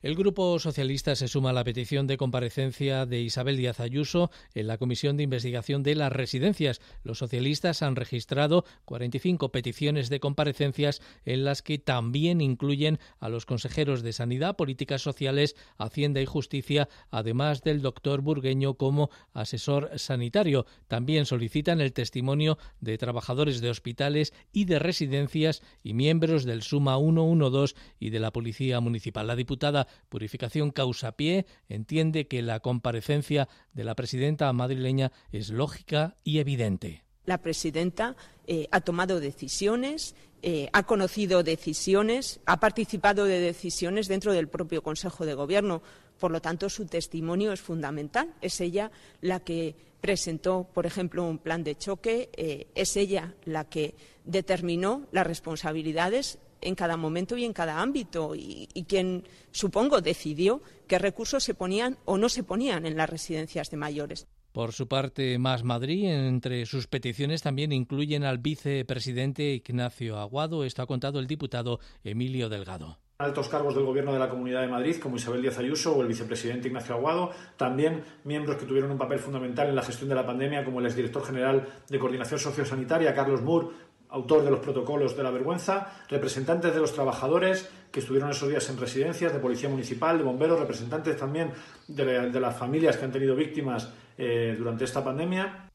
El 0.00 0.14
Grupo 0.14 0.60
Socialista 0.60 1.16
se 1.16 1.26
suma 1.26 1.50
a 1.50 1.52
la 1.52 1.64
petición 1.64 2.06
de 2.06 2.16
comparecencia 2.16 3.04
de 3.04 3.20
Isabel 3.20 3.56
Díaz 3.56 3.80
Ayuso 3.80 4.30
en 4.54 4.68
la 4.68 4.78
Comisión 4.78 5.16
de 5.16 5.24
Investigación 5.24 5.82
de 5.82 5.96
las 5.96 6.12
Residencias. 6.12 6.80
Los 7.02 7.18
socialistas 7.18 7.82
han 7.82 7.96
registrado 7.96 8.64
45 8.84 9.50
peticiones 9.50 10.08
de 10.08 10.20
comparecencias 10.20 11.02
en 11.24 11.44
las 11.44 11.62
que 11.62 11.78
también 11.78 12.40
incluyen 12.40 13.00
a 13.18 13.28
los 13.28 13.44
consejeros 13.44 14.02
de 14.04 14.12
Sanidad, 14.12 14.54
Políticas 14.54 15.02
Sociales, 15.02 15.56
Hacienda 15.78 16.20
y 16.20 16.26
Justicia, 16.26 16.88
además 17.10 17.64
del 17.64 17.82
doctor 17.82 18.20
Burgueño 18.20 18.74
como 18.74 19.10
asesor 19.32 19.90
sanitario. 19.96 20.64
También 20.86 21.26
solicitan 21.26 21.80
el 21.80 21.92
testimonio 21.92 22.56
de 22.80 22.98
trabajadores 22.98 23.60
de 23.60 23.70
hospitales 23.70 24.32
y 24.52 24.66
de 24.66 24.78
residencias 24.78 25.60
y 25.82 25.94
miembros 25.94 26.44
del 26.44 26.62
Suma 26.62 26.96
112 26.98 27.74
y 27.98 28.10
de 28.10 28.20
la 28.20 28.32
Policía 28.32 28.78
Municipal. 28.78 29.26
La 29.26 29.34
diputada 29.34 29.87
Purificación 30.08 30.70
Causapié 30.70 31.46
entiende 31.68 32.26
que 32.26 32.42
la 32.42 32.60
comparecencia 32.60 33.48
de 33.72 33.84
la 33.84 33.94
presidenta 33.94 34.52
madrileña 34.52 35.12
es 35.32 35.50
lógica 35.50 36.16
y 36.24 36.38
evidente. 36.38 37.04
La 37.24 37.38
presidenta 37.38 38.16
eh, 38.46 38.68
ha 38.70 38.80
tomado 38.80 39.20
decisiones, 39.20 40.14
eh, 40.42 40.70
ha 40.72 40.84
conocido 40.84 41.42
decisiones, 41.42 42.40
ha 42.46 42.58
participado 42.58 43.24
de 43.24 43.40
decisiones 43.40 44.08
dentro 44.08 44.32
del 44.32 44.48
propio 44.48 44.82
Consejo 44.82 45.26
de 45.26 45.34
Gobierno. 45.34 45.82
Por 46.18 46.30
lo 46.30 46.40
tanto, 46.40 46.70
su 46.70 46.86
testimonio 46.86 47.52
es 47.52 47.60
fundamental. 47.60 48.34
Es 48.40 48.60
ella 48.60 48.90
la 49.20 49.40
que 49.40 49.76
presentó, 50.00 50.68
por 50.72 50.86
ejemplo, 50.86 51.24
un 51.24 51.38
plan 51.38 51.64
de 51.64 51.76
choque, 51.76 52.30
eh, 52.36 52.68
es 52.74 52.96
ella 52.96 53.34
la 53.44 53.68
que 53.68 53.94
determinó 54.24 55.06
las 55.12 55.26
responsabilidades 55.26 56.38
en 56.60 56.74
cada 56.74 56.96
momento 56.96 57.36
y 57.36 57.44
en 57.44 57.52
cada 57.52 57.80
ámbito 57.80 58.34
y, 58.34 58.68
quien, 58.88 59.24
supongo, 59.50 60.00
decidió 60.00 60.62
qué 60.86 60.98
recursos 60.98 61.44
se 61.44 61.54
ponían 61.54 61.98
o 62.04 62.18
no 62.18 62.28
se 62.28 62.42
ponían 62.42 62.86
en 62.86 62.96
las 62.96 63.10
residencias 63.10 63.70
de 63.70 63.76
mayores. 63.76 64.26
Por 64.52 64.72
su 64.72 64.88
parte, 64.88 65.38
Más 65.38 65.62
Madrid, 65.62 66.06
entre 66.06 66.66
sus 66.66 66.86
peticiones 66.86 67.42
también 67.42 67.70
incluyen 67.70 68.24
al 68.24 68.38
vicepresidente 68.38 69.54
Ignacio 69.54 70.18
Aguado. 70.18 70.64
Esto 70.64 70.82
ha 70.82 70.86
contado 70.86 71.20
el 71.20 71.26
diputado 71.26 71.80
Emilio 72.02 72.48
Delgado 72.48 72.98
altos 73.20 73.48
cargos 73.48 73.74
del 73.74 73.84
Gobierno 73.84 74.12
de 74.12 74.20
la 74.20 74.28
Comunidad 74.28 74.60
de 74.60 74.68
Madrid, 74.68 74.94
como 75.02 75.16
Isabel 75.16 75.42
Díaz 75.42 75.58
Ayuso 75.58 75.92
o 75.92 76.02
el 76.02 76.06
vicepresidente 76.06 76.68
Ignacio 76.68 76.94
Aguado, 76.94 77.32
también 77.56 78.04
miembros 78.22 78.58
que 78.58 78.64
tuvieron 78.64 78.92
un 78.92 78.96
papel 78.96 79.18
fundamental 79.18 79.68
en 79.68 79.74
la 79.74 79.82
gestión 79.82 80.08
de 80.08 80.14
la 80.14 80.24
pandemia, 80.24 80.64
como 80.64 80.78
el 80.78 80.86
exdirector 80.86 81.24
general 81.24 81.66
de 81.88 81.98
Coordinación 81.98 82.38
Sociosanitaria, 82.38 83.12
Carlos 83.14 83.42
Moore, 83.42 83.70
autor 84.10 84.44
de 84.44 84.50
los 84.50 84.60
protocolos 84.60 85.16
de 85.16 85.22
la 85.22 85.30
vergüenza, 85.30 85.92
representantes 86.08 86.74
de 86.74 86.80
los 86.80 86.92
trabajadores 86.92 87.68
que 87.90 88.00
estuvieron 88.00 88.30
esos 88.30 88.48
días 88.48 88.68
en 88.70 88.78
residencias, 88.78 89.32
de 89.32 89.38
policía 89.38 89.68
municipal, 89.68 90.18
de 90.18 90.24
bomberos, 90.24 90.58
representantes 90.58 91.16
también 91.16 91.52
de, 91.86 92.40
las 92.40 92.56
familias 92.56 92.96
que 92.96 93.04
han 93.04 93.12
tenido 93.12 93.34
víctimas 93.34 93.88
eh, 94.16 94.54
durante 94.58 94.84
esta 94.84 95.02
pandemia. 95.02 95.68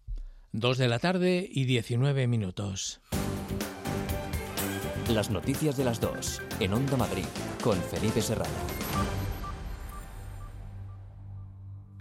Dos 0.51 0.77
de 0.77 0.87
la 0.87 0.99
tarde 0.99 1.47
y 1.49 1.65
19 1.65 2.27
minutos. 2.27 3.01
Las 5.09 5.29
noticias 5.29 5.75
de 5.75 5.83
las 5.83 5.99
dos, 5.99 6.41
en 6.59 6.73
Onda 6.73 6.95
Madrid, 6.95 7.25
con 7.61 7.77
Felipe 7.77 8.21
Serrano. 8.21 8.82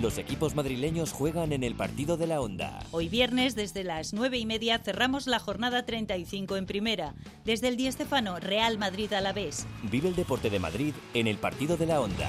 Los 0.00 0.16
equipos 0.16 0.54
madrileños 0.54 1.12
juegan 1.12 1.52
en 1.52 1.62
el 1.62 1.74
partido 1.74 2.16
de 2.16 2.26
la 2.26 2.40
Onda. 2.40 2.78
Hoy 2.90 3.10
viernes, 3.10 3.54
desde 3.54 3.84
las 3.84 4.14
9 4.14 4.38
y 4.38 4.46
media, 4.46 4.78
cerramos 4.78 5.26
la 5.26 5.38
jornada 5.38 5.84
35 5.84 6.56
en 6.56 6.64
primera. 6.64 7.14
Desde 7.44 7.68
el 7.68 7.76
Di 7.76 7.86
Estefano, 7.86 8.40
Real 8.40 8.78
Madrid 8.78 9.12
a 9.12 9.20
la 9.20 9.34
vez. 9.34 9.66
Vive 9.90 10.08
el 10.08 10.16
deporte 10.16 10.48
de 10.48 10.58
Madrid 10.58 10.94
en 11.12 11.26
el 11.26 11.36
partido 11.36 11.76
de 11.76 11.84
la 11.84 12.00
Onda. 12.00 12.28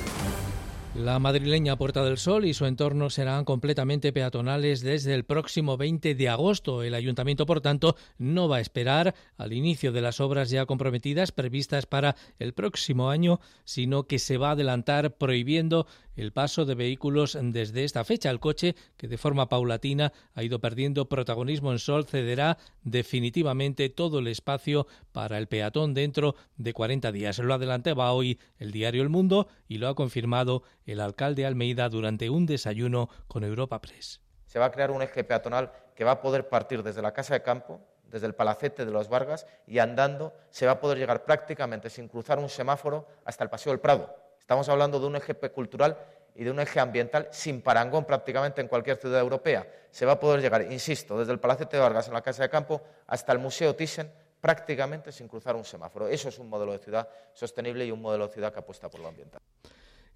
La 1.03 1.17
madrileña 1.17 1.77
Puerta 1.77 2.03
del 2.05 2.19
Sol 2.19 2.45
y 2.45 2.53
su 2.53 2.67
entorno 2.67 3.09
serán 3.09 3.43
completamente 3.43 4.13
peatonales 4.13 4.81
desde 4.81 5.15
el 5.15 5.23
próximo 5.23 5.75
20 5.75 6.13
de 6.13 6.29
agosto. 6.29 6.83
El 6.83 6.93
ayuntamiento, 6.93 7.47
por 7.47 7.59
tanto, 7.59 7.95
no 8.19 8.47
va 8.47 8.57
a 8.57 8.61
esperar 8.61 9.15
al 9.35 9.51
inicio 9.51 9.91
de 9.91 10.01
las 10.01 10.19
obras 10.19 10.51
ya 10.51 10.67
comprometidas 10.67 11.31
previstas 11.31 11.87
para 11.87 12.15
el 12.37 12.53
próximo 12.53 13.09
año, 13.09 13.39
sino 13.63 14.03
que 14.03 14.19
se 14.19 14.37
va 14.37 14.49
a 14.49 14.51
adelantar 14.51 15.17
prohibiendo 15.17 15.87
el 16.15 16.33
paso 16.33 16.65
de 16.65 16.75
vehículos 16.75 17.37
desde 17.41 17.83
esta 17.83 18.03
fecha. 18.03 18.29
El 18.29 18.39
coche, 18.39 18.75
que 18.97 19.07
de 19.07 19.17
forma 19.17 19.49
paulatina 19.49 20.13
ha 20.35 20.43
ido 20.43 20.59
perdiendo 20.59 21.09
protagonismo 21.09 21.71
en 21.71 21.79
Sol, 21.79 22.05
cederá 22.05 22.59
definitivamente 22.83 23.89
todo 23.89 24.19
el 24.19 24.27
espacio 24.27 24.85
para 25.11 25.39
el 25.39 25.47
peatón 25.47 25.95
dentro 25.95 26.35
de 26.57 26.73
40 26.73 27.11
días. 27.11 27.39
Lo 27.39 27.53
adelantaba 27.53 28.11
hoy 28.11 28.39
el 28.59 28.71
diario 28.71 29.01
El 29.01 29.09
Mundo 29.09 29.47
y 29.67 29.77
lo 29.77 29.87
ha 29.87 29.95
confirmado 29.95 30.63
alcalde 30.99 31.45
Almeida 31.45 31.87
durante 31.89 32.29
un 32.29 32.45
desayuno 32.45 33.09
con 33.27 33.43
Europa 33.43 33.79
Press. 33.79 34.19
Se 34.45 34.59
va 34.59 34.65
a 34.65 34.71
crear 34.71 34.91
un 34.91 35.01
eje 35.01 35.23
peatonal 35.23 35.71
que 35.95 36.03
va 36.03 36.11
a 36.11 36.21
poder 36.21 36.49
partir 36.49 36.83
desde 36.83 37.01
la 37.01 37.13
Casa 37.13 37.33
de 37.33 37.43
Campo, 37.43 37.79
desde 38.03 38.27
el 38.27 38.35
Palacete 38.35 38.85
de 38.85 38.91
los 38.91 39.07
Vargas 39.07 39.47
y 39.65 39.79
andando 39.79 40.33
se 40.49 40.65
va 40.65 40.73
a 40.73 40.79
poder 40.79 40.97
llegar 40.97 41.23
prácticamente 41.23 41.89
sin 41.89 42.07
cruzar 42.07 42.39
un 42.39 42.49
semáforo 42.49 43.07
hasta 43.23 43.43
el 43.43 43.49
Paseo 43.49 43.71
del 43.71 43.79
Prado. 43.79 44.13
Estamos 44.39 44.67
hablando 44.69 44.99
de 44.99 45.07
un 45.07 45.15
eje 45.15 45.33
cultural 45.35 45.97
y 46.35 46.43
de 46.43 46.51
un 46.51 46.59
eje 46.59 46.79
ambiental 46.79 47.27
sin 47.31 47.61
parangón 47.61 48.05
prácticamente 48.05 48.61
en 48.61 48.67
cualquier 48.67 48.97
ciudad 48.97 49.19
europea. 49.19 49.67
Se 49.91 50.05
va 50.05 50.13
a 50.13 50.19
poder 50.19 50.41
llegar, 50.41 50.69
insisto, 50.71 51.17
desde 51.17 51.31
el 51.31 51.39
Palacete 51.39 51.77
de 51.77 51.83
Vargas 51.83 52.07
en 52.07 52.13
la 52.13 52.21
Casa 52.21 52.43
de 52.43 52.49
Campo 52.49 52.81
hasta 53.07 53.31
el 53.31 53.39
Museo 53.39 53.75
Thyssen 53.75 54.11
prácticamente 54.41 55.11
sin 55.11 55.27
cruzar 55.27 55.55
un 55.55 55.63
semáforo. 55.63 56.07
Eso 56.07 56.29
es 56.29 56.39
un 56.39 56.49
modelo 56.49 56.73
de 56.73 56.79
ciudad 56.79 57.07
sostenible 57.33 57.85
y 57.85 57.91
un 57.91 58.01
modelo 58.01 58.27
de 58.27 58.33
ciudad 58.33 58.51
que 58.51 58.59
apuesta 58.59 58.89
por 58.89 58.99
lo 58.99 59.07
ambiental. 59.07 59.41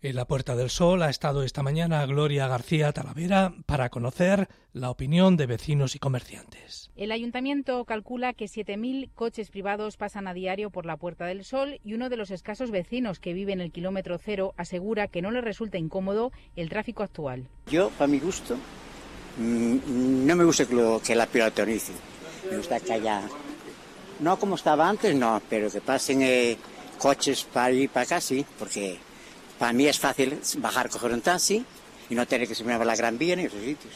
En 0.06 0.16
la 0.16 0.26
Puerta 0.26 0.56
del 0.56 0.70
Sol 0.70 1.02
ha 1.02 1.10
estado 1.10 1.42
esta 1.42 1.64
mañana 1.64 2.06
Gloria 2.06 2.48
García 2.48 2.94
Talavera 2.94 3.56
para 3.66 3.90
conocer 3.90 4.48
la 4.72 4.92
opinión 4.92 5.36
de 5.36 5.48
vecinos 5.48 5.96
y 5.96 6.00
comerciantes. 6.00 6.92
El 6.96 7.12
ayuntamiento 7.12 7.84
calcula 7.86 8.34
que 8.34 8.46
7.000 8.46 9.10
coches 9.16 9.50
privados 9.50 9.98
pasan 9.98 10.28
a 10.28 10.36
diario 10.36 10.70
por 10.70 10.86
la 10.86 10.98
Puerta 10.98 11.26
del 11.26 11.44
Sol 11.44 11.80
y 11.84 11.96
uno 11.96 12.10
de 12.10 12.18
los 12.18 12.30
escasos 12.30 12.70
vecinos 12.70 13.18
que 13.18 13.34
vive 13.34 13.54
en 13.54 13.62
el 13.62 13.72
kilómetro 13.72 14.20
cero 14.20 14.54
asegura 14.58 15.08
que 15.08 15.24
no 15.24 15.32
le 15.32 15.42
resulta 15.42 15.80
incómodo 15.80 16.32
el 16.56 16.70
tráfico 16.70 17.02
actual. 17.02 17.48
Yo, 17.66 17.90
para 17.98 18.06
mi 18.06 18.20
gusto, 18.20 18.58
mm, 19.40 20.28
no 20.28 20.36
me 20.36 20.44
gusta 20.44 20.68
que, 20.68 20.76
lo, 20.76 21.02
que 21.02 21.16
la 21.16 21.26
peatonice. 21.26 21.94
Me 22.52 22.58
gusta 22.58 22.80
que 22.80 22.94
haya, 22.94 23.24
no 24.20 24.38
como 24.38 24.54
estaba 24.54 24.88
antes, 24.88 25.16
no, 25.16 25.42
pero 25.50 25.72
que 25.72 25.82
pasen 25.82 26.22
eh, 26.22 26.58
coches 27.00 27.44
para 27.46 27.72
ir 27.72 27.90
para 27.90 28.04
acá, 28.04 28.22
sí, 28.22 28.46
porque 28.60 29.00
para 29.60 29.74
mí 29.74 29.88
es 29.88 30.00
fácil 30.00 30.40
bajar, 30.58 30.90
coger 30.90 31.12
un 31.12 31.22
taxi 31.22 31.66
y 32.10 32.16
no 32.16 32.26
tener 32.26 32.48
que 32.48 32.56
subir 32.56 32.74
a 32.74 32.86
la 32.86 32.96
Gran 32.96 33.18
Vía 33.18 33.36
ni 33.36 33.44
esos 33.44 33.62
sitios. 33.62 33.94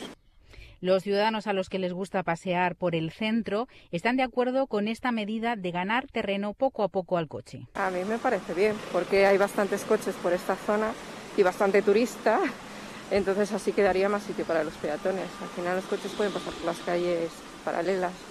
Los 0.82 1.04
ciudadanos 1.04 1.46
a 1.48 1.54
los 1.54 1.68
que 1.68 1.78
les 1.78 1.92
gusta 1.92 2.24
pasear 2.24 2.76
por 2.76 2.96
el 2.96 3.12
centro 3.12 3.68
están 3.92 4.16
de 4.16 4.24
acuerdo 4.24 4.68
con 4.68 4.88
esta 4.88 5.12
medida 5.12 5.58
de 5.58 5.72
ganar 5.72 6.08
terreno 6.08 6.54
poco 6.54 6.84
a 6.84 6.88
poco 6.88 7.18
al 7.18 7.28
coche. 7.28 7.68
A 7.74 7.90
mí 7.90 8.00
me 8.06 8.18
parece 8.18 8.54
bien, 8.54 8.76
porque 8.94 9.26
hay 9.26 9.38
bastantes 9.38 9.84
coches 9.84 10.16
por 10.24 10.32
esta 10.32 10.56
zona 10.56 10.94
y 11.36 11.44
bastante 11.44 11.82
turista, 11.82 12.40
entonces 13.12 13.52
así 13.52 13.74
quedaría 13.74 14.08
más 14.08 14.24
sitio 14.24 14.46
para 14.46 14.64
los 14.64 14.74
peatones. 14.76 15.28
Al 15.42 15.50
final 15.50 15.76
los 15.76 15.86
coches 15.86 16.12
pueden 16.14 16.32
pasar 16.32 16.54
por 16.54 16.66
las 16.66 16.80
calles 16.80 17.30
paralelas. 17.66 18.29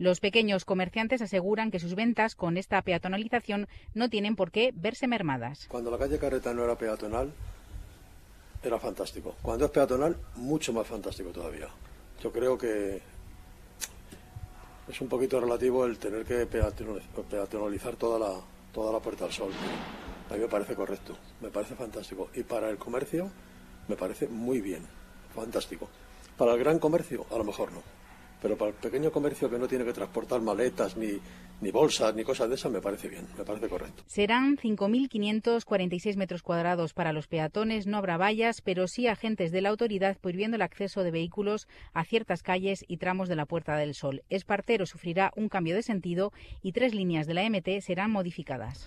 Los 0.00 0.18
pequeños 0.18 0.64
comerciantes 0.64 1.20
aseguran 1.20 1.70
que 1.70 1.78
sus 1.78 1.94
ventas 1.94 2.34
con 2.34 2.56
esta 2.56 2.80
peatonalización 2.80 3.68
no 3.92 4.08
tienen 4.08 4.34
por 4.34 4.50
qué 4.50 4.72
verse 4.74 5.06
mermadas. 5.06 5.66
Cuando 5.68 5.90
la 5.90 5.98
calle 5.98 6.18
Carreta 6.18 6.54
no 6.54 6.64
era 6.64 6.74
peatonal, 6.74 7.30
era 8.62 8.78
fantástico. 8.78 9.36
Cuando 9.42 9.66
es 9.66 9.70
peatonal, 9.70 10.16
mucho 10.36 10.72
más 10.72 10.86
fantástico 10.86 11.32
todavía. 11.32 11.68
Yo 12.22 12.32
creo 12.32 12.56
que 12.56 13.02
es 14.88 15.00
un 15.02 15.08
poquito 15.10 15.38
relativo 15.38 15.84
el 15.84 15.98
tener 15.98 16.24
que 16.24 16.46
peatonalizar 16.46 17.96
toda 17.96 18.18
la, 18.18 18.40
toda 18.72 18.94
la 18.94 19.00
Puerta 19.00 19.24
del 19.24 19.34
Sol. 19.34 19.52
A 20.30 20.32
mí 20.32 20.40
me 20.40 20.48
parece 20.48 20.74
correcto, 20.74 21.14
me 21.42 21.50
parece 21.50 21.74
fantástico. 21.74 22.30
Y 22.34 22.42
para 22.42 22.70
el 22.70 22.78
comercio, 22.78 23.30
me 23.86 23.96
parece 23.96 24.28
muy 24.28 24.62
bien, 24.62 24.82
fantástico. 25.34 25.90
Para 26.38 26.54
el 26.54 26.58
gran 26.58 26.78
comercio, 26.78 27.26
a 27.30 27.36
lo 27.36 27.44
mejor 27.44 27.70
no. 27.72 27.99
Pero 28.40 28.56
para 28.56 28.70
el 28.70 28.76
pequeño 28.76 29.10
comercio 29.10 29.50
que 29.50 29.58
no 29.58 29.68
tiene 29.68 29.84
que 29.84 29.92
transportar 29.92 30.40
maletas 30.40 30.96
ni, 30.96 31.18
ni 31.60 31.70
bolsas 31.70 32.14
ni 32.14 32.24
cosas 32.24 32.48
de 32.48 32.54
esas, 32.54 32.72
me 32.72 32.80
parece 32.80 33.08
bien, 33.08 33.26
me 33.36 33.44
parece 33.44 33.68
correcto. 33.68 34.02
Serán 34.06 34.56
5.546 34.56 36.16
metros 36.16 36.42
cuadrados 36.42 36.94
para 36.94 37.12
los 37.12 37.26
peatones, 37.26 37.86
no 37.86 37.98
habrá 37.98 38.16
vallas, 38.16 38.62
pero 38.62 38.88
sí 38.88 39.06
agentes 39.06 39.52
de 39.52 39.60
la 39.60 39.68
autoridad 39.68 40.16
prohibiendo 40.18 40.56
el 40.56 40.62
acceso 40.62 41.02
de 41.02 41.10
vehículos 41.10 41.68
a 41.92 42.04
ciertas 42.04 42.42
calles 42.42 42.84
y 42.88 42.96
tramos 42.96 43.28
de 43.28 43.36
la 43.36 43.46
Puerta 43.46 43.76
del 43.76 43.94
Sol. 43.94 44.22
Espartero 44.30 44.86
sufrirá 44.86 45.32
un 45.36 45.48
cambio 45.48 45.74
de 45.74 45.82
sentido 45.82 46.32
y 46.62 46.72
tres 46.72 46.94
líneas 46.94 47.26
de 47.26 47.34
la 47.34 47.48
MT 47.48 47.80
serán 47.82 48.10
modificadas. 48.10 48.86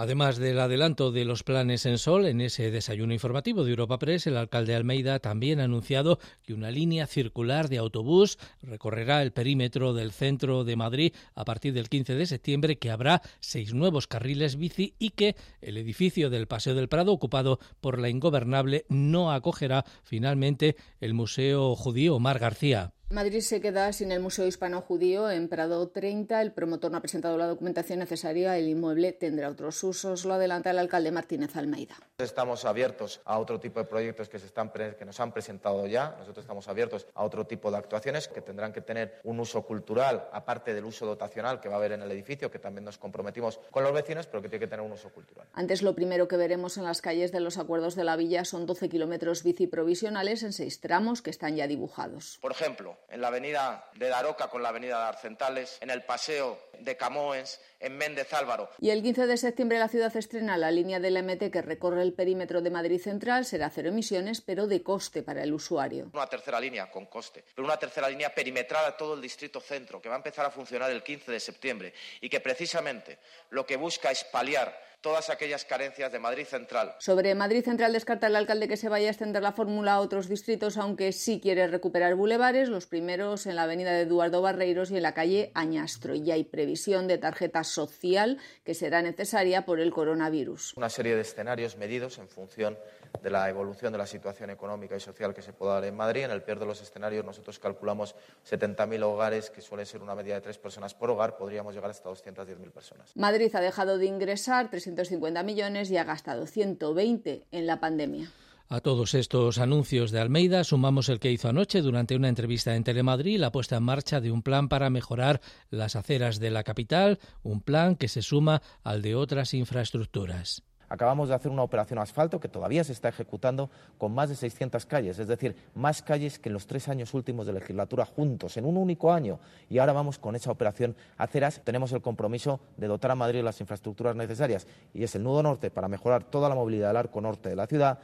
Además 0.00 0.38
del 0.38 0.58
adelanto 0.60 1.12
de 1.12 1.26
los 1.26 1.42
planes 1.42 1.84
en 1.84 1.98
Sol, 1.98 2.24
en 2.24 2.40
ese 2.40 2.70
desayuno 2.70 3.12
informativo 3.12 3.64
de 3.64 3.72
Europa 3.72 3.98
Press, 3.98 4.26
el 4.26 4.38
alcalde 4.38 4.74
Almeida 4.74 5.18
también 5.18 5.60
ha 5.60 5.64
anunciado 5.64 6.18
que 6.42 6.54
una 6.54 6.70
línea 6.70 7.06
circular 7.06 7.68
de 7.68 7.76
autobús 7.76 8.38
recorrerá 8.62 9.20
el 9.20 9.32
perímetro 9.32 9.92
del 9.92 10.12
centro 10.12 10.64
de 10.64 10.74
Madrid 10.74 11.14
a 11.34 11.44
partir 11.44 11.74
del 11.74 11.90
15 11.90 12.14
de 12.14 12.24
septiembre, 12.24 12.78
que 12.78 12.90
habrá 12.90 13.20
seis 13.40 13.74
nuevos 13.74 14.06
carriles 14.06 14.56
bici 14.56 14.94
y 14.98 15.10
que 15.10 15.36
el 15.60 15.76
edificio 15.76 16.30
del 16.30 16.46
Paseo 16.46 16.74
del 16.74 16.88
Prado, 16.88 17.12
ocupado 17.12 17.58
por 17.82 17.98
la 17.98 18.08
ingobernable, 18.08 18.86
no 18.88 19.30
acogerá 19.30 19.84
finalmente 20.02 20.76
el 21.00 21.12
Museo 21.12 21.76
Judío 21.76 22.14
Omar 22.16 22.38
García. 22.38 22.94
Madrid 23.10 23.40
se 23.40 23.60
queda 23.60 23.92
sin 23.92 24.12
el 24.12 24.20
Museo 24.20 24.46
Hispano-Judío 24.46 25.32
en 25.32 25.48
Prado 25.48 25.88
30. 25.88 26.40
El 26.42 26.52
promotor 26.52 26.92
no 26.92 26.98
ha 26.98 27.00
presentado 27.00 27.36
la 27.36 27.48
documentación 27.48 27.98
necesaria. 27.98 28.56
El 28.56 28.68
inmueble 28.68 29.10
tendrá 29.10 29.48
otros 29.48 29.82
usos. 29.82 30.24
Lo 30.24 30.34
adelanta 30.34 30.70
el 30.70 30.78
alcalde 30.78 31.10
Martínez 31.10 31.56
Almeida. 31.56 31.96
Estamos 32.18 32.64
abiertos 32.64 33.20
a 33.24 33.40
otro 33.40 33.58
tipo 33.58 33.80
de 33.80 33.86
proyectos 33.86 34.28
que, 34.28 34.38
se 34.38 34.46
están 34.46 34.70
que 34.70 35.04
nos 35.04 35.18
han 35.18 35.32
presentado 35.32 35.88
ya. 35.88 36.14
Nosotros 36.20 36.44
estamos 36.44 36.68
abiertos 36.68 37.08
a 37.14 37.24
otro 37.24 37.48
tipo 37.48 37.68
de 37.72 37.78
actuaciones 37.78 38.28
que 38.28 38.42
tendrán 38.42 38.72
que 38.72 38.80
tener 38.80 39.20
un 39.24 39.40
uso 39.40 39.62
cultural, 39.66 40.28
aparte 40.32 40.72
del 40.72 40.84
uso 40.84 41.04
dotacional 41.04 41.60
que 41.60 41.68
va 41.68 41.74
a 41.74 41.78
haber 41.78 41.92
en 41.92 42.02
el 42.02 42.12
edificio, 42.12 42.48
que 42.48 42.60
también 42.60 42.84
nos 42.84 42.96
comprometimos 42.96 43.58
con 43.72 43.82
los 43.82 43.92
vecinos, 43.92 44.28
pero 44.28 44.40
que 44.40 44.48
tiene 44.48 44.66
que 44.66 44.70
tener 44.70 44.86
un 44.86 44.92
uso 44.92 45.10
cultural. 45.10 45.48
Antes, 45.54 45.82
lo 45.82 45.96
primero 45.96 46.28
que 46.28 46.36
veremos 46.36 46.78
en 46.78 46.84
las 46.84 47.02
calles 47.02 47.32
de 47.32 47.40
los 47.40 47.58
acuerdos 47.58 47.96
de 47.96 48.04
la 48.04 48.14
villa 48.14 48.44
son 48.44 48.66
12 48.66 48.88
kilómetros 48.88 49.42
bici 49.42 49.66
provisionales 49.66 50.44
en 50.44 50.52
seis 50.52 50.80
tramos 50.80 51.22
que 51.22 51.30
están 51.30 51.56
ya 51.56 51.66
dibujados. 51.66 52.38
Por 52.40 52.52
ejemplo, 52.52 52.99
en 53.08 53.20
la 53.20 53.28
avenida 53.28 53.88
de 53.94 54.08
Daroca 54.08 54.48
con 54.48 54.62
la 54.62 54.68
avenida 54.70 54.98
de 54.98 55.08
Arcentales, 55.08 55.78
en 55.80 55.90
el 55.90 56.02
paseo 56.04 56.58
de 56.78 56.96
Camoens, 56.96 57.60
en 57.78 57.96
Méndez 57.96 58.32
Álvaro. 58.32 58.70
Y 58.78 58.90
el 58.90 59.02
15 59.02 59.26
de 59.26 59.36
septiembre 59.36 59.78
la 59.78 59.88
ciudad 59.88 60.14
estrena 60.16 60.56
la 60.56 60.70
línea 60.70 61.00
del 61.00 61.22
MT 61.22 61.50
que 61.50 61.62
recorre 61.62 62.02
el 62.02 62.12
perímetro 62.12 62.60
de 62.60 62.70
Madrid 62.70 63.00
Central. 63.00 63.44
Será 63.44 63.70
cero 63.70 63.88
emisiones, 63.88 64.40
pero 64.40 64.66
de 64.66 64.82
coste 64.82 65.22
para 65.22 65.42
el 65.42 65.52
usuario. 65.52 66.10
Una 66.12 66.26
tercera 66.26 66.60
línea 66.60 66.90
con 66.90 67.06
coste, 67.06 67.44
pero 67.54 67.64
una 67.64 67.78
tercera 67.78 68.08
línea 68.08 68.34
perimetral 68.34 68.84
a 68.84 68.96
todo 68.96 69.14
el 69.14 69.20
distrito 69.20 69.60
centro, 69.60 70.00
que 70.00 70.08
va 70.08 70.16
a 70.16 70.18
empezar 70.18 70.46
a 70.46 70.50
funcionar 70.50 70.90
el 70.90 71.02
15 71.02 71.32
de 71.32 71.40
septiembre 71.40 71.94
y 72.20 72.28
que 72.28 72.40
precisamente 72.40 73.18
lo 73.50 73.66
que 73.66 73.76
busca 73.76 74.10
es 74.10 74.24
paliar 74.24 74.89
todas 75.00 75.30
aquellas 75.30 75.64
carencias 75.64 76.12
de 76.12 76.18
Madrid 76.18 76.44
Central. 76.44 76.94
Sobre 76.98 77.34
Madrid 77.34 77.64
Central 77.64 77.92
descarta 77.92 78.26
el 78.26 78.36
alcalde 78.36 78.68
que 78.68 78.76
se 78.76 78.88
vaya 78.88 79.08
a 79.08 79.10
extender 79.10 79.42
la 79.42 79.52
fórmula 79.52 79.94
a 79.94 80.00
otros 80.00 80.28
distritos, 80.28 80.76
aunque 80.76 81.12
sí 81.12 81.40
quiere 81.40 81.66
recuperar 81.66 82.14
bulevares. 82.14 82.68
Los 82.68 82.86
primeros 82.86 83.46
en 83.46 83.56
la 83.56 83.62
avenida 83.64 83.92
de 83.92 84.02
Eduardo 84.02 84.42
Barreiros 84.42 84.90
y 84.90 84.96
en 84.96 85.02
la 85.02 85.14
calle 85.14 85.50
Añastro. 85.54 86.14
Y 86.14 86.30
hay 86.30 86.44
previsión 86.44 87.08
de 87.08 87.18
tarjeta 87.18 87.64
social 87.64 88.38
que 88.64 88.74
será 88.74 89.02
necesaria 89.02 89.64
por 89.64 89.80
el 89.80 89.90
coronavirus. 89.90 90.74
Una 90.76 90.90
serie 90.90 91.14
de 91.14 91.22
escenarios 91.22 91.76
medidos 91.76 92.18
en 92.18 92.28
función 92.28 92.78
de 93.22 93.30
la 93.30 93.48
evolución 93.48 93.92
de 93.92 93.98
la 93.98 94.06
situación 94.06 94.50
económica 94.50 94.96
y 94.96 95.00
social 95.00 95.34
que 95.34 95.42
se 95.42 95.52
pueda 95.52 95.74
dar 95.74 95.84
en 95.84 95.96
Madrid. 95.96 96.24
En 96.24 96.30
el 96.30 96.42
peor 96.42 96.58
de 96.58 96.66
los 96.66 96.80
escenarios 96.80 97.24
nosotros 97.24 97.58
calculamos 97.58 98.14
70.000 98.48 99.02
hogares, 99.02 99.50
que 99.50 99.60
suele 99.60 99.84
ser 99.86 100.02
una 100.02 100.14
media 100.14 100.34
de 100.34 100.40
tres 100.40 100.58
personas 100.58 100.94
por 100.94 101.10
hogar, 101.10 101.36
podríamos 101.36 101.74
llegar 101.74 101.90
hasta 101.90 102.10
210.000 102.10 102.70
personas. 102.70 103.16
Madrid 103.16 103.54
ha 103.54 103.60
dejado 103.60 103.98
de 103.98 104.06
ingresar 104.06 104.70
350 104.70 105.42
millones 105.42 105.90
y 105.90 105.96
ha 105.96 106.04
gastado 106.04 106.46
120 106.46 107.46
en 107.50 107.66
la 107.66 107.80
pandemia. 107.80 108.30
A 108.72 108.80
todos 108.80 109.14
estos 109.14 109.58
anuncios 109.58 110.12
de 110.12 110.20
Almeida 110.20 110.62
sumamos 110.62 111.08
el 111.08 111.18
que 111.18 111.32
hizo 111.32 111.48
anoche 111.48 111.82
durante 111.82 112.14
una 112.14 112.28
entrevista 112.28 112.76
en 112.76 112.84
Telemadrid 112.84 113.40
la 113.40 113.50
puesta 113.50 113.76
en 113.76 113.82
marcha 113.82 114.20
de 114.20 114.30
un 114.30 114.42
plan 114.42 114.68
para 114.68 114.90
mejorar 114.90 115.40
las 115.70 115.96
aceras 115.96 116.38
de 116.38 116.52
la 116.52 116.62
capital, 116.62 117.18
un 117.42 117.62
plan 117.62 117.96
que 117.96 118.06
se 118.06 118.22
suma 118.22 118.62
al 118.84 119.02
de 119.02 119.16
otras 119.16 119.54
infraestructuras. 119.54 120.62
Acabamos 120.90 121.28
de 121.28 121.36
hacer 121.36 121.52
una 121.52 121.62
operación 121.62 122.00
asfalto 122.00 122.40
que 122.40 122.48
todavía 122.48 122.82
se 122.82 122.92
está 122.92 123.08
ejecutando 123.08 123.70
con 123.96 124.12
más 124.12 124.28
de 124.28 124.34
600 124.34 124.86
calles, 124.86 125.20
es 125.20 125.28
decir, 125.28 125.54
más 125.76 126.02
calles 126.02 126.40
que 126.40 126.48
en 126.48 126.52
los 126.52 126.66
tres 126.66 126.88
años 126.88 127.14
últimos 127.14 127.46
de 127.46 127.52
legislatura 127.52 128.04
juntos, 128.04 128.56
en 128.56 128.64
un 128.64 128.76
único 128.76 129.12
año. 129.12 129.38
Y 129.68 129.78
ahora 129.78 129.92
vamos 129.92 130.18
con 130.18 130.34
esa 130.34 130.50
operación 130.50 130.96
aceras. 131.16 131.60
Tenemos 131.62 131.92
el 131.92 132.02
compromiso 132.02 132.58
de 132.76 132.88
dotar 132.88 133.12
a 133.12 133.14
Madrid 133.14 133.44
las 133.44 133.60
infraestructuras 133.60 134.16
necesarias 134.16 134.66
y 134.92 135.04
es 135.04 135.14
el 135.14 135.22
nudo 135.22 135.44
norte 135.44 135.70
para 135.70 135.86
mejorar 135.86 136.24
toda 136.24 136.48
la 136.48 136.56
movilidad 136.56 136.88
del 136.88 136.96
arco 136.96 137.20
norte 137.20 137.50
de 137.50 137.56
la 137.56 137.68
ciudad, 137.68 138.00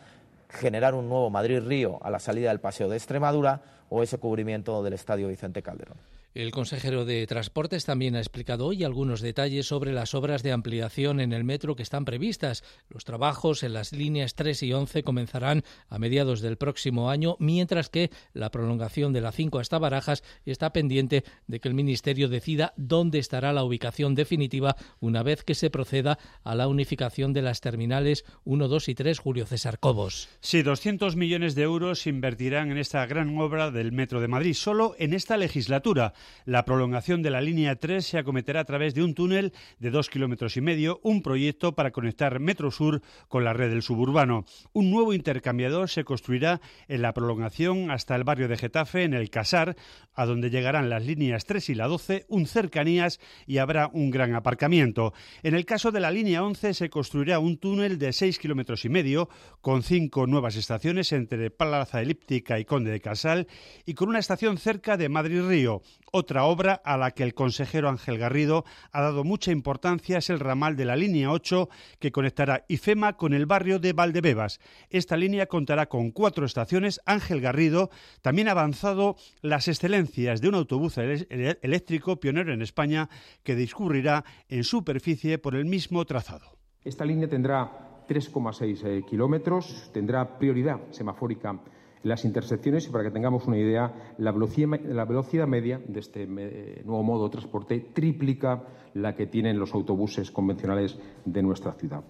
generar 0.48 0.94
un 0.94 1.08
nuevo 1.08 1.28
Madrid-Río 1.28 1.98
a 2.02 2.10
la 2.10 2.20
salida 2.20 2.50
del 2.50 2.60
Paseo 2.60 2.88
de 2.88 2.96
Extremadura 2.96 3.62
o 3.88 4.04
ese 4.04 4.18
cubrimiento 4.18 4.84
del 4.84 4.92
Estadio 4.92 5.26
Vicente 5.26 5.60
Calderón. 5.60 6.15
El 6.36 6.50
consejero 6.50 7.06
de 7.06 7.26
Transportes 7.26 7.86
también 7.86 8.14
ha 8.14 8.18
explicado 8.18 8.66
hoy 8.66 8.84
algunos 8.84 9.22
detalles 9.22 9.68
sobre 9.68 9.94
las 9.94 10.14
obras 10.14 10.42
de 10.42 10.52
ampliación 10.52 11.18
en 11.20 11.32
el 11.32 11.44
metro 11.44 11.76
que 11.76 11.82
están 11.82 12.04
previstas. 12.04 12.62
Los 12.90 13.06
trabajos 13.06 13.62
en 13.62 13.72
las 13.72 13.92
líneas 13.92 14.34
3 14.34 14.64
y 14.64 14.74
11 14.74 15.02
comenzarán 15.02 15.64
a 15.88 15.98
mediados 15.98 16.42
del 16.42 16.58
próximo 16.58 17.08
año, 17.08 17.36
mientras 17.38 17.88
que 17.88 18.10
la 18.34 18.50
prolongación 18.50 19.14
de 19.14 19.22
la 19.22 19.32
5 19.32 19.60
hasta 19.60 19.78
Barajas 19.78 20.22
está 20.44 20.74
pendiente 20.74 21.24
de 21.46 21.58
que 21.58 21.68
el 21.68 21.74
Ministerio 21.74 22.28
decida 22.28 22.74
dónde 22.76 23.18
estará 23.18 23.54
la 23.54 23.64
ubicación 23.64 24.14
definitiva 24.14 24.76
una 25.00 25.22
vez 25.22 25.42
que 25.42 25.54
se 25.54 25.70
proceda 25.70 26.18
a 26.44 26.54
la 26.54 26.68
unificación 26.68 27.32
de 27.32 27.40
las 27.40 27.62
terminales 27.62 28.26
1, 28.44 28.68
2 28.68 28.88
y 28.90 28.94
3 28.94 29.18
Julio 29.20 29.46
César 29.46 29.78
Cobos. 29.78 30.28
Sí, 30.40 30.60
200 30.60 31.16
millones 31.16 31.54
de 31.54 31.62
euros 31.62 32.00
se 32.00 32.10
invertirán 32.10 32.70
en 32.70 32.76
esta 32.76 33.06
gran 33.06 33.38
obra 33.38 33.70
del 33.70 33.92
Metro 33.92 34.20
de 34.20 34.28
Madrid, 34.28 34.52
solo 34.52 34.94
en 34.98 35.14
esta 35.14 35.38
legislatura. 35.38 36.12
La 36.44 36.64
prolongación 36.64 37.22
de 37.22 37.30
la 37.30 37.40
línea 37.40 37.76
3 37.76 38.06
se 38.06 38.18
acometerá 38.18 38.60
a 38.60 38.64
través 38.64 38.94
de 38.94 39.02
un 39.02 39.14
túnel 39.14 39.52
de 39.78 39.90
dos 39.90 40.10
kilómetros 40.10 40.56
y 40.56 40.60
medio, 40.60 41.00
un 41.02 41.22
proyecto 41.22 41.74
para 41.74 41.90
conectar 41.90 42.40
Metro 42.40 42.70
Sur 42.70 43.02
con 43.28 43.44
la 43.44 43.52
red 43.52 43.70
del 43.70 43.82
suburbano. 43.82 44.44
Un 44.72 44.90
nuevo 44.90 45.12
intercambiador 45.12 45.88
se 45.88 46.04
construirá 46.04 46.60
en 46.88 47.02
la 47.02 47.12
prolongación 47.12 47.90
hasta 47.90 48.14
el 48.14 48.24
barrio 48.24 48.48
de 48.48 48.56
Getafe, 48.56 49.04
en 49.04 49.14
el 49.14 49.30
Casar, 49.30 49.76
a 50.14 50.26
donde 50.26 50.50
llegarán 50.50 50.88
las 50.88 51.04
líneas 51.04 51.44
3 51.44 51.70
y 51.70 51.74
la 51.74 51.88
12, 51.88 52.26
un 52.28 52.46
cercanías 52.46 53.20
y 53.46 53.58
habrá 53.58 53.88
un 53.92 54.10
gran 54.10 54.34
aparcamiento. 54.34 55.12
En 55.42 55.54
el 55.54 55.64
caso 55.64 55.92
de 55.92 56.00
la 56.00 56.10
línea 56.10 56.42
11 56.42 56.74
se 56.74 56.90
construirá 56.90 57.38
un 57.38 57.58
túnel 57.58 57.98
de 57.98 58.12
6 58.12 58.38
kilómetros 58.38 58.84
y 58.84 58.88
medio, 58.88 59.28
con 59.60 59.82
cinco 59.82 60.26
nuevas 60.26 60.56
estaciones 60.56 61.12
entre 61.12 61.50
Plaza 61.50 62.00
Elíptica 62.00 62.58
y 62.58 62.64
Conde 62.64 62.90
de 62.90 63.00
Casal, 63.00 63.46
y 63.84 63.94
con 63.94 64.08
una 64.08 64.18
estación 64.18 64.58
cerca 64.58 64.96
de 64.96 65.08
Madrid-Río. 65.08 65.82
Otra 66.18 66.44
obra 66.44 66.80
a 66.82 66.96
la 66.96 67.10
que 67.10 67.24
el 67.24 67.34
consejero 67.34 67.90
Ángel 67.90 68.16
Garrido 68.16 68.64
ha 68.90 69.02
dado 69.02 69.22
mucha 69.22 69.52
importancia 69.52 70.16
es 70.16 70.30
el 70.30 70.40
ramal 70.40 70.74
de 70.74 70.86
la 70.86 70.96
línea 70.96 71.30
8 71.30 71.68
que 71.98 72.10
conectará 72.10 72.64
IFEMA 72.68 73.18
con 73.18 73.34
el 73.34 73.44
barrio 73.44 73.78
de 73.78 73.92
Valdebebas. 73.92 74.58
Esta 74.88 75.18
línea 75.18 75.44
contará 75.44 75.90
con 75.90 76.12
cuatro 76.12 76.46
estaciones. 76.46 77.02
Ángel 77.04 77.42
Garrido 77.42 77.90
también 78.22 78.48
ha 78.48 78.52
avanzado 78.52 79.16
las 79.42 79.68
excelencias 79.68 80.40
de 80.40 80.48
un 80.48 80.54
autobús 80.54 80.96
eléctrico 80.96 82.18
pionero 82.18 82.54
en 82.54 82.62
España 82.62 83.10
que 83.42 83.54
discurrirá 83.54 84.24
en 84.48 84.64
superficie 84.64 85.36
por 85.36 85.54
el 85.54 85.66
mismo 85.66 86.02
trazado. 86.06 86.56
Esta 86.82 87.04
línea 87.04 87.28
tendrá 87.28 88.04
3,6 88.08 88.86
eh, 88.86 89.02
kilómetros, 89.06 89.90
tendrá 89.92 90.38
prioridad 90.38 90.80
semafórica 90.92 91.60
las 92.06 92.24
intersecciones 92.24 92.86
y 92.86 92.90
para 92.90 93.02
que 93.04 93.10
tengamos 93.10 93.46
una 93.46 93.58
idea, 93.58 94.14
la 94.18 94.30
velocidad, 94.30 95.46
media 95.48 95.80
de 95.86 96.00
este 96.00 96.26
nuevo 96.26 97.02
modo 97.02 97.24
de 97.24 97.30
transporte 97.30 97.80
triplica 97.92 98.62
la 98.94 99.16
que 99.16 99.26
tienen 99.26 99.58
los 99.58 99.74
autobuses 99.74 100.30
convencionales 100.30 100.98
de 101.24 101.42
nuestra 101.42 101.72
ciudad. 101.72 102.04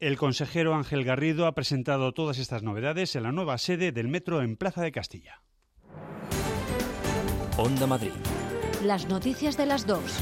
El 0.00 0.16
consejero 0.16 0.74
Ángel 0.74 1.04
Garrido 1.04 1.46
ha 1.46 1.52
presentado 1.52 2.12
todas 2.12 2.38
estas 2.38 2.62
novedades 2.62 3.14
en 3.16 3.22
la 3.22 3.32
nueva 3.32 3.58
sede 3.58 3.92
del 3.92 4.08
metro 4.08 4.42
en 4.42 4.56
Plaza 4.56 4.82
de 4.82 4.92
Castilla. 4.92 5.42
Onda 7.58 7.86
Madrid. 7.86 8.12
Las 8.82 9.08
noticias 9.08 9.56
de 9.56 9.66
las 9.66 9.86
dos. 9.86 10.20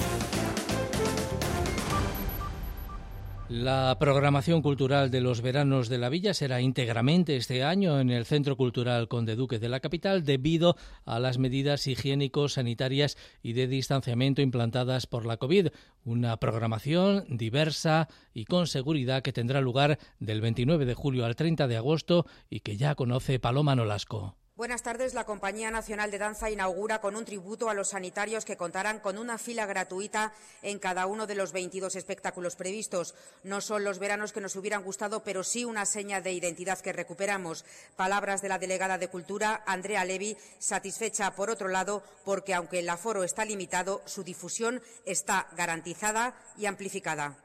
La 3.52 3.98
programación 3.98 4.62
cultural 4.62 5.10
de 5.10 5.20
los 5.20 5.42
veranos 5.42 5.90
de 5.90 5.98
la 5.98 6.08
villa 6.08 6.32
será 6.32 6.62
íntegramente 6.62 7.36
este 7.36 7.62
año 7.62 8.00
en 8.00 8.08
el 8.08 8.24
Centro 8.24 8.56
Cultural 8.56 9.08
Conde 9.08 9.36
Duque 9.36 9.58
de 9.58 9.68
la 9.68 9.80
capital 9.80 10.24
debido 10.24 10.74
a 11.04 11.20
las 11.20 11.36
medidas 11.36 11.86
higiénicos, 11.86 12.54
sanitarias 12.54 13.18
y 13.42 13.52
de 13.52 13.66
distanciamiento 13.66 14.40
implantadas 14.40 15.06
por 15.06 15.26
la 15.26 15.36
COVID. 15.36 15.68
Una 16.06 16.38
programación 16.38 17.26
diversa 17.28 18.08
y 18.32 18.46
con 18.46 18.66
seguridad 18.66 19.20
que 19.20 19.34
tendrá 19.34 19.60
lugar 19.60 19.98
del 20.18 20.40
29 20.40 20.86
de 20.86 20.94
julio 20.94 21.26
al 21.26 21.36
30 21.36 21.68
de 21.68 21.76
agosto 21.76 22.24
y 22.48 22.60
que 22.60 22.78
ya 22.78 22.94
conoce 22.94 23.38
Paloma 23.38 23.76
Nolasco. 23.76 24.34
Buenas 24.54 24.82
tardes. 24.82 25.14
La 25.14 25.24
Compañía 25.24 25.70
Nacional 25.70 26.10
de 26.10 26.18
Danza 26.18 26.50
inaugura 26.50 27.00
con 27.00 27.16
un 27.16 27.24
tributo 27.24 27.70
a 27.70 27.74
los 27.74 27.88
sanitarios 27.88 28.44
que 28.44 28.58
contarán 28.58 29.00
con 29.00 29.16
una 29.16 29.38
fila 29.38 29.64
gratuita 29.64 30.34
en 30.60 30.78
cada 30.78 31.06
uno 31.06 31.26
de 31.26 31.34
los 31.34 31.52
22 31.52 31.96
espectáculos 31.96 32.54
previstos. 32.54 33.14
No 33.44 33.62
son 33.62 33.82
los 33.82 33.98
veranos 33.98 34.34
que 34.34 34.42
nos 34.42 34.54
hubieran 34.54 34.82
gustado, 34.82 35.24
pero 35.24 35.42
sí 35.42 35.64
una 35.64 35.86
seña 35.86 36.20
de 36.20 36.32
identidad 36.32 36.78
que 36.80 36.92
recuperamos. 36.92 37.64
Palabras 37.96 38.42
de 38.42 38.50
la 38.50 38.58
delegada 38.58 38.98
de 38.98 39.08
Cultura, 39.08 39.62
Andrea 39.64 40.04
Levi, 40.04 40.36
satisfecha, 40.58 41.34
por 41.34 41.48
otro 41.48 41.68
lado, 41.68 42.02
porque 42.22 42.52
aunque 42.52 42.80
el 42.80 42.90
aforo 42.90 43.24
está 43.24 43.46
limitado, 43.46 44.02
su 44.04 44.22
difusión 44.22 44.82
está 45.06 45.46
garantizada 45.56 46.34
y 46.58 46.66
amplificada. 46.66 47.38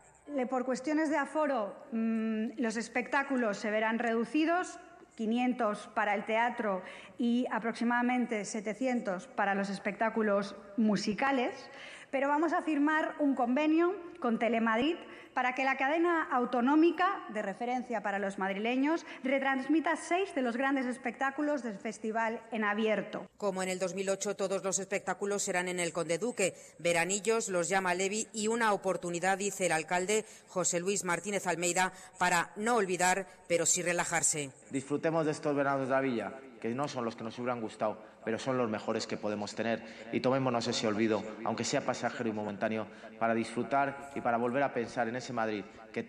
Por 0.49 0.65
cuestiones 0.65 1.09
de 1.09 1.15
aforo, 1.15 1.73
mm, 1.93 2.59
los 2.59 2.75
espectáculos 2.75 3.57
se 3.59 3.71
verán 3.71 3.97
reducidos 3.97 4.77
500 5.17 5.89
para 5.95 6.13
el 6.13 6.25
teatro 6.25 6.83
y 7.17 7.47
aproximadamente 7.51 8.45
700 8.45 9.25
para 9.27 9.55
los 9.55 9.69
espectáculos 9.69 10.55
musicales, 10.77 11.69
pero 12.11 12.27
vamos 12.27 12.53
a 12.53 12.61
firmar 12.61 13.15
un 13.17 13.33
convenio 13.33 13.95
con 14.19 14.37
Telemadrid 14.37 14.95
para 15.37 15.53
que 15.53 15.63
la 15.63 15.77
cadena 15.77 16.23
autonómica 16.31 17.23
de 17.29 17.43
referencia 17.43 18.01
para 18.01 18.17
los 18.17 18.39
madrileños 18.39 19.05
retransmita 19.23 19.95
seis 19.95 20.33
de 20.33 20.41
los 20.41 20.57
grandes 20.57 20.87
espectáculos 20.87 21.61
del 21.61 21.77
festival 21.77 22.41
en 22.51 22.63
abierto. 22.63 23.29
Como 23.37 23.61
en 23.61 23.69
el 23.69 23.77
2008, 23.77 24.35
todos 24.35 24.63
los 24.63 24.79
espectáculos 24.79 25.43
serán 25.43 25.67
en 25.67 25.79
el 25.79 25.93
Conde 25.93 26.17
Duque. 26.17 26.55
Veranillos 26.79 27.49
los 27.49 27.69
llama 27.69 27.93
Levi 27.93 28.27
y 28.33 28.47
una 28.47 28.73
oportunidad, 28.73 29.37
dice 29.37 29.67
el 29.67 29.73
alcalde 29.73 30.25
José 30.47 30.79
Luis 30.79 31.03
Martínez 31.03 31.45
Almeida, 31.45 31.93
para 32.17 32.51
no 32.55 32.75
olvidar, 32.77 33.27
pero 33.47 33.67
sí 33.67 33.83
relajarse. 33.83 34.49
Disfrutemos 34.71 35.23
de 35.27 35.33
estos 35.33 35.55
veranos 35.55 35.87
de 35.87 35.93
la 35.93 36.01
villa, 36.01 36.33
que 36.59 36.69
no 36.69 36.87
son 36.87 37.05
los 37.05 37.15
que 37.15 37.23
nos 37.23 37.37
hubieran 37.39 37.61
gustado, 37.61 37.97
pero 38.23 38.39
son 38.39 38.57
los 38.57 38.69
mejores 38.69 39.07
que 39.07 39.17
podemos 39.17 39.53
tener. 39.55 39.83
Y 40.11 40.19
tomémonos 40.19 40.67
ese 40.67 40.87
olvido, 40.87 41.23
aunque 41.45 41.63
sea 41.63 41.81
pasajero 41.81 42.29
y 42.29 42.33
momentáneo, 42.33 42.87
para 43.19 43.33
disfrutar 43.33 44.11
y 44.15 44.21
para 44.21 44.37
volver 44.37 44.63
a 44.63 44.73
pensar 44.73 45.07
en 45.07 45.15
ese 45.15 45.33
Madrid 45.33 45.63
que, 45.91 46.05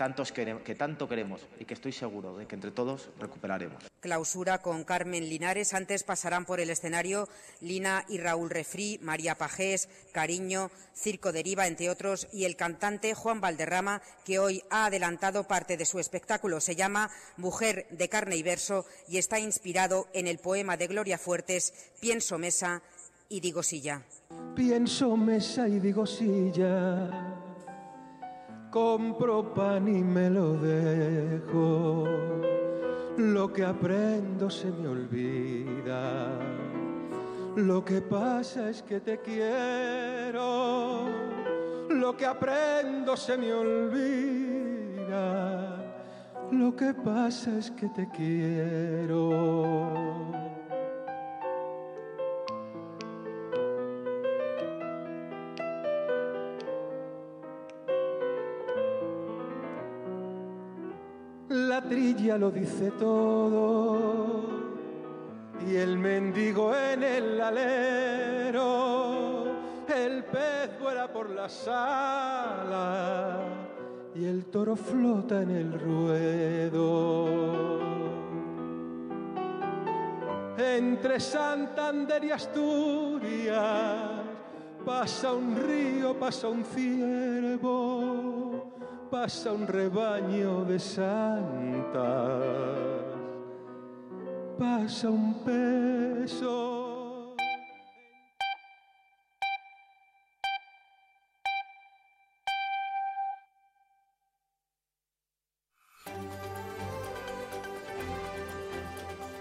que 0.65 0.75
tanto 0.75 1.09
queremos 1.09 1.47
y 1.59 1.65
que 1.65 1.75
estoy 1.75 1.93
seguro 1.93 2.37
de 2.37 2.47
que 2.47 2.55
entre 2.55 2.71
todos 2.71 3.11
recuperaremos. 3.19 3.88
Clausura 4.01 4.59
con 4.59 4.85
Carmen 4.85 5.29
Linares. 5.29 5.75
Antes 5.75 6.03
pasarán 6.03 6.45
por 6.45 6.61
el 6.61 6.71
escenario 6.71 7.29
Lina 7.61 8.05
y 8.09 8.19
Raúl 8.19 8.51
Refrí, 8.51 8.99
María 9.03 9.37
Pajés, 9.37 9.89
Cariño, 10.13 10.71
Circo 10.95 11.33
Deriva, 11.33 11.67
entre 11.67 11.91
otros, 11.91 12.29
y 12.33 12.45
el 12.45 12.57
cantante 12.57 13.15
Juan 13.15 13.41
Valderrama, 13.41 14.03
que 14.25 14.39
hoy 14.39 14.63
ha 14.71 14.87
adelantado 14.87 15.45
parte 15.45 15.77
de 15.77 15.85
su 15.85 15.99
espectáculo. 15.99 16.61
Se 16.61 16.77
llama 16.77 17.11
Mujer 17.37 17.87
de 17.91 18.09
carne 18.09 18.37
y 18.37 18.43
verso 18.43 18.87
y 19.09 19.19
está 19.19 19.39
inspirado 19.39 20.09
en 20.13 20.27
el 20.27 20.39
poema 20.39 20.77
de 20.77 20.87
Gloria 20.87 21.19
Fuertes, 21.19 21.73
Pienso 22.01 22.39
mesa 22.39 22.83
y 23.29 23.41
digo 23.41 23.63
silla. 23.63 24.03
Pienso 24.55 25.17
mesa 25.17 25.69
y 25.69 25.79
digo 25.79 26.07
silla, 26.07 27.11
compro 28.71 29.55
pan 29.55 29.89
y 29.89 30.03
me 30.03 30.31
lo 30.31 30.55
dejo, 30.55 32.05
lo 33.19 33.53
que 33.53 33.65
aprendo 33.65 34.49
se 34.49 34.71
me 34.71 34.89
olvida, 34.89 36.39
Lo 37.57 37.85
que 37.85 38.01
pasa 38.01 38.71
es 38.71 38.83
que 38.83 39.01
te 39.01 39.19
quiero, 39.21 41.09
lo 41.91 42.17
que 42.17 42.25
aprendo 42.25 43.17
se 43.17 43.37
me 43.37 43.53
olvida. 43.53 44.29
Lo 46.53 46.75
que 46.75 46.95
pasa 46.95 47.59
es 47.59 47.71
que 47.73 47.89
te 47.89 48.09
quiero. 48.09 49.29
La 61.79 61.85
trilla 61.89 62.37
lo 62.37 62.51
dice 62.51 62.91
todo 62.99 64.43
y 65.65 65.77
el 65.77 65.97
mendigo 65.97 66.75
en 66.75 67.05
el 67.05 67.41
alero, 67.41 68.65
el 69.87 70.25
pez 70.25 70.77
vuela 70.81 71.07
por 71.07 71.31
la 71.31 71.49
sala 71.49 73.39
y 74.13 74.25
el 74.25 74.47
toro 74.47 74.75
flota 74.75 75.41
en 75.43 75.51
el 75.53 75.79
ruedo. 75.79 77.29
Entre 80.59 81.21
Santander 81.21 82.25
y 82.25 82.33
Asturias 82.33 83.55
pasa 84.85 85.33
un 85.33 85.55
río, 85.55 86.19
pasa 86.19 86.49
un 86.49 86.65
ciervo, 86.65 88.48
pasa 89.11 89.53
un 89.53 89.67
rebaño 89.67 90.65
de 90.65 90.79
santas, 90.79 91.97
pasa 94.59 95.09
un 95.09 95.35
peso. 95.45 97.35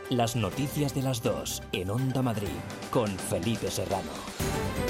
Las 0.10 0.38
noticias 0.38 0.96
de 0.96 1.02
las 1.02 1.22
dos 1.22 1.62
en 1.74 1.90
Onda 1.90 2.22
Madrid 2.22 2.48
con 2.92 3.10
Felipe 3.10 3.70
Serrano. 3.70 4.87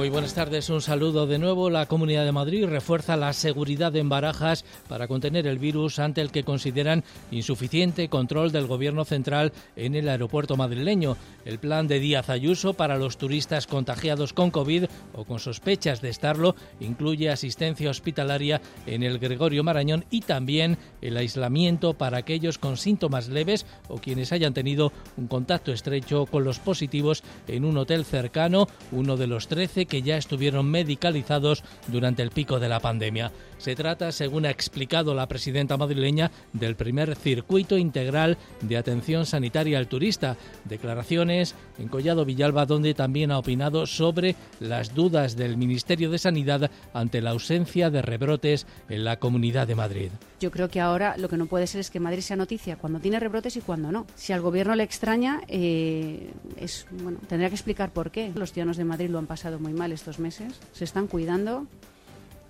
Muy 0.00 0.08
buenas 0.08 0.32
tardes, 0.32 0.70
un 0.70 0.80
saludo 0.80 1.26
de 1.26 1.38
nuevo. 1.38 1.68
La 1.68 1.84
Comunidad 1.84 2.24
de 2.24 2.32
Madrid 2.32 2.64
refuerza 2.64 3.18
la 3.18 3.34
seguridad 3.34 3.94
en 3.96 4.08
barajas 4.08 4.64
para 4.88 5.06
contener 5.06 5.46
el 5.46 5.58
virus 5.58 5.98
ante 5.98 6.22
el 6.22 6.30
que 6.30 6.42
consideran 6.42 7.04
insuficiente 7.30 8.08
control 8.08 8.50
del 8.50 8.66
Gobierno 8.66 9.04
central 9.04 9.52
en 9.76 9.94
el 9.94 10.08
aeropuerto 10.08 10.56
madrileño. 10.56 11.18
El 11.44 11.58
plan 11.58 11.86
de 11.86 12.00
Díaz 12.00 12.30
Ayuso 12.30 12.72
para 12.72 12.96
los 12.96 13.18
turistas 13.18 13.66
contagiados 13.66 14.32
con 14.32 14.50
COVID 14.50 14.86
o 15.12 15.24
con 15.24 15.38
sospechas 15.38 16.00
de 16.00 16.08
estarlo 16.08 16.56
incluye 16.80 17.28
asistencia 17.28 17.90
hospitalaria 17.90 18.62
en 18.86 19.02
el 19.02 19.18
Gregorio 19.18 19.64
Marañón 19.64 20.06
y 20.10 20.22
también 20.22 20.78
el 21.02 21.18
aislamiento 21.18 21.92
para 21.92 22.16
aquellos 22.16 22.56
con 22.56 22.78
síntomas 22.78 23.28
leves 23.28 23.66
o 23.88 23.98
quienes 23.98 24.32
hayan 24.32 24.54
tenido 24.54 24.94
un 25.18 25.26
contacto 25.26 25.72
estrecho 25.72 26.24
con 26.24 26.42
los 26.42 26.58
positivos 26.58 27.22
en 27.48 27.66
un 27.66 27.76
hotel 27.76 28.06
cercano, 28.06 28.66
uno 28.92 29.18
de 29.18 29.26
los 29.26 29.46
13 29.46 29.89
que 29.90 30.00
ya 30.00 30.16
estuvieron 30.16 30.70
medicalizados 30.70 31.62
durante 31.88 32.22
el 32.22 32.30
pico 32.30 32.58
de 32.58 32.70
la 32.70 32.80
pandemia. 32.80 33.30
Se 33.58 33.76
trata, 33.76 34.10
según 34.10 34.46
ha 34.46 34.50
explicado 34.50 35.12
la 35.12 35.28
presidenta 35.28 35.76
madrileña, 35.76 36.30
del 36.54 36.76
primer 36.76 37.14
circuito 37.14 37.76
integral 37.76 38.38
de 38.62 38.78
atención 38.78 39.26
sanitaria 39.26 39.76
al 39.76 39.86
turista. 39.86 40.38
Declaraciones 40.64 41.54
en 41.78 41.88
Collado 41.88 42.24
Villalba, 42.24 42.64
donde 42.64 42.94
también 42.94 43.30
ha 43.30 43.38
opinado 43.38 43.84
sobre 43.84 44.34
las 44.60 44.94
dudas 44.94 45.36
del 45.36 45.58
Ministerio 45.58 46.10
de 46.10 46.18
Sanidad 46.18 46.70
ante 46.94 47.20
la 47.20 47.30
ausencia 47.30 47.90
de 47.90 48.00
rebrotes 48.00 48.66
en 48.88 49.04
la 49.04 49.18
Comunidad 49.18 49.66
de 49.66 49.74
Madrid. 49.74 50.10
Yo 50.40 50.50
creo 50.50 50.70
que 50.70 50.80
ahora 50.80 51.18
lo 51.18 51.28
que 51.28 51.36
no 51.36 51.44
puede 51.44 51.66
ser 51.66 51.82
es 51.82 51.90
que 51.90 52.00
Madrid 52.00 52.22
sea 52.22 52.36
noticia 52.36 52.76
cuando 52.76 52.98
tiene 52.98 53.20
rebrotes 53.20 53.56
y 53.56 53.60
cuando 53.60 53.92
no. 53.92 54.06
Si 54.14 54.32
al 54.32 54.40
gobierno 54.40 54.74
le 54.74 54.84
extraña, 54.84 55.42
eh, 55.48 56.30
es, 56.56 56.86
bueno, 56.90 57.18
tendrá 57.28 57.50
que 57.50 57.56
explicar 57.56 57.92
por 57.92 58.10
qué. 58.10 58.32
Los 58.34 58.52
ciudadanos 58.52 58.78
de 58.78 58.84
Madrid 58.84 59.10
lo 59.10 59.18
han 59.18 59.26
pasado 59.26 59.58
muy 59.58 59.74
estos 59.90 60.18
meses, 60.18 60.60
se 60.72 60.84
están 60.84 61.06
cuidando 61.06 61.66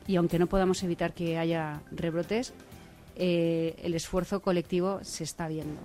y 0.06 0.16
aunque 0.16 0.38
no 0.38 0.48
podamos 0.48 0.82
evitar 0.82 1.12
que 1.12 1.38
haya 1.38 1.80
rebrotes, 1.92 2.52
eh, 3.14 3.76
el 3.82 3.94
esfuerzo 3.94 4.40
colectivo 4.42 4.98
se 5.02 5.24
está 5.24 5.46
viendo. 5.46 5.80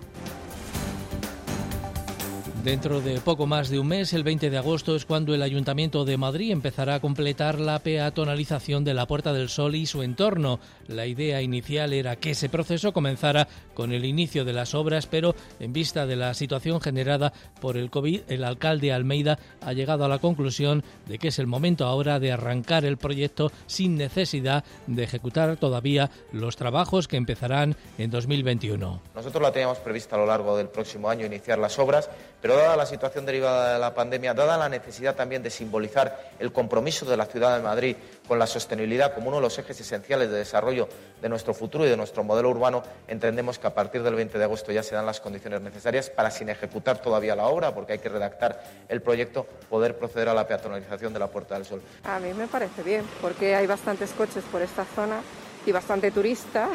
Dentro 2.66 3.00
de 3.00 3.20
poco 3.20 3.46
más 3.46 3.68
de 3.68 3.78
un 3.78 3.86
mes, 3.86 4.12
el 4.12 4.24
20 4.24 4.50
de 4.50 4.58
agosto, 4.58 4.96
es 4.96 5.06
cuando 5.06 5.32
el 5.32 5.42
Ayuntamiento 5.42 6.04
de 6.04 6.16
Madrid 6.16 6.50
empezará 6.50 6.96
a 6.96 7.00
completar 7.00 7.60
la 7.60 7.78
peatonalización 7.78 8.82
de 8.82 8.92
la 8.92 9.06
Puerta 9.06 9.32
del 9.32 9.48
Sol 9.48 9.76
y 9.76 9.86
su 9.86 10.02
entorno. 10.02 10.58
La 10.88 11.06
idea 11.06 11.40
inicial 11.42 11.92
era 11.92 12.16
que 12.16 12.32
ese 12.32 12.48
proceso 12.48 12.92
comenzara 12.92 13.46
con 13.72 13.92
el 13.92 14.04
inicio 14.04 14.44
de 14.44 14.52
las 14.52 14.74
obras, 14.74 15.06
pero 15.06 15.36
en 15.60 15.72
vista 15.72 16.06
de 16.06 16.16
la 16.16 16.34
situación 16.34 16.80
generada 16.80 17.32
por 17.60 17.76
el 17.76 17.88
COVID, 17.88 18.22
el 18.26 18.42
alcalde 18.42 18.92
Almeida 18.92 19.38
ha 19.60 19.72
llegado 19.72 20.04
a 20.04 20.08
la 20.08 20.18
conclusión 20.18 20.82
de 21.06 21.20
que 21.20 21.28
es 21.28 21.38
el 21.38 21.46
momento 21.46 21.84
ahora 21.84 22.18
de 22.18 22.32
arrancar 22.32 22.84
el 22.84 22.96
proyecto 22.96 23.52
sin 23.66 23.94
necesidad 23.94 24.64
de 24.88 25.04
ejecutar 25.04 25.56
todavía 25.56 26.10
los 26.32 26.56
trabajos 26.56 27.06
que 27.06 27.16
empezarán 27.16 27.76
en 27.96 28.10
2021. 28.10 29.02
Nosotros 29.14 29.40
la 29.40 29.52
teníamos 29.52 29.78
prevista 29.78 30.16
a 30.16 30.18
lo 30.18 30.26
largo 30.26 30.56
del 30.56 30.66
próximo 30.66 31.08
año 31.08 31.26
iniciar 31.26 31.60
las 31.60 31.78
obras, 31.78 32.10
pero 32.42 32.55
dada 32.56 32.76
la 32.76 32.86
situación 32.86 33.26
derivada 33.26 33.74
de 33.74 33.78
la 33.78 33.94
pandemia, 33.94 34.34
dada 34.34 34.56
la 34.56 34.68
necesidad 34.68 35.14
también 35.14 35.42
de 35.42 35.50
simbolizar 35.50 36.30
el 36.38 36.52
compromiso 36.52 37.06
de 37.06 37.16
la 37.16 37.26
ciudad 37.26 37.56
de 37.56 37.62
Madrid 37.62 37.96
con 38.26 38.38
la 38.38 38.46
sostenibilidad 38.46 39.14
como 39.14 39.28
uno 39.28 39.36
de 39.36 39.42
los 39.42 39.58
ejes 39.58 39.80
esenciales 39.80 40.30
de 40.30 40.38
desarrollo 40.38 40.88
de 41.20 41.28
nuestro 41.28 41.54
futuro 41.54 41.86
y 41.86 41.88
de 41.88 41.96
nuestro 41.96 42.24
modelo 42.24 42.50
urbano, 42.50 42.82
entendemos 43.08 43.58
que 43.58 43.66
a 43.66 43.74
partir 43.74 44.02
del 44.02 44.14
20 44.14 44.38
de 44.38 44.44
agosto 44.44 44.72
ya 44.72 44.82
se 44.82 44.94
dan 44.94 45.06
las 45.06 45.20
condiciones 45.20 45.60
necesarias 45.60 46.10
para, 46.10 46.30
sin 46.30 46.48
ejecutar 46.48 46.98
todavía 46.98 47.34
la 47.36 47.46
obra, 47.46 47.74
porque 47.74 47.94
hay 47.94 47.98
que 47.98 48.08
redactar 48.08 48.62
el 48.88 49.02
proyecto, 49.02 49.46
poder 49.68 49.96
proceder 49.96 50.28
a 50.28 50.34
la 50.34 50.46
peatonalización 50.46 51.12
de 51.12 51.18
la 51.18 51.28
Puerta 51.28 51.54
del 51.54 51.64
Sol. 51.64 51.82
A 52.04 52.18
mí 52.18 52.32
me 52.34 52.46
parece 52.48 52.82
bien, 52.82 53.04
porque 53.20 53.54
hay 53.54 53.66
bastantes 53.66 54.10
coches 54.12 54.44
por 54.50 54.62
esta 54.62 54.84
zona 54.84 55.20
y 55.64 55.72
bastante 55.72 56.10
turista 56.10 56.68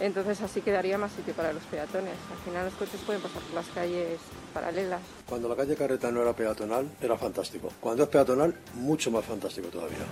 entonces 0.00 0.40
así 0.40 0.60
quedaría 0.60 0.98
más 0.98 1.12
sitio 1.12 1.34
para 1.34 1.52
los 1.52 1.62
peatones. 1.64 2.14
Al 2.30 2.38
final 2.44 2.64
los 2.66 2.74
coches 2.74 3.00
pueden 3.04 3.22
pasar 3.22 3.42
por 3.42 3.54
las 3.54 3.66
calles 3.68 4.18
paralelas. 4.52 5.00
Cuando 5.28 5.48
la 5.48 5.56
calle 5.56 5.76
Carreta 5.76 6.10
no 6.10 6.22
era 6.22 6.32
peatonal, 6.32 6.88
era 7.00 7.16
fantástico. 7.16 7.70
Cuando 7.80 8.04
es 8.04 8.08
peatonal, 8.08 8.54
mucho 8.74 9.10
más 9.10 9.24
fantástico 9.24 9.68
todavía. 9.68 10.04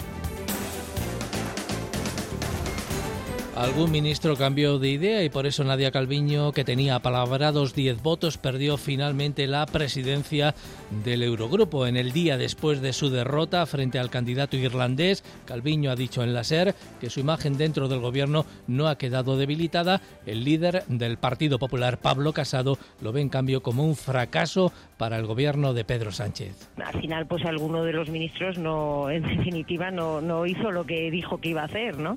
Algún 3.57 3.93
ministro 3.93 4.35
cambió 4.35 4.81
de 4.81 4.89
idea 4.89 5.23
y 5.23 5.29
por 5.29 5.47
eso 5.47 5.63
Nadia 5.63 5.93
Calviño, 5.93 6.51
que 6.51 6.65
tenía 6.65 6.99
palabrados 6.99 7.73
10 7.73 8.03
votos, 8.03 8.37
perdió 8.37 8.77
finalmente 8.77 9.47
la 9.47 9.65
presidencia 9.65 10.57
del 11.05 11.23
Eurogrupo. 11.23 11.87
En 11.87 11.97
el 11.97 12.11
día 12.11 12.37
después 12.37 12.81
de 12.81 12.93
su 12.93 13.11
derrota 13.11 13.65
frente 13.67 14.01
al 14.01 14.11
candidato 14.11 14.57
irlandés, 14.57 15.23
Calviño 15.45 15.93
ha 15.93 15.97
dicho 15.97 16.25
en 16.25 16.35
la 16.35 16.43
SER 16.43 16.75
que 17.01 17.11
su 17.11 17.21
imagen 17.21 17.57
dentro 17.57 17.87
del 17.87 18.01
gobierno 18.01 18.45
no 18.67 18.89
ha 18.89 18.99
quedado 18.99 19.37
debilitada. 19.37 20.01
El 20.27 20.43
líder 20.43 20.83
del 20.89 21.17
Partido 21.17 21.61
Popular, 21.61 21.99
Pablo 21.99 22.33
Casado, 22.33 22.77
lo 23.01 23.13
ve 23.13 23.21
en 23.21 23.29
cambio 23.29 23.63
como 23.63 23.85
un 23.85 23.95
fracaso 23.95 24.73
para 24.99 25.17
el 25.17 25.27
gobierno 25.27 25.75
de 25.75 25.85
Pedro 25.85 26.11
Sánchez. 26.11 26.71
Al 26.85 27.01
final, 27.01 27.27
pues 27.29 27.45
alguno 27.45 27.85
de 27.85 27.93
los 27.93 28.09
ministros 28.09 28.57
en 28.57 29.23
definitiva, 29.23 29.93
no, 29.93 30.21
no 30.21 30.45
hizo 30.45 30.73
lo 30.73 30.85
que 30.85 31.09
dijo 31.13 31.39
que 31.39 31.51
iba 31.51 31.63
a 31.63 31.67
hacer, 31.67 31.99
¿no? 31.99 32.17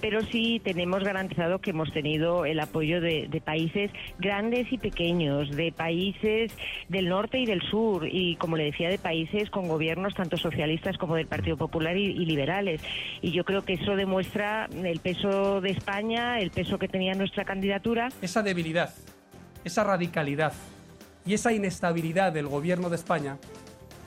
Pero 0.00 0.20
sí 0.22 0.60
tenemos 0.74 1.04
garantizado 1.04 1.60
que 1.60 1.70
hemos 1.70 1.92
tenido 1.92 2.44
el 2.44 2.58
apoyo 2.58 3.00
de, 3.00 3.40
países 3.44 3.92
grandes 4.18 4.72
y 4.72 4.78
pequeños, 4.78 5.50
de 5.50 5.70
países 5.70 6.50
del 6.88 7.08
norte 7.08 7.38
y 7.38 7.46
del 7.46 7.62
sur, 7.62 8.08
y 8.10 8.34
como 8.36 8.56
le 8.56 8.64
decía, 8.64 8.88
de 8.88 8.98
países 8.98 9.50
con 9.50 9.68
gobiernos 9.68 10.14
tanto 10.14 10.36
socialistas 10.36 10.98
como 10.98 11.14
del 11.14 11.28
Partido 11.28 11.56
Popular 11.56 11.96
y, 11.96 12.06
y 12.06 12.26
liberales. 12.26 12.80
Y 13.22 13.30
yo 13.30 13.44
creo 13.44 13.64
que 13.64 13.74
eso 13.74 13.94
demuestra 13.94 14.68
el 14.72 14.98
peso 14.98 15.60
de 15.60 15.70
España, 15.70 16.40
el 16.40 16.50
peso 16.50 16.76
que 16.76 16.88
tenía 16.88 17.14
nuestra 17.14 17.44
candidatura. 17.44 18.08
Esa 18.20 18.42
debilidad, 18.42 18.92
esa 19.64 19.84
radicalidad 19.84 20.54
y 21.24 21.34
esa 21.34 21.52
inestabilidad 21.52 22.32
del 22.32 22.48
gobierno 22.48 22.90
de 22.90 22.96
España 22.96 23.38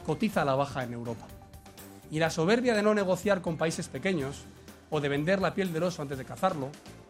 cotiza 0.05 0.41
a 0.41 0.45
la 0.45 0.55
baja 0.55 0.83
en 0.83 0.91
Europa. 0.91 1.27
Y 2.11 2.19
la 2.19 2.29
soberbia 2.29 2.75
de 2.75 2.83
no 2.83 2.93
negociar 2.93 3.41
con 3.41 3.55
países 3.55 3.87
pequeños, 3.87 4.45
o 4.89 5.01
de 5.01 5.09
vender 5.09 5.41
la 5.41 5.53
piel 5.53 5.73
del 5.73 5.83
oso 5.83 6.01
antes 6.01 6.17
de 6.17 6.25
cazarlo, 6.25 6.69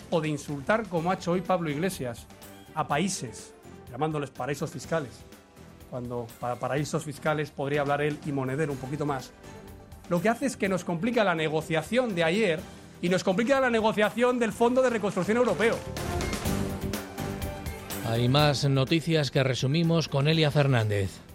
o 0.09 0.21
de 0.21 0.29
insultar, 0.29 0.87
como 0.87 1.11
ha 1.11 1.15
hecho 1.15 1.31
hoy 1.31 1.41
Pablo 1.41 1.69
Iglesias, 1.69 2.25
a 2.73 2.87
países, 2.87 3.53
llamándoles 3.91 4.29
paraísos 4.29 4.71
fiscales, 4.71 5.11
cuando 5.89 6.27
para 6.39 6.55
paraísos 6.55 7.03
fiscales 7.03 7.51
podría 7.51 7.81
hablar 7.81 8.01
él 8.01 8.17
y 8.25 8.31
Monedero 8.31 8.71
un 8.71 8.77
poquito 8.77 9.05
más, 9.05 9.31
lo 10.09 10.21
que 10.21 10.29
hace 10.29 10.45
es 10.45 10.55
que 10.55 10.69
nos 10.69 10.83
complica 10.83 11.23
la 11.23 11.35
negociación 11.35 12.15
de 12.15 12.23
ayer 12.23 12.59
y 13.01 13.09
nos 13.09 13.23
complica 13.23 13.59
la 13.59 13.69
negociación 13.69 14.39
del 14.39 14.53
Fondo 14.53 14.81
de 14.81 14.89
Reconstrucción 14.89 15.37
Europeo. 15.37 15.77
Hay 18.07 18.29
más 18.29 18.63
noticias 18.63 19.31
que 19.31 19.43
resumimos 19.43 20.07
con 20.07 20.29
Elia 20.29 20.49
Fernández. 20.49 21.26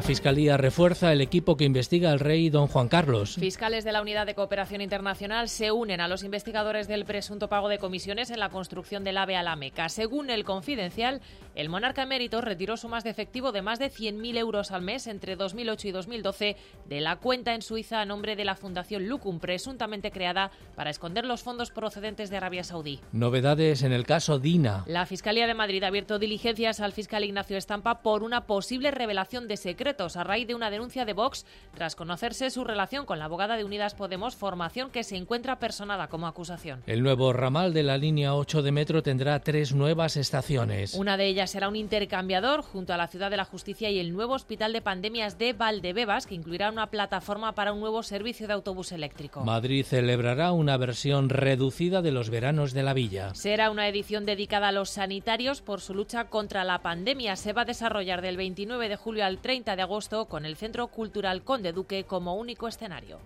La 0.00 0.06
Fiscalía 0.06 0.56
refuerza 0.56 1.12
el 1.12 1.20
equipo 1.20 1.58
que 1.58 1.66
investiga 1.66 2.10
al 2.10 2.20
rey 2.20 2.48
don 2.48 2.68
Juan 2.68 2.88
Carlos. 2.88 3.34
Fiscales 3.34 3.84
de 3.84 3.92
la 3.92 4.00
Unidad 4.00 4.24
de 4.24 4.34
Cooperación 4.34 4.80
Internacional 4.80 5.50
se 5.50 5.72
unen 5.72 6.00
a 6.00 6.08
los 6.08 6.24
investigadores 6.24 6.88
del 6.88 7.04
presunto 7.04 7.48
pago 7.50 7.68
de 7.68 7.76
comisiones 7.76 8.30
en 8.30 8.40
la 8.40 8.48
construcción 8.48 9.04
del 9.04 9.18
AVE 9.18 9.36
a 9.36 9.42
la 9.42 9.56
Meca. 9.56 9.90
Según 9.90 10.30
el 10.30 10.44
Confidencial, 10.44 11.20
el 11.54 11.68
monarca 11.68 12.04
emérito 12.04 12.40
retiró 12.40 12.78
sumas 12.78 13.04
de 13.04 13.10
efectivo 13.10 13.52
de 13.52 13.60
más 13.60 13.78
de 13.78 13.90
100.000 13.90 14.38
euros 14.38 14.70
al 14.70 14.80
mes 14.80 15.06
entre 15.06 15.36
2008 15.36 15.88
y 15.88 15.92
2012 15.92 16.56
de 16.88 17.00
la 17.02 17.16
cuenta 17.16 17.54
en 17.54 17.60
Suiza 17.60 18.00
a 18.00 18.06
nombre 18.06 18.36
de 18.36 18.46
la 18.46 18.54
Fundación 18.54 19.06
Lucum, 19.06 19.38
presuntamente 19.38 20.10
creada 20.10 20.50
para 20.76 20.88
esconder 20.88 21.26
los 21.26 21.42
fondos 21.42 21.70
procedentes 21.70 22.30
de 22.30 22.38
Arabia 22.38 22.64
Saudí. 22.64 23.00
Novedades 23.12 23.82
en 23.82 23.92
el 23.92 24.06
caso 24.06 24.38
Dina. 24.38 24.82
La 24.86 25.04
Fiscalía 25.04 25.46
de 25.46 25.52
Madrid 25.52 25.82
ha 25.82 25.88
abierto 25.88 26.18
diligencias 26.18 26.80
al 26.80 26.92
fiscal 26.92 27.22
Ignacio 27.22 27.58
Estampa 27.58 28.00
por 28.00 28.22
una 28.22 28.46
posible 28.46 28.90
revelación 28.92 29.46
de 29.46 29.58
secretos 29.58 29.89
a 29.90 30.24
raíz 30.24 30.46
de 30.46 30.54
una 30.54 30.70
denuncia 30.70 31.04
de 31.04 31.12
Vox 31.12 31.44
tras 31.74 31.96
conocerse 31.96 32.48
su 32.50 32.62
relación 32.64 33.06
con 33.06 33.18
la 33.18 33.24
abogada 33.24 33.56
de 33.56 33.64
Unidas 33.64 33.94
Podemos, 33.94 34.36
formación 34.36 34.90
que 34.90 35.02
se 35.02 35.16
encuentra 35.16 35.58
personada 35.58 36.06
como 36.06 36.28
acusación. 36.28 36.82
El 36.86 37.02
nuevo 37.02 37.32
ramal 37.32 37.74
de 37.74 37.82
la 37.82 37.98
línea 37.98 38.34
8 38.34 38.62
de 38.62 38.72
metro 38.72 39.02
tendrá 39.02 39.40
tres 39.40 39.74
nuevas 39.74 40.16
estaciones. 40.16 40.94
Una 40.94 41.16
de 41.16 41.26
ellas 41.26 41.50
será 41.50 41.68
un 41.68 41.74
intercambiador 41.74 42.62
junto 42.62 42.94
a 42.94 42.96
la 42.96 43.08
Ciudad 43.08 43.30
de 43.30 43.36
la 43.36 43.44
Justicia 43.44 43.90
y 43.90 43.98
el 43.98 44.12
nuevo 44.12 44.34
Hospital 44.34 44.72
de 44.72 44.80
Pandemias 44.80 45.38
de 45.38 45.54
Valdebebas, 45.54 46.26
que 46.26 46.36
incluirá 46.36 46.70
una 46.70 46.86
plataforma 46.86 47.52
para 47.54 47.72
un 47.72 47.80
nuevo 47.80 48.02
servicio 48.04 48.46
de 48.46 48.52
autobús 48.52 48.92
eléctrico. 48.92 49.44
Madrid 49.44 49.84
celebrará 49.84 50.52
una 50.52 50.76
versión 50.76 51.28
reducida 51.28 52.00
de 52.00 52.12
los 52.12 52.30
veranos 52.30 52.72
de 52.72 52.84
la 52.84 52.94
villa. 52.94 53.34
Será 53.34 53.70
una 53.70 53.88
edición 53.88 54.24
dedicada 54.24 54.68
a 54.68 54.72
los 54.72 54.90
sanitarios 54.90 55.62
por 55.62 55.80
su 55.80 55.94
lucha 55.94 56.26
contra 56.28 56.64
la 56.64 56.80
pandemia. 56.80 57.34
Se 57.36 57.52
va 57.52 57.62
a 57.62 57.64
desarrollar 57.66 58.22
del 58.22 58.36
29 58.36 58.88
de 58.88 58.96
julio 58.96 59.24
al 59.24 59.38
30 59.38 59.76
de 59.76 59.79
agosto 59.80 60.26
con 60.26 60.44
el 60.44 60.56
Centro 60.56 60.88
Cultural 60.88 61.44
Conde 61.44 61.72
Duque 61.72 62.04
como 62.04 62.36
único 62.36 62.68
escenario. 62.68 63.18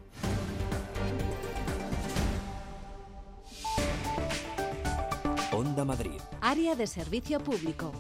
Onda 5.53 5.85
Madrid. 5.85 6.21
Área 6.41 6.75
de 6.75 6.87
servicio 6.87 7.39
público. 7.39 7.93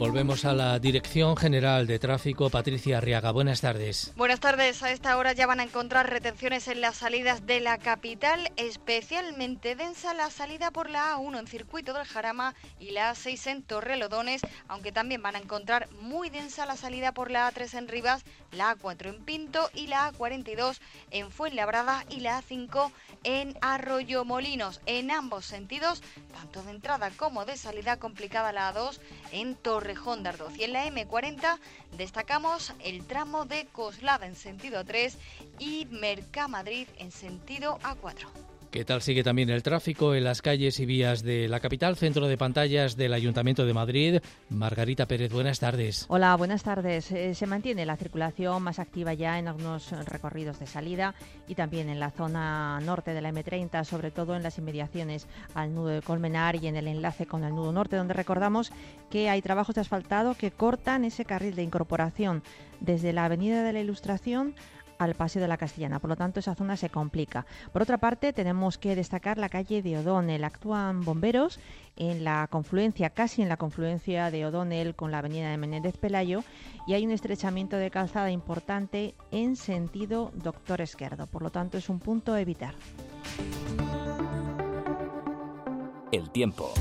Volvemos 0.00 0.46
a 0.46 0.54
la 0.54 0.78
Dirección 0.78 1.36
General 1.36 1.86
de 1.86 1.98
Tráfico. 1.98 2.48
Patricia 2.48 2.96
Arriaga, 2.96 3.32
buenas 3.32 3.60
tardes. 3.60 4.14
Buenas 4.16 4.40
tardes. 4.40 4.82
A 4.82 4.90
esta 4.92 5.14
hora 5.18 5.34
ya 5.34 5.46
van 5.46 5.60
a 5.60 5.64
encontrar 5.64 6.08
retenciones 6.08 6.68
en 6.68 6.80
las 6.80 6.96
salidas 6.96 7.44
de 7.44 7.60
la 7.60 7.76
capital, 7.76 8.50
especialmente 8.56 9.76
densa 9.76 10.14
la 10.14 10.30
salida 10.30 10.70
por 10.70 10.88
la 10.88 11.16
A1 11.16 11.40
en 11.40 11.46
Circuito 11.46 11.92
del 11.92 12.06
Jarama 12.06 12.54
y 12.78 12.92
la 12.92 13.12
A6 13.12 13.50
en 13.50 13.62
Torrelodones, 13.62 14.40
aunque 14.68 14.90
también 14.90 15.20
van 15.20 15.36
a 15.36 15.40
encontrar 15.40 15.86
muy 16.00 16.30
densa 16.30 16.64
la 16.64 16.78
salida 16.78 17.12
por 17.12 17.30
la 17.30 17.52
A3 17.52 17.76
en 17.76 17.88
Rivas, 17.88 18.24
la 18.52 18.74
A4 18.74 19.10
en 19.10 19.22
Pinto 19.22 19.68
y 19.74 19.88
la 19.88 20.10
A42 20.10 20.78
en 21.10 21.30
Fuenlabrada 21.30 22.06
y 22.08 22.20
la 22.20 22.40
A5 22.40 22.90
en 23.24 23.54
Arroyo 23.60 24.24
Molinos. 24.24 24.80
En 24.86 25.10
ambos 25.10 25.44
sentidos, 25.44 26.02
tanto 26.32 26.62
de 26.62 26.70
entrada 26.70 27.10
como 27.10 27.44
de 27.44 27.58
salida 27.58 27.98
complicada 27.98 28.50
la 28.50 28.72
A2 28.72 28.98
en 29.32 29.56
Torrejón 29.90 30.22
de 30.22 30.28
Ardoz. 30.28 30.56
Y 30.56 30.64
en 30.64 30.72
la 30.72 30.86
M40 30.86 31.58
destacamos 31.96 32.72
el 32.78 33.04
tramo 33.06 33.44
de 33.44 33.66
Coslada 33.66 34.26
en 34.26 34.36
sentido 34.36 34.84
3 34.84 35.18
y 35.58 35.86
Mercamadrid 35.90 36.86
en 36.98 37.10
sentido 37.10 37.78
A4. 37.80 38.49
¿Qué 38.70 38.84
tal 38.84 39.02
sigue 39.02 39.24
también 39.24 39.50
el 39.50 39.64
tráfico 39.64 40.14
en 40.14 40.22
las 40.22 40.42
calles 40.42 40.78
y 40.78 40.86
vías 40.86 41.24
de 41.24 41.48
la 41.48 41.58
capital? 41.58 41.96
Centro 41.96 42.28
de 42.28 42.38
pantallas 42.38 42.96
del 42.96 43.14
Ayuntamiento 43.14 43.66
de 43.66 43.74
Madrid. 43.74 44.20
Margarita 44.48 45.06
Pérez, 45.06 45.32
buenas 45.32 45.58
tardes. 45.58 46.06
Hola, 46.06 46.36
buenas 46.36 46.62
tardes. 46.62 47.10
Eh, 47.10 47.34
se 47.34 47.48
mantiene 47.48 47.84
la 47.84 47.96
circulación 47.96 48.62
más 48.62 48.78
activa 48.78 49.12
ya 49.12 49.40
en 49.40 49.48
algunos 49.48 49.90
recorridos 50.06 50.60
de 50.60 50.68
salida 50.68 51.16
y 51.48 51.56
también 51.56 51.88
en 51.88 51.98
la 51.98 52.12
zona 52.12 52.78
norte 52.78 53.12
de 53.12 53.20
la 53.20 53.32
M30, 53.32 53.82
sobre 53.82 54.12
todo 54.12 54.36
en 54.36 54.44
las 54.44 54.56
inmediaciones 54.58 55.26
al 55.54 55.74
nudo 55.74 55.88
de 55.88 56.02
Colmenar 56.02 56.54
y 56.54 56.68
en 56.68 56.76
el 56.76 56.86
enlace 56.86 57.26
con 57.26 57.42
el 57.42 57.56
nudo 57.56 57.72
norte, 57.72 57.96
donde 57.96 58.14
recordamos 58.14 58.70
que 59.10 59.28
hay 59.28 59.42
trabajos 59.42 59.74
de 59.74 59.80
asfaltado 59.80 60.36
que 60.36 60.52
cortan 60.52 61.04
ese 61.04 61.24
carril 61.24 61.56
de 61.56 61.64
incorporación 61.64 62.44
desde 62.78 63.12
la 63.12 63.24
Avenida 63.24 63.64
de 63.64 63.72
la 63.72 63.80
Ilustración 63.80 64.54
al 65.00 65.14
Paseo 65.14 65.40
de 65.40 65.48
la 65.48 65.56
Castellana. 65.56 65.98
Por 65.98 66.10
lo 66.10 66.16
tanto, 66.16 66.40
esa 66.40 66.54
zona 66.54 66.76
se 66.76 66.90
complica. 66.90 67.46
Por 67.72 67.82
otra 67.82 67.98
parte, 67.98 68.32
tenemos 68.32 68.76
que 68.76 68.94
destacar 68.94 69.38
la 69.38 69.48
calle 69.48 69.82
de 69.82 69.98
O'Donnell. 69.98 70.44
Actúan 70.44 71.04
bomberos 71.04 71.58
en 71.96 72.22
la 72.22 72.46
confluencia, 72.48 73.10
casi 73.10 73.40
en 73.40 73.48
la 73.48 73.56
confluencia 73.56 74.30
de 74.30 74.44
O'Donnell 74.44 74.94
con 74.94 75.10
la 75.10 75.18
avenida 75.18 75.50
de 75.50 75.56
Menéndez 75.56 75.96
Pelayo 75.96 76.44
y 76.86 76.92
hay 76.92 77.06
un 77.06 77.12
estrechamiento 77.12 77.76
de 77.76 77.90
calzada 77.90 78.30
importante 78.30 79.14
en 79.30 79.56
sentido 79.56 80.32
Doctor 80.34 80.82
Esquerdo. 80.82 81.26
Por 81.26 81.42
lo 81.42 81.50
tanto, 81.50 81.78
es 81.78 81.88
un 81.88 81.98
punto 81.98 82.34
a 82.34 82.40
evitar. 82.40 82.74
El 86.12 86.30
tiempo. 86.30 86.74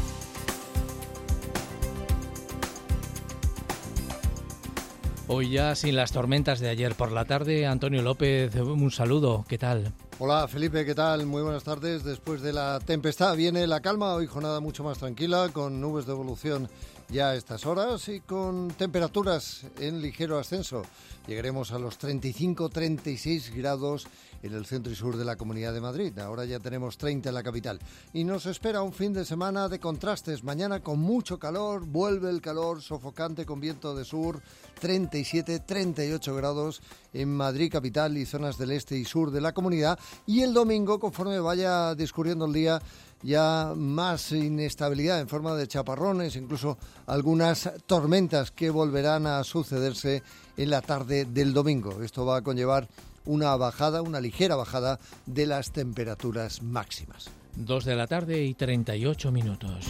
Hoy 5.31 5.51
ya 5.51 5.75
sin 5.75 5.95
las 5.95 6.11
tormentas 6.11 6.59
de 6.59 6.69
ayer 6.69 6.95
por 6.95 7.11
la 7.11 7.23
tarde, 7.23 7.67
Antonio 7.67 8.01
López, 8.01 8.55
un 8.55 8.89
saludo, 8.89 9.45
¿qué 9.47 9.59
tal? 9.59 9.93
Hola 10.17 10.47
Felipe, 10.47 10.83
¿qué 10.83 10.95
tal? 10.95 11.27
Muy 11.27 11.43
buenas 11.43 11.63
tardes. 11.63 12.03
Después 12.03 12.41
de 12.41 12.51
la 12.51 12.79
tempestad 12.79 13.35
viene 13.35 13.67
la 13.67 13.79
calma, 13.79 14.15
hoy 14.15 14.25
jornada 14.25 14.59
mucho 14.59 14.83
más 14.83 14.97
tranquila, 14.97 15.49
con 15.53 15.79
nubes 15.79 16.07
de 16.07 16.13
evolución 16.13 16.67
ya 17.09 17.29
a 17.29 17.35
estas 17.35 17.67
horas 17.67 18.09
y 18.09 18.21
con 18.21 18.69
temperaturas 18.69 19.67
en 19.79 20.01
ligero 20.01 20.39
ascenso. 20.39 20.81
Llegaremos 21.27 21.73
a 21.73 21.77
los 21.77 21.99
35-36 21.99 23.53
grados 23.53 24.07
en 24.41 24.53
el 24.53 24.65
centro 24.65 24.91
y 24.91 24.95
sur 24.95 25.17
de 25.17 25.25
la 25.25 25.35
Comunidad 25.35 25.73
de 25.73 25.81
Madrid. 25.81 26.17
Ahora 26.19 26.45
ya 26.45 26.59
tenemos 26.59 26.97
30 26.97 27.29
en 27.29 27.35
la 27.35 27.43
capital. 27.43 27.79
Y 28.13 28.23
nos 28.23 28.45
espera 28.45 28.81
un 28.81 28.93
fin 28.93 29.13
de 29.13 29.25
semana 29.25 29.69
de 29.69 29.79
contrastes. 29.79 30.43
Mañana 30.43 30.81
con 30.81 30.99
mucho 30.99 31.39
calor, 31.39 31.85
vuelve 31.85 32.29
el 32.29 32.41
calor 32.41 32.81
sofocante 32.81 33.45
con 33.45 33.59
viento 33.59 33.95
de 33.95 34.05
sur, 34.05 34.41
37-38 34.81 36.35
grados 36.35 36.81
en 37.13 37.35
Madrid 37.35 37.71
capital 37.71 38.17
y 38.17 38.25
zonas 38.25 38.57
del 38.57 38.71
este 38.71 38.97
y 38.97 39.05
sur 39.05 39.31
de 39.31 39.41
la 39.41 39.53
comunidad. 39.53 39.99
Y 40.25 40.41
el 40.41 40.53
domingo, 40.53 40.99
conforme 40.99 41.39
vaya 41.39 41.95
discurriendo 41.95 42.45
el 42.45 42.53
día, 42.53 42.81
ya 43.21 43.73
más 43.75 44.31
inestabilidad 44.31 45.19
en 45.19 45.27
forma 45.27 45.55
de 45.55 45.67
chaparrones, 45.67 46.35
incluso 46.35 46.77
algunas 47.07 47.69
tormentas 47.85 48.51
que 48.51 48.69
volverán 48.69 49.27
a 49.27 49.43
sucederse 49.43 50.23
en 50.55 50.69
la 50.69 50.81
tarde 50.81 51.25
del 51.25 51.53
domingo. 51.53 52.01
Esto 52.01 52.25
va 52.25 52.37
a 52.37 52.41
conllevar 52.41 52.87
una 53.25 53.55
bajada, 53.55 54.01
una 54.01 54.21
ligera 54.21 54.55
bajada 54.55 54.99
de 55.25 55.45
las 55.45 55.71
temperaturas 55.71 56.61
máximas. 56.61 57.29
Dos 57.55 57.85
de 57.85 57.95
la 57.95 58.07
tarde 58.07 58.43
y 58.43 58.53
38 58.53 59.31
minutos. 59.31 59.85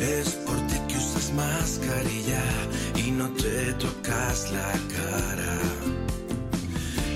Es 0.00 0.30
por 0.46 0.56
ti 0.68 0.76
que 0.88 0.96
usas 0.96 1.32
mascarilla 1.32 2.42
y 2.94 3.10
no 3.10 3.28
te 3.30 3.72
tocas 3.74 4.52
la 4.52 4.72
cara. 4.96 5.58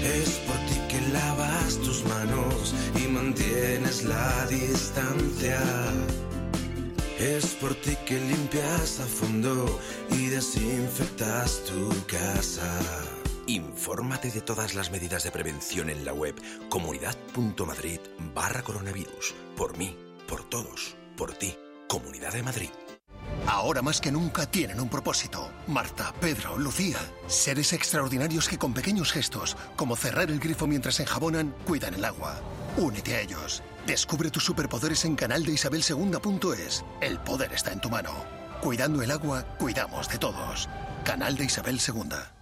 Es 0.02 0.30
por 0.46 0.56
ti 0.66 0.80
que 0.88 1.12
lavas 1.12 1.76
tus 1.78 2.04
manos 2.04 2.74
y 2.96 3.08
mantienes 3.08 4.04
la 4.04 4.46
distancia. 4.46 5.60
Es 7.22 7.54
por 7.54 7.76
ti 7.76 7.94
que 8.04 8.18
limpias 8.18 8.98
a 8.98 9.06
fondo 9.06 9.78
y 10.10 10.26
desinfectas 10.26 11.62
tu 11.62 11.88
casa. 12.06 12.80
Infórmate 13.46 14.32
de 14.32 14.40
todas 14.40 14.74
las 14.74 14.90
medidas 14.90 15.22
de 15.22 15.30
prevención 15.30 15.88
en 15.88 16.04
la 16.04 16.12
web 16.12 16.34
comunidad.madrid 16.68 18.00
barra 18.34 18.62
coronavirus. 18.62 19.36
Por 19.56 19.78
mí, 19.78 19.96
por 20.26 20.42
todos, 20.50 20.96
por 21.16 21.32
ti. 21.34 21.56
Comunidad 21.88 22.32
de 22.32 22.42
Madrid. 22.42 22.70
Ahora 23.46 23.82
más 23.82 24.00
que 24.00 24.10
nunca 24.10 24.50
tienen 24.50 24.80
un 24.80 24.88
propósito. 24.88 25.48
Marta, 25.68 26.12
Pedro, 26.20 26.58
Lucía. 26.58 26.98
Seres 27.28 27.72
extraordinarios 27.72 28.48
que 28.48 28.58
con 28.58 28.74
pequeños 28.74 29.12
gestos, 29.12 29.56
como 29.76 29.94
cerrar 29.94 30.28
el 30.28 30.40
grifo 30.40 30.66
mientras 30.66 30.98
enjabonan, 30.98 31.54
cuidan 31.66 31.94
el 31.94 32.04
agua. 32.04 32.40
Únete 32.76 33.14
a 33.14 33.20
ellos. 33.20 33.62
Descubre 33.87 34.30
tus 34.30 34.45
superpoderes 34.45 35.05
en 35.05 35.16
canaldeisabelsegunda.es. 35.16 36.85
El 37.01 37.18
poder 37.18 37.53
está 37.53 37.72
en 37.72 37.80
tu 37.80 37.91
mano. 37.91 38.12
Cuidando 38.61 39.03
el 39.03 39.11
agua, 39.11 39.43
cuidamos 39.59 40.09
de 40.09 40.18
todos. 40.18 40.68
Canal 41.05 41.37
de 41.37 41.45
Isabel 41.45 41.80
II. 41.87 42.41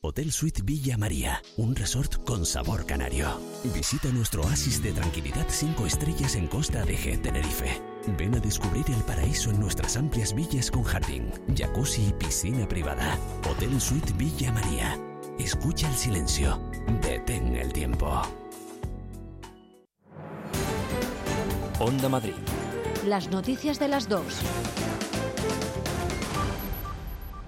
Hotel 0.00 0.30
Suite 0.30 0.62
Villa 0.62 0.96
María, 0.96 1.42
un 1.56 1.74
resort 1.74 2.22
con 2.22 2.46
sabor 2.46 2.86
canario. 2.86 3.40
Visita 3.74 4.06
nuestro 4.12 4.42
oasis 4.42 4.80
de 4.80 4.92
tranquilidad 4.92 5.46
5 5.48 5.86
estrellas 5.86 6.36
en 6.36 6.46
Costa 6.46 6.84
de 6.84 6.96
G, 6.96 7.20
Tenerife. 7.20 7.82
Ven 8.16 8.36
a 8.36 8.38
descubrir 8.38 8.84
el 8.90 9.02
paraíso 9.02 9.50
en 9.50 9.58
nuestras 9.58 9.96
amplias 9.96 10.36
villas 10.36 10.70
con 10.70 10.84
jardín, 10.84 11.32
jacuzzi 11.52 12.10
y 12.10 12.12
piscina 12.12 12.68
privada. 12.68 13.18
Hotel 13.50 13.80
Suite 13.80 14.12
Villa 14.12 14.52
María. 14.52 14.96
Escucha 15.36 15.88
el 15.90 15.96
silencio. 15.96 16.60
Detén 17.02 17.56
el 17.56 17.72
tiempo. 17.72 18.22
Onda 21.80 22.08
Madrid. 22.08 22.34
Las 23.04 23.28
noticias 23.30 23.80
de 23.80 23.88
las 23.88 24.08
dos. 24.08 24.42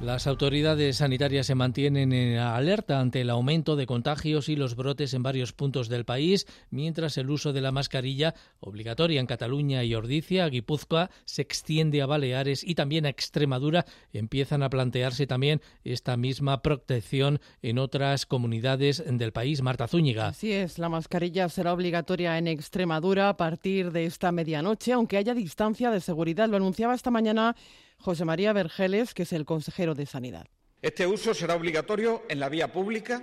Las 0.03 0.27
autoridades 0.27 0.97
sanitarias 0.97 1.47
se 1.47 1.55
mantienen 1.55 2.15
en 2.15 2.39
alerta 2.39 3.01
ante 3.01 3.21
el 3.21 3.29
aumento 3.29 3.77
de 3.77 3.85
contagios 3.85 4.49
y 4.49 4.57
los 4.57 4.75
brotes 4.75 5.13
en 5.13 5.23
varios 5.23 5.53
puntos 5.53 5.91
del 5.91 6.07
país, 6.07 6.47
mientras 6.71 7.19
el 7.19 7.29
uso 7.29 7.53
de 7.53 7.61
la 7.61 7.71
mascarilla, 7.71 8.35
obligatoria 8.61 9.21
en 9.21 9.27
Cataluña 9.27 9.85
y 9.85 9.95
Ordicia, 9.95 10.49
Guipúzcoa, 10.49 11.11
se 11.27 11.43
extiende 11.43 12.01
a 12.01 12.07
Baleares 12.07 12.65
y 12.65 12.77
también 12.77 13.05
a 13.05 13.11
Extremadura, 13.11 13.85
empiezan 14.15 14.63
a 14.63 14.71
plantearse 14.71 15.27
también 15.27 15.61
esta 15.85 16.17
misma 16.17 16.63
protección 16.63 17.39
en 17.61 17.79
otras 17.79 18.25
comunidades 18.25 19.05
del 19.07 19.33
país. 19.33 19.61
Marta 19.61 19.87
Zúñiga. 19.87 20.29
Así 20.29 20.51
es, 20.51 20.79
la 20.79 20.89
mascarilla 20.89 21.51
será 21.51 21.75
obligatoria 21.75 22.39
en 22.39 22.47
Extremadura 22.47 23.29
a 23.29 23.37
partir 23.37 23.93
de 23.93 24.07
esta 24.07 24.33
medianoche, 24.33 24.95
aunque 24.95 25.19
haya 25.19 25.35
distancia 25.35 25.91
de 25.91 26.01
seguridad. 26.01 26.49
Lo 26.49 26.57
anunciaba 26.57 26.95
esta 26.95 27.11
mañana 27.11 27.55
José 28.01 28.25
María 28.25 28.55
Vergeles, 28.55 29.13
que 29.13 29.25
es 29.25 29.33
el 29.35 29.45
consejero 29.45 29.95
de 29.95 30.07
Sanidad. 30.07 30.47
Este 30.81 31.07
uso 31.07 31.35
será 31.35 31.55
obligatorio 31.55 32.23
en 32.31 32.41
la 32.41 32.49
vía 32.49 32.73
pública, 32.73 33.23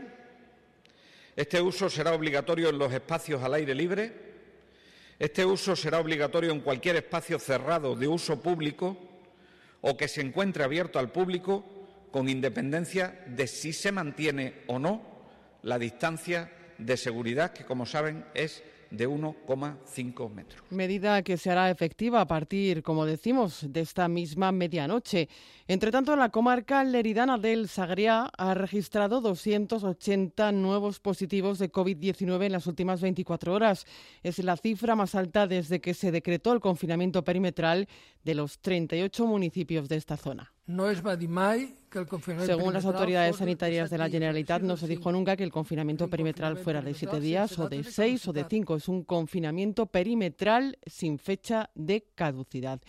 este 1.35 1.59
uso 1.59 1.89
será 1.89 2.13
obligatorio 2.13 2.69
en 2.69 2.77
los 2.77 2.93
espacios 2.93 3.41
al 3.41 3.55
aire 3.55 3.73
libre, 3.73 4.13
este 5.17 5.43
uso 5.43 5.75
será 5.75 5.99
obligatorio 5.99 6.51
en 6.51 6.61
cualquier 6.61 6.95
espacio 6.97 7.39
cerrado 7.39 7.95
de 7.95 8.07
uso 8.07 8.39
público 8.39 8.97
o 9.81 9.97
que 9.97 10.07
se 10.07 10.21
encuentre 10.21 10.63
abierto 10.63 10.99
al 10.99 11.11
público 11.11 11.65
con 12.11 12.29
independencia 12.29 13.23
de 13.25 13.47
si 13.47 13.73
se 13.73 13.91
mantiene 13.91 14.61
o 14.67 14.77
no 14.77 15.01
la 15.63 15.79
distancia 15.79 16.51
de 16.77 16.97
seguridad, 16.97 17.51
que 17.51 17.65
como 17.65 17.87
saben 17.87 18.25
es 18.35 18.63
de 18.91 19.07
1,5 19.07 20.29
metros. 20.29 20.61
Medida 20.69 21.21
que 21.23 21.37
se 21.37 21.51
hará 21.51 21.69
efectiva 21.69 22.21
a 22.21 22.27
partir, 22.27 22.83
como 22.83 23.05
decimos, 23.05 23.65
de 23.67 23.81
esta 23.81 24.07
misma 24.07 24.51
medianoche. 24.51 25.29
Entre 25.67 25.91
tanto, 25.91 26.15
la 26.15 26.29
comarca 26.29 26.83
leridana 26.83 27.37
del 27.37 27.67
Sagriá 27.67 28.29
ha 28.37 28.53
registrado 28.53 29.21
280 29.21 30.51
nuevos 30.51 30.99
positivos 30.99 31.59
de 31.59 31.71
COVID-19 31.71 32.45
en 32.45 32.51
las 32.51 32.67
últimas 32.67 33.01
24 33.01 33.53
horas. 33.53 33.85
Es 34.23 34.39
la 34.39 34.57
cifra 34.57 34.95
más 34.95 35.15
alta 35.15 35.47
desde 35.47 35.81
que 35.81 35.93
se 35.93 36.11
decretó 36.11 36.53
el 36.53 36.59
confinamiento 36.59 37.23
perimetral 37.23 37.87
de 38.23 38.35
los 38.35 38.59
38 38.59 39.25
municipios 39.25 39.89
de 39.89 39.97
esta 39.97 40.17
zona. 40.17 40.53
No 40.67 40.89
es 40.89 41.01
Badimay 41.01 41.73
que 41.89 41.99
el 41.99 42.07
confinamiento 42.07 42.53
Según 42.53 42.73
las 42.73 42.83
autoridades 42.83 43.37
sanitarias 43.37 43.89
de 43.89 43.97
la 43.97 44.09
Generalitat, 44.09 44.61
no 44.61 44.75
se 44.75 44.85
dijo 44.85 45.09
nunca 45.13 45.37
que 45.37 45.45
el 45.45 45.51
confinamiento 45.51 46.09
perimetral 46.09 46.57
fuera 46.57 46.81
de 46.81 46.93
siete 46.93 47.21
días 47.21 47.57
o 47.57 47.69
de 47.69 47.85
seis 47.85 48.27
o 48.27 48.33
de 48.33 48.45
cinco. 48.49 48.75
Es 48.75 48.89
un 48.89 49.03
confinamiento 49.03 49.85
perimetral 49.85 50.77
sin 50.85 51.19
fecha 51.19 51.69
de 51.73 52.05
caducidad. 52.13 52.81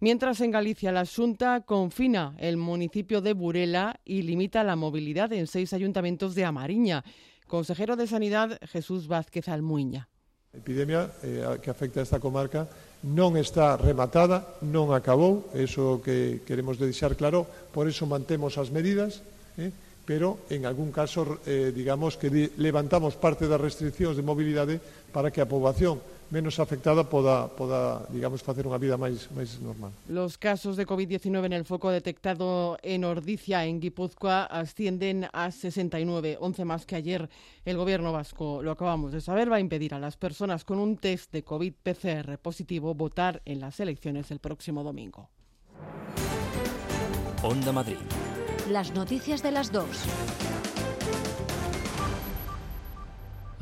Mientras 0.00 0.40
en 0.40 0.50
Galicia 0.50 0.90
la 0.90 1.06
Junta 1.06 1.60
confina 1.60 2.34
el 2.38 2.56
municipio 2.56 3.20
de 3.20 3.34
Burela 3.34 4.00
y 4.04 4.22
limita 4.22 4.64
la 4.64 4.74
movilidad 4.74 5.32
en 5.32 5.46
seis 5.46 5.72
ayuntamientos 5.72 6.34
de 6.34 6.44
Amariña. 6.44 7.04
Consejero 7.46 7.94
de 7.94 8.08
Sanidad 8.08 8.58
Jesús 8.66 9.06
Vázquez 9.06 9.48
Almuiña. 9.48 10.08
A 10.52 10.56
epidemia 10.56 11.08
eh, 11.22 11.58
que 11.62 11.70
afecta 11.70 12.00
a 12.00 12.02
esta 12.02 12.18
comarca 12.18 12.68
non 13.02 13.34
está 13.34 13.74
rematada, 13.74 14.62
non 14.62 14.94
acabou, 14.94 15.50
eso 15.58 15.98
que 15.98 16.46
queremos 16.46 16.78
deixar 16.78 17.18
claro, 17.18 17.42
por 17.74 17.90
eso 17.90 18.06
mantemos 18.06 18.54
as 18.62 18.70
medidas, 18.70 19.26
eh? 19.58 19.74
pero 20.06 20.46
en 20.50 20.66
algún 20.66 20.94
caso, 20.94 21.42
eh, 21.46 21.74
digamos, 21.74 22.14
que 22.14 22.30
levantamos 22.58 23.18
parte 23.18 23.50
das 23.50 23.58
restriccións 23.58 24.14
de 24.14 24.26
mobilidade 24.26 24.78
para 25.10 25.34
que 25.34 25.42
a 25.42 25.50
poboación 25.50 25.98
menos 26.32 26.58
afectada 26.58 27.04
poda, 27.04 27.46
poda 27.52 28.08
digamos, 28.08 28.40
facer 28.40 28.64
unha 28.64 28.80
vida 28.80 28.96
máis, 28.96 29.28
máis 29.36 29.60
normal. 29.60 29.92
Los 30.08 30.40
casos 30.40 30.80
de 30.80 30.88
COVID-19 30.88 31.44
en 31.44 31.52
el 31.52 31.68
foco 31.68 31.92
detectado 31.92 32.80
en 32.80 33.04
Ordicia, 33.04 33.68
en 33.68 33.84
Guipúzcoa, 33.84 34.48
ascienden 34.48 35.28
a 35.28 35.52
69, 35.52 36.40
11 36.40 36.64
más 36.64 36.88
que 36.88 36.96
ayer. 36.96 37.28
El 37.68 37.76
gobierno 37.76 38.16
vasco, 38.16 38.64
lo 38.64 38.72
acabamos 38.72 39.12
de 39.12 39.20
saber, 39.20 39.52
va 39.52 39.60
a 39.60 39.60
impedir 39.60 39.92
a 39.92 40.00
las 40.00 40.16
personas 40.16 40.64
con 40.64 40.80
un 40.80 40.96
test 40.96 41.30
de 41.36 41.44
COVID-PCR 41.44 42.40
positivo 42.40 42.96
votar 42.96 43.44
en 43.44 43.60
las 43.60 43.78
elecciones 43.78 44.32
el 44.32 44.40
próximo 44.40 44.82
domingo. 44.82 45.28
Onda 47.44 47.72
Madrid. 47.72 48.00
Las 48.70 48.94
noticias 48.94 49.42
de 49.42 49.52
las 49.52 49.70
dos. 49.70 50.08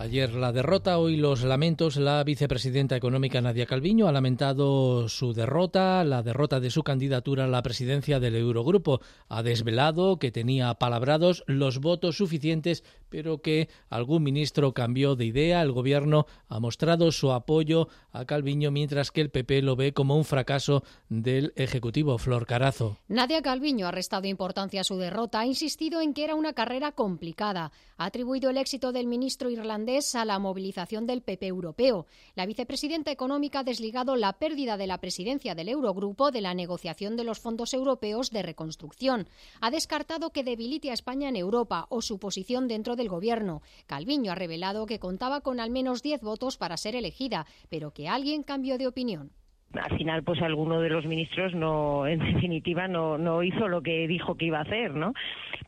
Ayer 0.00 0.32
la 0.32 0.50
derrota, 0.50 0.96
hoy 0.96 1.16
los 1.16 1.42
lamentos. 1.42 1.96
La 1.96 2.24
vicepresidenta 2.24 2.96
económica 2.96 3.42
Nadia 3.42 3.66
Calviño 3.66 4.08
ha 4.08 4.12
lamentado 4.12 5.10
su 5.10 5.34
derrota, 5.34 6.02
la 6.04 6.22
derrota 6.22 6.58
de 6.58 6.70
su 6.70 6.82
candidatura 6.82 7.44
a 7.44 7.48
la 7.48 7.60
presidencia 7.60 8.18
del 8.18 8.36
Eurogrupo. 8.36 9.02
Ha 9.28 9.42
desvelado 9.42 10.18
que 10.18 10.32
tenía 10.32 10.72
palabrados 10.72 11.44
los 11.46 11.80
votos 11.80 12.16
suficientes, 12.16 12.82
pero 13.10 13.42
que 13.42 13.68
algún 13.90 14.22
ministro 14.22 14.72
cambió 14.72 15.16
de 15.16 15.26
idea. 15.26 15.60
El 15.60 15.72
gobierno 15.72 16.26
ha 16.48 16.60
mostrado 16.60 17.12
su 17.12 17.32
apoyo 17.32 17.88
a 18.12 18.24
Calviño, 18.24 18.70
mientras 18.70 19.10
que 19.10 19.20
el 19.20 19.30
PP 19.30 19.62
lo 19.62 19.76
ve 19.76 19.92
como 19.92 20.16
un 20.16 20.24
fracaso 20.24 20.82
del 21.08 21.52
Ejecutivo. 21.56 22.16
Flor 22.18 22.46
Carazo. 22.46 22.96
Nadia 23.08 23.42
Calviño 23.42 23.86
ha 23.86 23.90
restado 23.90 24.26
importancia 24.26 24.80
a 24.80 24.84
su 24.84 24.96
derrota, 24.96 25.40
ha 25.40 25.46
insistido 25.46 26.00
en 26.00 26.14
que 26.14 26.24
era 26.24 26.34
una 26.34 26.52
carrera 26.52 26.92
complicada. 26.92 27.72
Ha 27.96 28.06
atribuido 28.06 28.48
el 28.48 28.56
éxito 28.56 28.92
del 28.92 29.06
ministro 29.06 29.50
irlandés 29.50 30.14
a 30.14 30.24
la 30.24 30.38
movilización 30.38 31.06
del 31.06 31.22
PP 31.22 31.46
europeo. 31.46 32.06
La 32.34 32.46
vicepresidenta 32.46 33.10
económica 33.10 33.60
ha 33.60 33.64
desligado 33.64 34.16
la 34.16 34.34
pérdida 34.34 34.76
de 34.76 34.86
la 34.86 34.98
presidencia 34.98 35.54
del 35.54 35.68
Eurogrupo 35.68 36.30
de 36.30 36.40
la 36.40 36.54
negociación 36.54 37.16
de 37.16 37.24
los 37.24 37.40
fondos 37.40 37.74
europeos 37.74 38.30
de 38.30 38.42
reconstrucción. 38.42 39.28
Ha 39.60 39.70
descartado 39.70 40.30
que 40.30 40.44
debilite 40.44 40.90
a 40.90 40.94
España 40.94 41.28
en 41.28 41.36
Europa 41.36 41.86
o 41.90 42.00
su 42.00 42.18
posición 42.18 42.68
dentro 42.68 42.96
del 43.00 43.08
gobierno. 43.08 43.62
Calviño 43.86 44.30
ha 44.30 44.36
revelado 44.36 44.86
que 44.86 45.00
contaba 45.00 45.40
con 45.40 45.58
al 45.58 45.70
menos 45.70 46.02
10 46.02 46.20
votos 46.20 46.58
para 46.58 46.76
ser 46.76 46.94
elegida, 46.94 47.46
pero 47.70 47.90
que 47.92 48.08
alguien 48.08 48.42
cambió 48.42 48.78
de 48.78 48.86
opinión. 48.86 49.30
Al 49.72 49.96
final 49.96 50.24
pues 50.24 50.42
alguno 50.42 50.80
de 50.80 50.90
los 50.90 51.06
ministros 51.06 51.54
no 51.54 52.04
en 52.04 52.18
definitiva 52.18 52.88
no, 52.88 53.18
no 53.18 53.44
hizo 53.44 53.68
lo 53.68 53.82
que 53.82 54.08
dijo 54.08 54.34
que 54.34 54.46
iba 54.46 54.58
a 54.58 54.62
hacer 54.62 54.94
no 54.94 55.14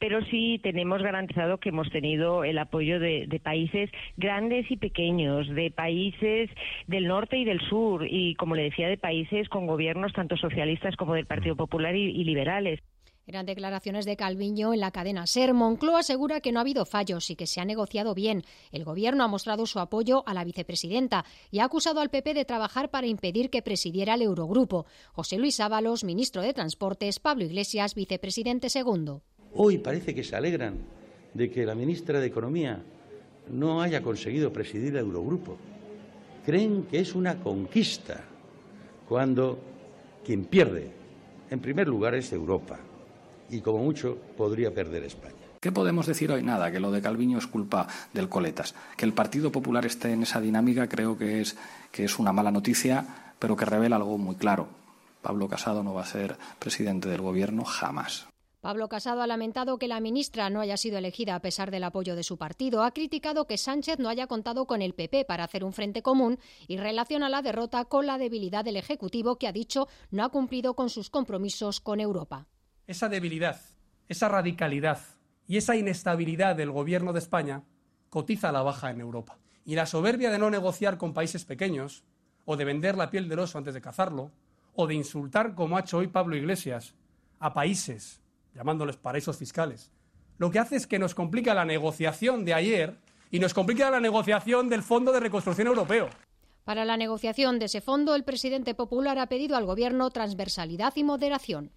pero 0.00 0.24
sí 0.24 0.58
tenemos 0.60 1.00
garantizado 1.02 1.58
que 1.58 1.68
hemos 1.68 1.88
tenido 1.90 2.42
el 2.42 2.58
apoyo 2.58 2.98
de, 2.98 3.40
países 3.44 3.90
grandes 4.16 4.68
y 4.72 4.76
pequeños 4.76 5.48
de 5.48 5.70
países 5.70 6.50
del 6.88 7.06
norte 7.06 7.38
y 7.38 7.44
del 7.44 7.60
sur 7.60 8.04
y 8.04 8.34
como 8.34 8.56
le 8.56 8.64
decía 8.64 8.88
de 8.88 8.98
países 8.98 9.48
con 9.48 9.68
gobiernos 9.68 10.12
tanto 10.12 10.36
socialistas 10.36 10.96
como 10.96 11.14
del 11.14 11.26
Partido 11.26 11.54
Popular 11.54 11.94
y 11.94 12.24
liberales 12.24 12.80
eran 13.32 13.46
declaraciones 13.46 14.04
de 14.04 14.14
Calviño 14.14 14.74
en 14.74 14.80
la 14.80 14.90
cadena 14.90 15.26
SER. 15.26 15.54
Moncloa 15.54 16.00
asegura 16.00 16.42
que 16.42 16.52
no 16.52 16.58
ha 16.58 16.60
habido 16.60 16.84
fallos 16.84 17.30
y 17.30 17.34
que 17.34 17.46
se 17.46 17.62
ha 17.62 17.64
negociado 17.64 18.14
bien. 18.14 18.44
El 18.72 18.84
Gobierno 18.84 19.24
ha 19.24 19.28
mostrado 19.28 19.64
su 19.64 19.80
apoyo 19.80 20.22
a 20.26 20.34
la 20.34 20.44
vicepresidenta 20.44 21.24
y 21.50 21.60
ha 21.60 21.64
acusado 21.64 22.00
al 22.00 22.10
PP 22.10 22.34
de 22.34 22.44
trabajar 22.44 22.90
para 22.90 23.06
impedir 23.06 23.48
que 23.48 23.62
presidiera 23.62 24.14
el 24.14 24.22
Eurogrupo. 24.22 24.84
José 25.12 25.38
Luis 25.38 25.60
Ábalos, 25.60 26.04
ministro 26.04 26.42
de 26.42 26.52
Transportes, 26.52 27.20
Pablo 27.20 27.44
Iglesias, 27.44 27.94
vicepresidente 27.94 28.68
segundo. 28.68 29.22
Hoy 29.54 29.78
parece 29.78 30.14
que 30.14 30.24
se 30.24 30.36
alegran 30.36 30.80
de 31.32 31.50
que 31.50 31.64
la 31.64 31.74
ministra 31.74 32.20
de 32.20 32.26
Economía 32.26 32.82
no 33.48 33.80
haya 33.80 34.02
conseguido 34.02 34.52
presidir 34.52 34.90
el 34.90 35.06
Eurogrupo. 35.06 35.56
Creen 36.44 36.82
que 36.82 36.98
es 36.98 37.14
una 37.14 37.40
conquista 37.40 38.24
cuando 39.08 39.58
quien 40.22 40.44
pierde, 40.44 40.90
en 41.48 41.60
primer 41.60 41.88
lugar, 41.88 42.14
es 42.14 42.30
Europa 42.30 42.78
y 43.52 43.60
como 43.60 43.78
mucho 43.78 44.16
podría 44.36 44.74
perder 44.74 45.04
España. 45.04 45.36
¿Qué 45.60 45.70
podemos 45.70 46.06
decir 46.06 46.32
hoy? 46.32 46.42
Nada, 46.42 46.72
que 46.72 46.80
lo 46.80 46.90
de 46.90 47.02
Calviño 47.02 47.38
es 47.38 47.46
culpa 47.46 47.86
del 48.12 48.28
Coletas. 48.28 48.74
Que 48.96 49.04
el 49.04 49.12
Partido 49.12 49.52
Popular 49.52 49.86
esté 49.86 50.12
en 50.12 50.24
esa 50.24 50.40
dinámica 50.40 50.88
creo 50.88 51.16
que 51.16 51.40
es, 51.40 51.56
que 51.92 52.04
es 52.04 52.18
una 52.18 52.32
mala 52.32 52.50
noticia, 52.50 53.34
pero 53.38 53.54
que 53.54 53.64
revela 53.64 53.96
algo 53.96 54.18
muy 54.18 54.34
claro. 54.34 54.66
Pablo 55.20 55.48
Casado 55.48 55.84
no 55.84 55.94
va 55.94 56.02
a 56.02 56.06
ser 56.06 56.36
presidente 56.58 57.08
del 57.08 57.20
Gobierno 57.20 57.64
jamás. 57.64 58.26
Pablo 58.60 58.88
Casado 58.88 59.22
ha 59.22 59.26
lamentado 59.26 59.78
que 59.78 59.88
la 59.88 60.00
ministra 60.00 60.48
no 60.48 60.60
haya 60.60 60.76
sido 60.76 60.96
elegida 60.96 61.34
a 61.34 61.40
pesar 61.40 61.70
del 61.72 61.84
apoyo 61.84 62.16
de 62.16 62.22
su 62.22 62.38
partido. 62.38 62.84
Ha 62.84 62.92
criticado 62.92 63.46
que 63.46 63.58
Sánchez 63.58 63.98
no 63.98 64.08
haya 64.08 64.28
contado 64.28 64.66
con 64.66 64.82
el 64.82 64.94
PP 64.94 65.24
para 65.24 65.44
hacer 65.44 65.64
un 65.64 65.72
frente 65.72 66.00
común 66.00 66.38
y 66.68 66.76
relaciona 66.76 67.28
la 67.28 67.42
derrota 67.42 67.84
con 67.84 68.06
la 68.06 68.18
debilidad 68.18 68.64
del 68.64 68.76
Ejecutivo 68.76 69.36
que 69.36 69.48
ha 69.48 69.52
dicho 69.52 69.88
no 70.10 70.24
ha 70.24 70.28
cumplido 70.28 70.74
con 70.74 70.90
sus 70.90 71.10
compromisos 71.10 71.80
con 71.80 71.98
Europa. 71.98 72.46
Esa 72.86 73.08
debilidad, 73.08 73.60
esa 74.08 74.28
radicalidad 74.28 74.98
y 75.46 75.56
esa 75.56 75.76
inestabilidad 75.76 76.56
del 76.56 76.70
gobierno 76.70 77.12
de 77.12 77.20
España 77.20 77.62
cotiza 78.10 78.48
a 78.48 78.52
la 78.52 78.62
baja 78.62 78.90
en 78.90 79.00
Europa. 79.00 79.38
Y 79.64 79.76
la 79.76 79.86
soberbia 79.86 80.30
de 80.30 80.38
no 80.38 80.50
negociar 80.50 80.98
con 80.98 81.14
países 81.14 81.44
pequeños, 81.44 82.02
o 82.44 82.56
de 82.56 82.64
vender 82.64 82.96
la 82.96 83.10
piel 83.10 83.28
del 83.28 83.38
oso 83.38 83.58
antes 83.58 83.74
de 83.74 83.80
cazarlo, 83.80 84.32
o 84.74 84.86
de 84.86 84.94
insultar, 84.94 85.54
como 85.54 85.76
ha 85.76 85.80
hecho 85.80 85.98
hoy 85.98 86.08
Pablo 86.08 86.34
Iglesias, 86.34 86.94
a 87.38 87.54
países, 87.54 88.20
llamándoles 88.54 88.96
paraísos 88.96 89.36
fiscales, 89.36 89.92
lo 90.38 90.50
que 90.50 90.58
hace 90.58 90.76
es 90.76 90.88
que 90.88 90.98
nos 90.98 91.14
complica 91.14 91.54
la 91.54 91.64
negociación 91.64 92.44
de 92.44 92.54
ayer 92.54 92.96
y 93.30 93.38
nos 93.38 93.54
complica 93.54 93.90
la 93.90 94.00
negociación 94.00 94.68
del 94.68 94.82
Fondo 94.82 95.12
de 95.12 95.20
Reconstrucción 95.20 95.68
Europeo. 95.68 96.08
Para 96.64 96.84
la 96.84 96.96
negociación 96.96 97.58
de 97.58 97.66
ese 97.66 97.80
fondo, 97.80 98.14
el 98.14 98.24
presidente 98.24 98.74
popular 98.74 99.18
ha 99.18 99.26
pedido 99.26 99.56
al 99.56 99.66
Gobierno 99.66 100.10
transversalidad 100.10 100.94
y 100.96 101.04
moderación. 101.04 101.70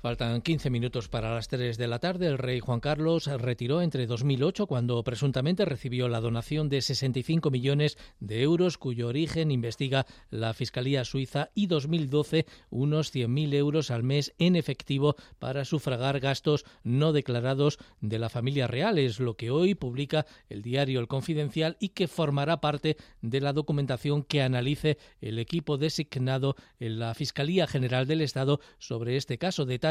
Faltan 0.00 0.42
15 0.42 0.70
minutos 0.70 1.08
para 1.08 1.34
las 1.34 1.48
3 1.48 1.76
de 1.76 1.88
la 1.88 1.98
tarde. 1.98 2.28
El 2.28 2.38
rey 2.38 2.60
Juan 2.60 2.78
Carlos 2.78 3.26
retiró 3.26 3.82
entre 3.82 4.06
2008, 4.06 4.68
cuando 4.68 5.02
presuntamente 5.02 5.64
recibió 5.64 6.08
la 6.08 6.20
donación 6.20 6.68
de 6.68 6.82
65 6.82 7.50
millones 7.50 7.98
de 8.20 8.42
euros, 8.42 8.78
cuyo 8.78 9.08
origen 9.08 9.50
investiga 9.50 10.06
la 10.30 10.54
Fiscalía 10.54 11.04
Suiza, 11.04 11.50
y 11.52 11.66
2012 11.66 12.46
unos 12.70 13.12
100.000 13.12 13.54
euros 13.54 13.90
al 13.90 14.04
mes 14.04 14.34
en 14.38 14.54
efectivo 14.54 15.16
para 15.40 15.64
sufragar 15.64 16.20
gastos 16.20 16.64
no 16.84 17.12
declarados 17.12 17.78
de 18.00 18.20
la 18.20 18.28
familia 18.28 18.68
real. 18.68 18.98
Es 18.98 19.18
lo 19.18 19.36
que 19.36 19.50
hoy 19.50 19.74
publica 19.74 20.26
el 20.48 20.62
diario 20.62 21.00
El 21.00 21.08
Confidencial 21.08 21.76
y 21.80 21.88
que 21.88 22.06
formará 22.06 22.60
parte 22.60 22.98
de 23.20 23.40
la 23.40 23.52
documentación 23.52 24.22
que 24.22 24.42
analice 24.42 24.96
el 25.20 25.40
equipo 25.40 25.76
designado 25.76 26.54
en 26.78 27.00
la 27.00 27.14
Fiscalía 27.14 27.66
General 27.66 28.06
del 28.06 28.20
Estado 28.20 28.60
sobre 28.78 29.16
este 29.16 29.38
caso. 29.38 29.64
De 29.64 29.87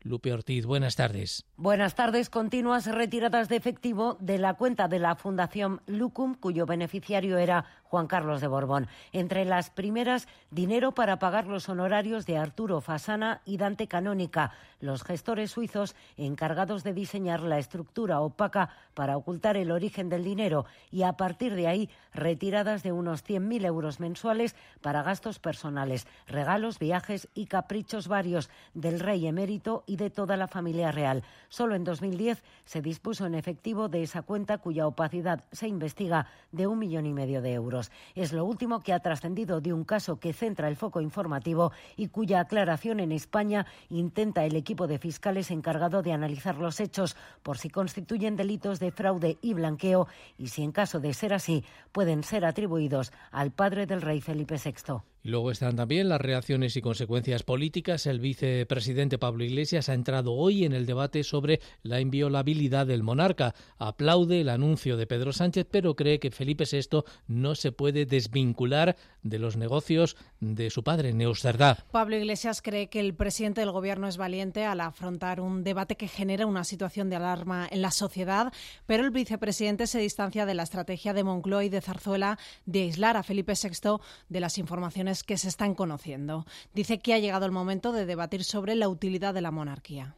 Lupe 0.00 0.32
Ortiz, 0.32 0.66
buenas 0.66 0.96
tardes. 0.96 1.44
Buenas 1.56 1.94
tardes. 1.94 2.30
Continuas 2.30 2.86
retiradas 2.86 3.48
de 3.48 3.56
efectivo 3.56 4.16
de 4.20 4.38
la 4.38 4.54
cuenta 4.54 4.88
de 4.88 4.98
la 4.98 5.16
Fundación 5.16 5.82
Lucum, 5.86 6.34
cuyo 6.34 6.66
beneficiario 6.66 7.38
era 7.38 7.64
Juan 7.88 8.06
Carlos 8.06 8.40
de 8.40 8.48
Borbón. 8.48 8.88
Entre 9.12 9.44
las 9.44 9.70
primeras, 9.70 10.28
dinero 10.50 10.92
para 10.92 11.18
pagar 11.18 11.46
los 11.46 11.68
honorarios 11.68 12.26
de 12.26 12.36
Arturo 12.36 12.80
Fasana 12.80 13.40
y 13.44 13.56
Dante 13.56 13.88
Canónica, 13.88 14.52
los 14.80 15.02
gestores 15.02 15.52
suizos 15.52 15.94
encargados 16.16 16.84
de 16.84 16.92
diseñar 16.92 17.40
la 17.40 17.58
estructura 17.58 18.20
opaca 18.20 18.70
para 18.94 19.16
ocultar 19.16 19.56
el 19.56 19.70
origen 19.70 20.08
del 20.08 20.24
dinero 20.24 20.66
y 20.90 21.02
a 21.02 21.14
partir 21.14 21.54
de 21.54 21.66
ahí 21.66 21.90
retiradas 22.12 22.82
de 22.82 22.92
unos 22.92 23.24
100.000 23.24 23.64
euros 23.64 24.00
mensuales 24.00 24.56
para 24.80 25.02
gastos 25.02 25.38
personales, 25.38 26.06
regalos, 26.26 26.78
viajes 26.78 27.28
y 27.34 27.46
caprichos 27.46 28.08
varios 28.08 28.50
del 28.74 29.00
rey 29.00 29.26
emérito 29.26 29.84
y 29.86 29.96
de 29.96 30.10
toda 30.10 30.36
la 30.36 30.48
familia 30.48 30.92
real. 30.92 31.22
Solo 31.48 31.74
en 31.74 31.84
2010 31.84 32.42
se 32.64 32.82
dispuso 32.82 33.26
en 33.26 33.34
efectivo 33.34 33.88
de 33.88 34.02
esa 34.02 34.22
cuenta 34.22 34.58
cuya 34.58 34.86
opacidad 34.86 35.44
se 35.52 35.68
investiga 35.68 36.26
de 36.52 36.66
un 36.66 36.78
millón 36.78 37.06
y 37.06 37.12
medio 37.12 37.42
de 37.42 37.52
euros. 37.52 37.75
Es 38.14 38.32
lo 38.32 38.44
último 38.44 38.80
que 38.80 38.92
ha 38.92 39.00
trascendido 39.00 39.60
de 39.60 39.72
un 39.72 39.84
caso 39.84 40.18
que 40.18 40.32
centra 40.32 40.68
el 40.68 40.76
foco 40.76 41.00
informativo 41.00 41.72
y 41.96 42.08
cuya 42.08 42.40
aclaración 42.40 43.00
en 43.00 43.12
España 43.12 43.66
intenta 43.88 44.44
el 44.44 44.56
equipo 44.56 44.86
de 44.86 44.98
fiscales 44.98 45.50
encargado 45.50 46.02
de 46.02 46.12
analizar 46.12 46.56
los 46.56 46.80
hechos 46.80 47.16
por 47.42 47.58
si 47.58 47.70
constituyen 47.70 48.36
delitos 48.36 48.78
de 48.78 48.90
fraude 48.90 49.38
y 49.42 49.54
blanqueo 49.54 50.06
y 50.38 50.48
si 50.48 50.62
en 50.62 50.72
caso 50.72 51.00
de 51.00 51.14
ser 51.14 51.32
así 51.32 51.64
pueden 51.92 52.22
ser 52.22 52.44
atribuidos 52.44 53.12
al 53.30 53.50
padre 53.50 53.86
del 53.86 54.02
rey 54.02 54.20
Felipe 54.20 54.56
VI. 54.62 55.15
Luego 55.26 55.50
están 55.50 55.74
también 55.74 56.08
las 56.08 56.20
reacciones 56.20 56.76
y 56.76 56.80
consecuencias 56.80 57.42
políticas. 57.42 58.06
El 58.06 58.20
vicepresidente 58.20 59.18
Pablo 59.18 59.42
Iglesias 59.42 59.88
ha 59.88 59.94
entrado 59.94 60.32
hoy 60.34 60.64
en 60.64 60.72
el 60.72 60.86
debate 60.86 61.24
sobre 61.24 61.60
la 61.82 62.00
inviolabilidad 62.00 62.86
del 62.86 63.02
monarca. 63.02 63.52
Aplaude 63.76 64.40
el 64.42 64.48
anuncio 64.48 64.96
de 64.96 65.08
Pedro 65.08 65.32
Sánchez, 65.32 65.66
pero 65.68 65.96
cree 65.96 66.20
que 66.20 66.30
Felipe 66.30 66.62
VI 66.70 67.02
no 67.26 67.56
se 67.56 67.72
puede 67.72 68.06
desvincular 68.06 68.94
de 69.24 69.40
los 69.40 69.56
negocios 69.56 70.16
de 70.38 70.70
su 70.70 70.84
padre, 70.84 71.12
Neusterdá. 71.12 71.84
Pablo 71.90 72.16
Iglesias 72.16 72.62
cree 72.62 72.88
que 72.88 73.00
el 73.00 73.12
presidente 73.12 73.62
del 73.62 73.72
gobierno 73.72 74.06
es 74.06 74.18
valiente 74.18 74.64
al 74.64 74.80
afrontar 74.80 75.40
un 75.40 75.64
debate 75.64 75.96
que 75.96 76.06
genera 76.06 76.46
una 76.46 76.62
situación 76.62 77.10
de 77.10 77.16
alarma 77.16 77.66
en 77.68 77.82
la 77.82 77.90
sociedad, 77.90 78.52
pero 78.86 79.04
el 79.04 79.10
vicepresidente 79.10 79.88
se 79.88 79.98
distancia 79.98 80.46
de 80.46 80.54
la 80.54 80.62
estrategia 80.62 81.14
de 81.14 81.24
Moncloa 81.24 81.64
y 81.64 81.68
de 81.68 81.80
Zarzuela 81.80 82.38
de 82.64 82.82
aislar 82.82 83.16
a 83.16 83.24
Felipe 83.24 83.54
VI 83.60 83.96
de 84.28 84.40
las 84.40 84.58
informaciones 84.58 85.15
que 85.24 85.38
se 85.38 85.48
están 85.48 85.74
conociendo. 85.74 86.46
Dice 86.74 86.98
que 86.98 87.14
ha 87.14 87.18
llegado 87.18 87.46
el 87.46 87.52
momento 87.52 87.92
de 87.92 88.06
debatir 88.06 88.44
sobre 88.44 88.74
la 88.74 88.88
utilidad 88.88 89.34
de 89.34 89.40
la 89.40 89.50
monarquía. 89.50 90.14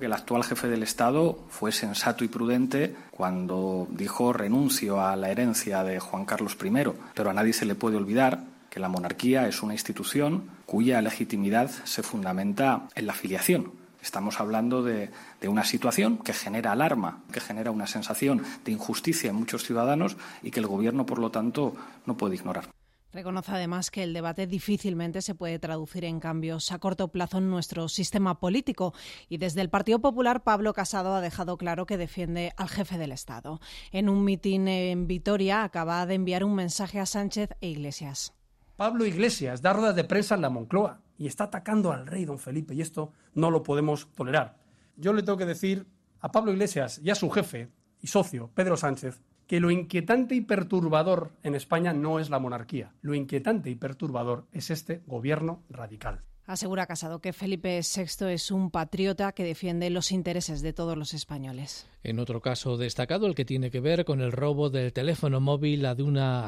El 0.00 0.14
actual 0.14 0.44
jefe 0.44 0.68
del 0.68 0.82
Estado 0.82 1.38
fue 1.50 1.72
sensato 1.72 2.24
y 2.24 2.28
prudente 2.28 2.96
cuando 3.10 3.86
dijo 3.90 4.32
renuncio 4.32 5.04
a 5.04 5.14
la 5.14 5.30
herencia 5.30 5.84
de 5.84 6.00
Juan 6.00 6.24
Carlos 6.24 6.56
I, 6.64 6.70
pero 7.14 7.30
a 7.30 7.34
nadie 7.34 7.52
se 7.52 7.66
le 7.66 7.74
puede 7.74 7.98
olvidar 7.98 8.44
que 8.70 8.80
la 8.80 8.88
monarquía 8.88 9.46
es 9.46 9.62
una 9.62 9.74
institución 9.74 10.44
cuya 10.64 11.02
legitimidad 11.02 11.70
se 11.84 12.02
fundamenta 12.02 12.88
en 12.94 13.06
la 13.06 13.12
filiación. 13.12 13.72
Estamos 14.00 14.40
hablando 14.40 14.82
de, 14.82 15.10
de, 15.42 15.48
una 15.48 15.64
situación 15.64 16.16
que 16.16 16.32
genera 16.32 16.72
alarma, 16.72 17.22
que 17.30 17.40
genera 17.40 17.70
una 17.70 17.86
sensación 17.86 18.42
de 18.64 18.72
injusticia 18.72 19.28
en 19.28 19.36
muchos 19.36 19.64
ciudadanos 19.64 20.16
y 20.42 20.50
que 20.50 20.60
el 20.60 20.66
Gobierno, 20.66 21.04
por 21.04 21.18
lo 21.18 21.30
tanto, 21.30 21.74
no 22.06 22.16
puede 22.16 22.36
ignorar. 22.36 22.70
Reconoce 23.12 23.50
además 23.50 23.90
que 23.90 24.04
el 24.04 24.12
debate 24.12 24.46
difícilmente 24.46 25.20
se 25.20 25.34
puede 25.34 25.58
traducir 25.58 26.04
en 26.04 26.20
cambios 26.20 26.70
a 26.70 26.78
corto 26.78 27.08
plazo 27.08 27.38
en 27.38 27.50
nuestro 27.50 27.88
sistema 27.88 28.38
político 28.38 28.94
y 29.28 29.38
desde 29.38 29.62
el 29.62 29.68
Partido 29.68 29.98
Popular 29.98 30.44
Pablo 30.44 30.72
Casado 30.74 31.14
ha 31.14 31.20
dejado 31.20 31.56
claro 31.56 31.86
que 31.86 31.98
defiende 31.98 32.52
al 32.56 32.68
jefe 32.68 32.98
del 32.98 33.10
Estado. 33.10 33.60
En 33.90 34.08
un 34.08 34.24
mitin 34.24 34.68
en 34.68 35.08
Vitoria 35.08 35.64
acaba 35.64 36.06
de 36.06 36.14
enviar 36.14 36.44
un 36.44 36.54
mensaje 36.54 37.00
a 37.00 37.06
Sánchez 37.06 37.50
e 37.60 37.68
Iglesias. 37.68 38.32
Pablo 38.76 39.04
Iglesias 39.04 39.60
da 39.60 39.72
ruedas 39.72 39.96
de 39.96 40.04
prensa 40.04 40.36
en 40.36 40.42
la 40.42 40.50
Moncloa 40.50 41.00
y 41.18 41.26
está 41.26 41.44
atacando 41.44 41.92
al 41.92 42.06
rey 42.06 42.24
don 42.24 42.38
Felipe 42.38 42.74
y 42.74 42.80
esto 42.80 43.12
no 43.34 43.50
lo 43.50 43.64
podemos 43.64 44.08
tolerar. 44.14 44.56
Yo 44.96 45.12
le 45.12 45.24
tengo 45.24 45.36
que 45.36 45.46
decir 45.46 45.84
a 46.20 46.30
Pablo 46.30 46.52
Iglesias 46.52 47.00
y 47.02 47.10
a 47.10 47.16
su 47.16 47.28
jefe 47.28 47.70
y 48.00 48.06
socio, 48.06 48.50
Pedro 48.54 48.76
Sánchez, 48.76 49.20
que 49.50 49.58
lo 49.58 49.72
inquietante 49.72 50.36
y 50.36 50.42
perturbador 50.42 51.32
en 51.42 51.56
España 51.56 51.92
no 51.92 52.20
es 52.20 52.30
la 52.30 52.38
monarquía, 52.38 52.92
lo 53.02 53.16
inquietante 53.16 53.68
y 53.68 53.74
perturbador 53.74 54.46
es 54.52 54.70
este 54.70 55.02
gobierno 55.08 55.64
radical. 55.68 56.22
Asegura 56.46 56.86
Casado 56.86 57.20
que 57.20 57.32
Felipe 57.32 57.80
VI 57.80 58.26
es 58.26 58.52
un 58.52 58.70
patriota 58.70 59.32
que 59.32 59.42
defiende 59.42 59.90
los 59.90 60.12
intereses 60.12 60.62
de 60.62 60.72
todos 60.72 60.96
los 60.96 61.14
españoles. 61.14 61.88
En 62.04 62.20
otro 62.20 62.40
caso 62.40 62.76
destacado, 62.76 63.26
el 63.26 63.34
que 63.34 63.44
tiene 63.44 63.72
que 63.72 63.80
ver 63.80 64.04
con 64.04 64.20
el 64.20 64.30
robo 64.30 64.70
del 64.70 64.92
teléfono 64.92 65.40
móvil 65.40 65.84
a 65.84 65.96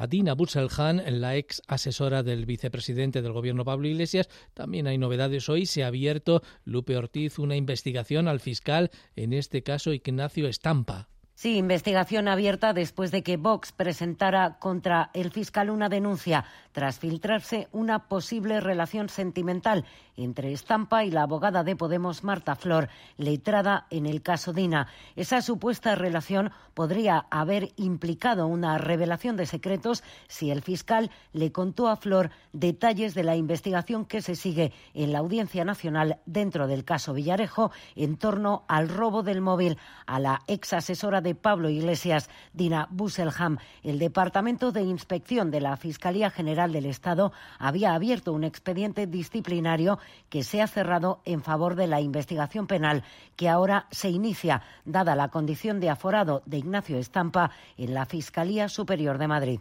Adina 0.01 0.35
Butzelhan, 0.35 1.03
la 1.21 1.35
ex 1.35 1.61
asesora 1.67 2.23
del 2.23 2.47
vicepresidente 2.47 3.21
del 3.21 3.33
gobierno 3.33 3.65
Pablo 3.65 3.89
Iglesias, 3.89 4.29
también 4.55 4.87
hay 4.87 4.97
novedades 4.97 5.49
hoy. 5.49 5.67
Se 5.67 5.83
ha 5.83 5.89
abierto 5.89 6.41
Lupe 6.65 6.97
Ortiz 6.97 7.41
una 7.41 7.57
investigación 7.57 8.29
al 8.29 8.39
fiscal, 8.39 8.93
en 9.17 9.33
este 9.33 9.65
caso 9.65 9.93
Ignacio 9.93 10.47
Estampa. 10.47 11.09
Sí, 11.43 11.57
investigación 11.57 12.29
abierta 12.29 12.73
después 12.73 13.11
de 13.11 13.25
que 13.25 13.37
Vox 13.37 13.73
presentara 13.73 14.61
contra 14.61 15.11
el 15.13 15.33
fiscal 15.33 15.71
una 15.71 15.89
denuncia 15.89 16.45
tras 16.73 16.99
filtrarse 16.99 17.69
una 17.73 18.09
posible 18.09 18.61
relación 18.61 19.09
sentimental 19.09 19.85
entre 20.17 20.53
Estampa 20.53 21.05
y 21.05 21.11
la 21.11 21.23
abogada 21.23 21.65
de 21.65 21.77
Podemos 21.77 22.23
Marta 22.23 22.55
Flor, 22.55 22.89
letrada 23.17 23.87
en 23.91 24.07
el 24.07 24.23
caso 24.23 24.53
Dina. 24.53 24.89
Esa 25.17 25.41
supuesta 25.41 25.95
relación 25.95 26.51
podría 26.75 27.27
haber 27.31 27.73
implicado 27.77 28.47
una 28.47 28.77
revelación 28.79 29.37
de 29.37 29.47
secretos 29.47 30.03
si 30.29 30.51
el 30.51 30.63
fiscal 30.63 31.11
le 31.33 31.53
contó 31.53 31.89
a 31.89 31.97
Flor 31.97 32.31
detalles 32.53 33.15
de 33.15 33.25
la 33.25 33.37
investigación 33.37 34.05
que 34.05 34.23
se 34.23 34.37
sigue 34.37 34.73
en 34.95 35.13
la 35.13 35.21
Audiencia 35.21 35.65
Nacional 35.65 36.19
dentro 36.27 36.67
del 36.67 36.85
caso 36.85 37.15
Villarejo 37.15 37.73
en 37.97 38.17
torno 38.17 38.65
al 38.69 38.89
robo 38.89 39.23
del 39.23 39.41
móvil 39.41 39.79
a 40.07 40.19
la 40.19 40.43
ex 40.47 40.73
asesora 40.73 41.21
de 41.21 41.35
Pablo 41.35 41.69
Iglesias, 41.69 42.29
Dina 42.53 42.89
Busselham. 42.91 43.59
El 43.83 43.99
Departamento 43.99 44.73
de 44.73 44.83
Inspección 44.83 45.51
de 45.51 45.61
la 45.61 45.77
Fiscalía 45.77 46.31
General 46.31 46.62
del 46.71 46.87
Estado 46.87 47.33
había 47.59 47.95
abierto 47.95 48.33
un 48.33 48.45
expediente 48.45 49.07
disciplinario 49.07 49.99
que 50.29 50.45
se 50.45 50.63
ha 50.63 50.69
cerrado 50.69 51.21
en 51.25 51.43
favor 51.43 51.75
de 51.75 51.89
la 51.89 52.01
investigación 52.01 52.67
penal 52.67 53.03
que 53.35 53.49
ahora 53.49 53.87
se 53.91 54.11
inicia, 54.11 54.63
dada 54.85 55.17
la 55.17 55.29
condición 55.29 55.81
de 55.81 55.91
aforado 55.91 56.43
de 56.47 56.59
Ignacio 56.59 56.99
Estampa 56.99 57.51
en 57.77 57.95
la 57.95 58.07
Fiscalía 58.07 58.69
Superior 58.69 59.19
de 59.19 59.29
Madrid. 59.29 59.61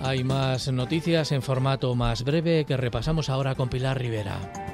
Hay 0.00 0.22
más 0.22 0.70
noticias 0.70 1.32
en 1.32 1.40
formato 1.40 1.94
más 1.94 2.24
breve 2.24 2.66
que 2.66 2.76
repasamos 2.76 3.30
ahora 3.30 3.54
con 3.54 3.70
Pilar 3.70 3.98
Rivera. 3.98 4.73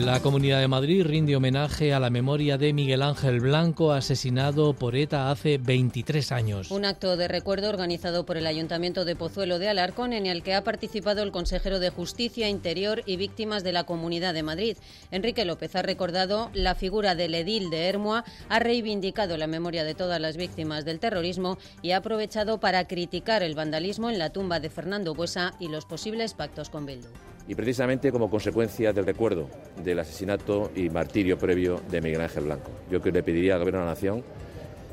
La 0.00 0.20
Comunidad 0.20 0.58
de 0.58 0.66
Madrid 0.66 1.04
rinde 1.04 1.36
homenaje 1.36 1.94
a 1.94 2.00
la 2.00 2.10
memoria 2.10 2.58
de 2.58 2.72
Miguel 2.72 3.00
Ángel 3.00 3.40
Blanco, 3.40 3.92
asesinado 3.92 4.74
por 4.74 4.96
ETA 4.96 5.30
hace 5.30 5.56
23 5.58 6.32
años. 6.32 6.70
Un 6.72 6.84
acto 6.84 7.16
de 7.16 7.28
recuerdo 7.28 7.68
organizado 7.68 8.26
por 8.26 8.36
el 8.36 8.46
Ayuntamiento 8.46 9.04
de 9.04 9.14
Pozuelo 9.14 9.60
de 9.60 9.68
Alarcón, 9.68 10.12
en 10.12 10.26
el 10.26 10.42
que 10.42 10.54
ha 10.54 10.64
participado 10.64 11.22
el 11.22 11.30
consejero 11.30 11.78
de 11.78 11.90
Justicia, 11.90 12.48
Interior 12.48 13.02
y 13.06 13.16
Víctimas 13.16 13.62
de 13.62 13.72
la 13.72 13.84
Comunidad 13.84 14.34
de 14.34 14.42
Madrid. 14.42 14.76
Enrique 15.12 15.44
López 15.44 15.76
ha 15.76 15.82
recordado 15.82 16.50
la 16.54 16.74
figura 16.74 17.14
del 17.14 17.34
edil 17.34 17.70
de 17.70 17.86
Hermoa, 17.86 18.24
ha 18.48 18.58
reivindicado 18.58 19.36
la 19.36 19.46
memoria 19.46 19.84
de 19.84 19.94
todas 19.94 20.20
las 20.20 20.36
víctimas 20.36 20.84
del 20.84 20.98
terrorismo 20.98 21.56
y 21.82 21.92
ha 21.92 21.98
aprovechado 21.98 22.58
para 22.58 22.86
criticar 22.88 23.44
el 23.44 23.54
vandalismo 23.54 24.10
en 24.10 24.18
la 24.18 24.30
tumba 24.30 24.58
de 24.58 24.70
Fernando 24.70 25.14
Buesa 25.14 25.54
y 25.60 25.68
los 25.68 25.86
posibles 25.86 26.34
pactos 26.34 26.68
con 26.68 26.84
Bildu 26.84 27.08
y 27.46 27.54
precisamente 27.54 28.10
como 28.10 28.30
consecuencia 28.30 28.92
del 28.92 29.06
recuerdo 29.06 29.48
del 29.82 29.98
asesinato 29.98 30.70
y 30.74 30.88
martirio 30.88 31.38
previo 31.38 31.80
de 31.90 32.00
Miguel 32.00 32.22
Ángel 32.22 32.44
Blanco. 32.44 32.70
Yo 32.90 33.02
que 33.02 33.12
le 33.12 33.22
pediría 33.22 33.54
al 33.54 33.60
Gobierno 33.60 33.80
de 33.80 33.86
la 33.86 33.92
Nación 33.92 34.24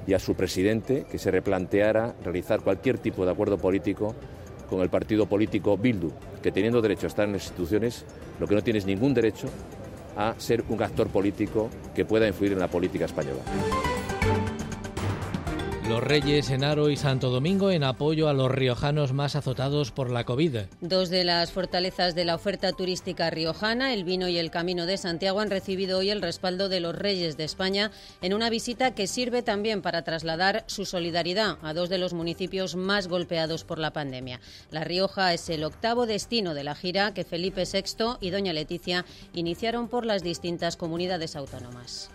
y 0.07 0.13
a 0.13 0.19
su 0.19 0.35
presidente 0.35 1.05
que 1.09 1.17
se 1.17 1.31
replanteara 1.31 2.15
realizar 2.23 2.61
cualquier 2.61 2.97
tipo 2.97 3.25
de 3.25 3.31
acuerdo 3.31 3.57
político 3.57 4.15
con 4.69 4.81
el 4.81 4.89
partido 4.89 5.25
político 5.25 5.77
Bildu, 5.77 6.11
que 6.41 6.51
teniendo 6.51 6.81
derecho 6.81 7.05
a 7.05 7.09
estar 7.09 7.25
en 7.25 7.33
las 7.33 7.43
instituciones, 7.43 8.05
lo 8.39 8.47
que 8.47 8.55
no 8.55 8.61
tiene 8.61 8.79
es 8.79 8.85
ningún 8.85 9.13
derecho 9.13 9.47
a 10.15 10.33
ser 10.37 10.63
un 10.69 10.81
actor 10.81 11.07
político 11.07 11.69
que 11.93 12.05
pueda 12.05 12.27
influir 12.27 12.53
en 12.53 12.59
la 12.59 12.67
política 12.67 13.05
española. 13.05 13.41
Los 15.91 16.01
Reyes, 16.01 16.49
Enaro 16.49 16.89
y 16.89 16.95
Santo 16.95 17.29
Domingo 17.29 17.69
en 17.69 17.83
apoyo 17.83 18.29
a 18.29 18.33
los 18.33 18.49
riojanos 18.49 19.11
más 19.11 19.35
azotados 19.35 19.91
por 19.91 20.09
la 20.09 20.23
COVID. 20.23 20.59
Dos 20.79 21.09
de 21.09 21.25
las 21.25 21.51
fortalezas 21.51 22.15
de 22.15 22.23
la 22.23 22.35
oferta 22.35 22.71
turística 22.71 23.29
riojana, 23.29 23.93
el 23.93 24.05
vino 24.05 24.29
y 24.29 24.37
el 24.37 24.51
camino 24.51 24.85
de 24.85 24.95
Santiago, 24.95 25.41
han 25.41 25.49
recibido 25.49 25.99
hoy 25.99 26.09
el 26.09 26.21
respaldo 26.21 26.69
de 26.69 26.79
los 26.79 26.95
Reyes 26.95 27.35
de 27.35 27.43
España 27.43 27.91
en 28.21 28.33
una 28.33 28.49
visita 28.49 28.95
que 28.95 29.05
sirve 29.05 29.41
también 29.41 29.81
para 29.81 30.03
trasladar 30.03 30.63
su 30.67 30.85
solidaridad 30.85 31.57
a 31.61 31.73
dos 31.73 31.89
de 31.89 31.97
los 31.97 32.13
municipios 32.13 32.77
más 32.77 33.09
golpeados 33.09 33.65
por 33.65 33.77
la 33.77 33.91
pandemia. 33.91 34.39
La 34.69 34.85
Rioja 34.85 35.33
es 35.33 35.49
el 35.49 35.65
octavo 35.65 36.05
destino 36.05 36.53
de 36.53 36.63
la 36.63 36.73
gira 36.73 37.13
que 37.13 37.25
Felipe 37.25 37.65
VI 37.65 38.15
y 38.21 38.29
Doña 38.29 38.53
Leticia 38.53 39.03
iniciaron 39.33 39.89
por 39.89 40.05
las 40.05 40.23
distintas 40.23 40.77
comunidades 40.77 41.35
autónomas. 41.35 42.09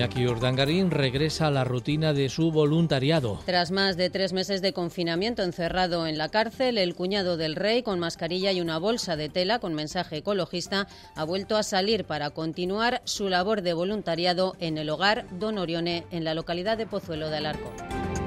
Iñaki 0.00 0.26
Urdangarín 0.26 0.90
regresa 0.90 1.48
a 1.48 1.50
la 1.50 1.62
rutina 1.62 2.14
de 2.14 2.30
su 2.30 2.50
voluntariado. 2.50 3.38
Tras 3.44 3.70
más 3.70 3.98
de 3.98 4.08
tres 4.08 4.32
meses 4.32 4.62
de 4.62 4.72
confinamiento 4.72 5.42
encerrado 5.42 6.06
en 6.06 6.16
la 6.16 6.30
cárcel, 6.30 6.78
el 6.78 6.94
cuñado 6.94 7.36
del 7.36 7.54
rey, 7.54 7.82
con 7.82 7.98
mascarilla 7.98 8.50
y 8.50 8.62
una 8.62 8.78
bolsa 8.78 9.16
de 9.16 9.28
tela 9.28 9.58
con 9.58 9.74
mensaje 9.74 10.16
ecologista, 10.16 10.88
ha 11.14 11.24
vuelto 11.24 11.58
a 11.58 11.62
salir 11.62 12.06
para 12.06 12.30
continuar 12.30 13.02
su 13.04 13.28
labor 13.28 13.60
de 13.60 13.74
voluntariado 13.74 14.56
en 14.58 14.78
el 14.78 14.88
hogar 14.88 15.26
Don 15.38 15.58
Orione, 15.58 16.06
en 16.10 16.24
la 16.24 16.32
localidad 16.32 16.78
de 16.78 16.86
Pozuelo 16.86 17.28
de 17.28 17.36
Alarcón. 17.36 18.19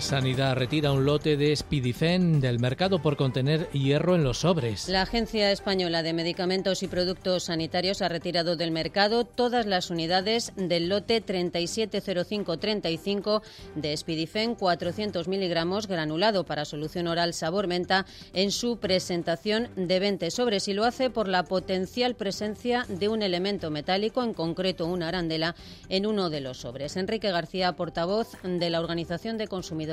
Sanidad 0.00 0.54
retira 0.54 0.92
un 0.92 1.04
lote 1.04 1.36
de 1.36 1.56
Spidifen 1.56 2.40
del 2.40 2.60
mercado 2.60 3.02
por 3.02 3.16
contener 3.16 3.68
hierro 3.72 4.14
en 4.14 4.22
los 4.22 4.38
sobres. 4.38 4.88
La 4.88 5.02
Agencia 5.02 5.50
Española 5.50 6.04
de 6.04 6.12
Medicamentos 6.12 6.84
y 6.84 6.88
Productos 6.88 7.42
Sanitarios 7.44 8.00
ha 8.00 8.08
retirado 8.08 8.54
del 8.54 8.70
mercado 8.70 9.24
todas 9.24 9.66
las 9.66 9.90
unidades 9.90 10.52
del 10.56 10.88
lote 10.88 11.20
370535 11.20 13.42
de 13.74 13.96
Spidifen 13.96 14.54
400 14.54 15.26
miligramos 15.26 15.88
granulado 15.88 16.44
para 16.44 16.64
solución 16.64 17.08
oral 17.08 17.34
sabor 17.34 17.66
menta 17.66 18.06
en 18.34 18.52
su 18.52 18.78
presentación 18.78 19.68
de 19.74 19.98
20 19.98 20.30
sobres 20.30 20.68
y 20.68 20.74
lo 20.74 20.84
hace 20.84 21.10
por 21.10 21.26
la 21.26 21.42
potencial 21.42 22.14
presencia 22.14 22.86
de 22.88 23.08
un 23.08 23.22
elemento 23.22 23.68
metálico, 23.70 24.22
en 24.22 24.32
concreto 24.32 24.86
una 24.86 25.08
arandela, 25.08 25.56
en 25.88 26.06
uno 26.06 26.30
de 26.30 26.40
los 26.40 26.58
sobres. 26.58 26.96
Enrique 26.96 27.32
García, 27.32 27.72
portavoz 27.72 28.36
de 28.44 28.70
la 28.70 28.78
Organización 28.80 29.38
de 29.38 29.48
Consumidores 29.48 29.87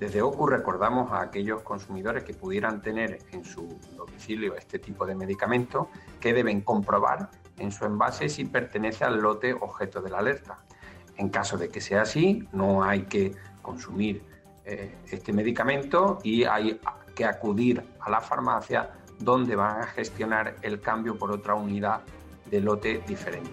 desde 0.00 0.22
OCU 0.22 0.46
recordamos 0.46 1.12
a 1.12 1.22
aquellos 1.22 1.62
consumidores 1.62 2.24
que 2.24 2.34
pudieran 2.34 2.80
tener 2.80 3.18
en 3.32 3.44
su 3.44 3.78
domicilio 3.96 4.56
este 4.56 4.78
tipo 4.78 5.06
de 5.06 5.14
medicamento 5.14 5.88
que 6.20 6.32
deben 6.32 6.62
comprobar 6.62 7.30
en 7.58 7.70
su 7.70 7.84
envase 7.84 8.28
si 8.28 8.44
pertenece 8.44 9.04
al 9.04 9.20
lote 9.20 9.52
objeto 9.52 10.00
de 10.00 10.10
la 10.10 10.18
alerta. 10.18 10.58
En 11.16 11.28
caso 11.28 11.56
de 11.56 11.68
que 11.68 11.80
sea 11.80 12.02
así, 12.02 12.48
no 12.52 12.82
hay 12.82 13.02
que 13.02 13.32
consumir 13.60 14.22
eh, 14.64 14.96
este 15.10 15.32
medicamento 15.32 16.18
y 16.22 16.44
hay 16.44 16.80
que 17.14 17.24
acudir 17.24 17.84
a 18.00 18.10
la 18.10 18.20
farmacia 18.20 18.90
donde 19.18 19.54
van 19.54 19.82
a 19.82 19.86
gestionar 19.86 20.56
el 20.62 20.80
cambio 20.80 21.18
por 21.18 21.30
otra 21.30 21.54
unidad 21.54 22.00
de 22.50 22.60
lote 22.60 23.02
diferente. 23.06 23.50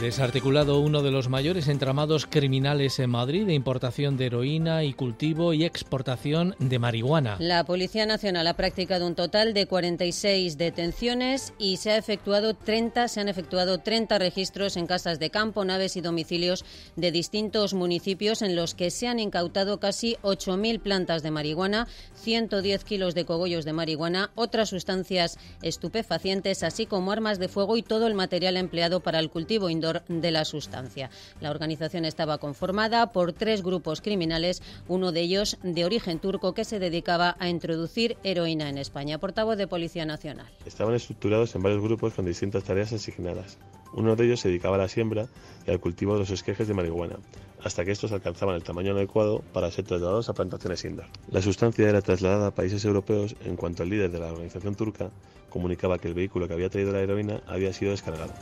Desarticulado 0.00 0.80
uno 0.80 1.00
de 1.00 1.10
los 1.10 1.30
mayores 1.30 1.68
entramados 1.68 2.26
criminales 2.26 2.98
en 2.98 3.08
Madrid 3.08 3.46
de 3.46 3.54
importación 3.54 4.18
de 4.18 4.26
heroína 4.26 4.84
y 4.84 4.92
cultivo 4.92 5.54
y 5.54 5.64
exportación 5.64 6.54
de 6.58 6.78
marihuana. 6.78 7.36
La 7.38 7.64
Policía 7.64 8.04
Nacional 8.04 8.46
ha 8.46 8.54
practicado 8.54 9.06
un 9.06 9.14
total 9.14 9.54
de 9.54 9.66
46 9.66 10.58
detenciones 10.58 11.54
y 11.58 11.78
se 11.78 11.92
ha 11.92 11.96
efectuado 11.96 12.52
30, 12.52 13.08
se 13.08 13.20
han 13.20 13.30
efectuado 13.30 13.78
30 13.78 14.18
registros 14.18 14.76
en 14.76 14.86
casas 14.86 15.18
de 15.18 15.30
campo, 15.30 15.64
naves 15.64 15.96
y 15.96 16.02
domicilios 16.02 16.66
de 16.96 17.10
distintos 17.10 17.72
municipios 17.72 18.42
en 18.42 18.54
los 18.54 18.74
que 18.74 18.90
se 18.90 19.08
han 19.08 19.18
incautado 19.18 19.80
casi 19.80 20.18
8.000 20.22 20.78
plantas 20.78 21.22
de 21.22 21.30
marihuana, 21.30 21.88
110 22.16 22.84
kilos 22.84 23.14
de 23.14 23.24
cogollos 23.24 23.64
de 23.64 23.72
marihuana, 23.72 24.30
otras 24.34 24.68
sustancias 24.68 25.38
estupefacientes, 25.62 26.62
así 26.64 26.84
como 26.84 27.12
armas 27.12 27.38
de 27.38 27.48
fuego 27.48 27.78
y 27.78 27.82
todo 27.82 28.06
el 28.06 28.14
material 28.14 28.58
empleado 28.58 29.00
para 29.00 29.20
el 29.20 29.30
cultivo 29.30 29.70
de 30.08 30.30
la 30.30 30.44
sustancia. 30.44 31.10
La 31.40 31.50
organización 31.50 32.04
estaba 32.04 32.38
conformada 32.38 33.12
por 33.12 33.32
tres 33.32 33.62
grupos 33.62 34.00
criminales, 34.00 34.62
uno 34.88 35.12
de 35.12 35.20
ellos 35.20 35.58
de 35.62 35.84
origen 35.84 36.18
turco 36.18 36.54
que 36.54 36.64
se 36.64 36.78
dedicaba 36.78 37.36
a 37.38 37.48
introducir 37.48 38.16
heroína 38.22 38.68
en 38.68 38.78
España. 38.78 39.18
Portavoz 39.18 39.56
de 39.56 39.66
Policía 39.66 40.04
Nacional. 40.04 40.46
Estaban 40.64 40.94
estructurados 40.94 41.54
en 41.54 41.62
varios 41.62 41.82
grupos 41.82 42.14
con 42.14 42.24
distintas 42.24 42.64
tareas 42.64 42.92
asignadas. 42.92 43.58
Uno 43.94 44.16
de 44.16 44.26
ellos 44.26 44.40
se 44.40 44.48
dedicaba 44.48 44.76
a 44.76 44.80
la 44.80 44.88
siembra 44.88 45.28
y 45.66 45.70
al 45.70 45.80
cultivo 45.80 46.14
de 46.14 46.20
los 46.20 46.30
esquejes 46.30 46.68
de 46.68 46.74
marihuana, 46.74 47.16
hasta 47.62 47.84
que 47.84 47.92
estos 47.92 48.12
alcanzaban 48.12 48.56
el 48.56 48.62
tamaño 48.62 48.92
adecuado 48.92 49.42
para 49.52 49.70
ser 49.70 49.84
trasladados 49.84 50.28
a 50.28 50.34
plantaciones 50.34 50.84
indoor. 50.84 51.06
La 51.30 51.40
sustancia 51.40 51.88
era 51.88 52.02
trasladada 52.02 52.48
a 52.48 52.54
países 52.54 52.84
europeos 52.84 53.36
en 53.44 53.56
cuanto 53.56 53.84
el 53.84 53.90
líder 53.90 54.10
de 54.10 54.18
la 54.18 54.32
organización 54.32 54.74
turca 54.74 55.10
comunicaba 55.48 55.98
que 55.98 56.08
el 56.08 56.14
vehículo 56.14 56.46
que 56.46 56.54
había 56.54 56.68
traído 56.68 56.92
la 56.92 57.00
heroína 57.00 57.40
había 57.46 57.72
sido 57.72 57.92
descargado. 57.92 58.32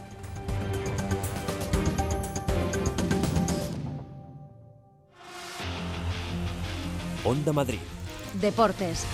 Onda 7.25 7.53
Madrid. 7.53 7.81
Deportes. 8.35 9.07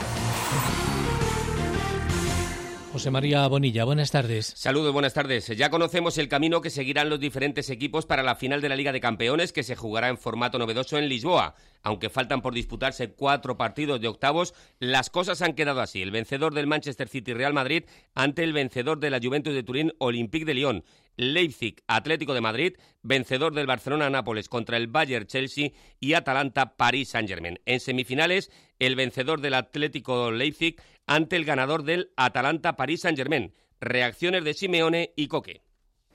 José 2.93 3.13
María 3.13 3.47
Bonilla, 3.47 3.85
buenas 3.85 4.11
tardes. 4.11 4.53
Saludos, 4.57 4.93
buenas 4.93 5.15
tardes. 5.15 5.47
Ya 5.57 5.71
conocemos 5.71 6.19
el 6.19 6.29
camino 6.29 6.61
que 6.61 6.71
seguirán 6.71 7.09
los 7.09 7.21
diferentes 7.21 7.71
equipos 7.71 8.05
para 8.05 8.25
la 8.25 8.35
final 8.35 8.61
de 8.61 8.69
la 8.69 8.75
Liga 8.75 8.91
de 8.91 9.01
Campeones 9.01 9.53
que 9.53 9.63
se 9.63 9.77
jugará 9.77 10.09
en 10.09 10.19
formato 10.19 10.59
novedoso 10.59 10.99
en 10.99 11.09
Lisboa. 11.09 11.55
Aunque 11.83 12.11
faltan 12.11 12.43
por 12.43 12.53
disputarse 12.53 13.13
cuatro 13.13 13.57
partidos 13.57 14.01
de 14.01 14.09
octavos, 14.09 14.55
las 14.81 15.09
cosas 15.09 15.41
han 15.41 15.55
quedado 15.55 15.81
así. 15.81 16.03
El 16.03 16.11
vencedor 16.11 16.53
del 16.53 16.67
Manchester 16.67 17.09
City 17.09 17.33
Real 17.33 17.55
Madrid 17.55 17.85
ante 18.17 18.43
el 18.43 18.53
vencedor 18.53 18.99
de 18.99 19.11
la 19.11 19.21
Juventus 19.23 19.55
de 19.55 19.63
Turín 19.63 19.93
Olympique 19.99 20.45
de 20.45 20.55
Lyon. 20.55 20.85
Leipzig 21.17 21.83
Atlético 21.87 22.35
de 22.35 22.41
Madrid, 22.41 22.73
vencedor 23.03 23.55
del 23.55 23.67
Barcelona 23.67 24.11
Nápoles 24.11 24.49
contra 24.49 24.77
el 24.77 24.87
Bayern 24.89 25.27
Chelsea 25.27 25.71
y 26.01 26.15
Atalanta 26.15 26.77
París 26.77 27.11
Saint-Germain. 27.11 27.61
En 27.67 27.79
semifinales, 27.79 28.51
el 28.81 28.97
vencedor 28.97 29.41
del 29.41 29.55
Atlético 29.55 30.33
Leipzig 30.33 30.77
ante 31.07 31.37
el 31.37 31.45
ganador 31.45 31.85
del 31.85 32.11
Atalanta 32.17 32.75
París 32.75 33.03
Saint-Germain. 33.03 33.53
Reacciones 33.81 34.43
de 34.43 34.55
Simeone 34.55 35.13
y 35.15 35.29
Coque. 35.29 35.63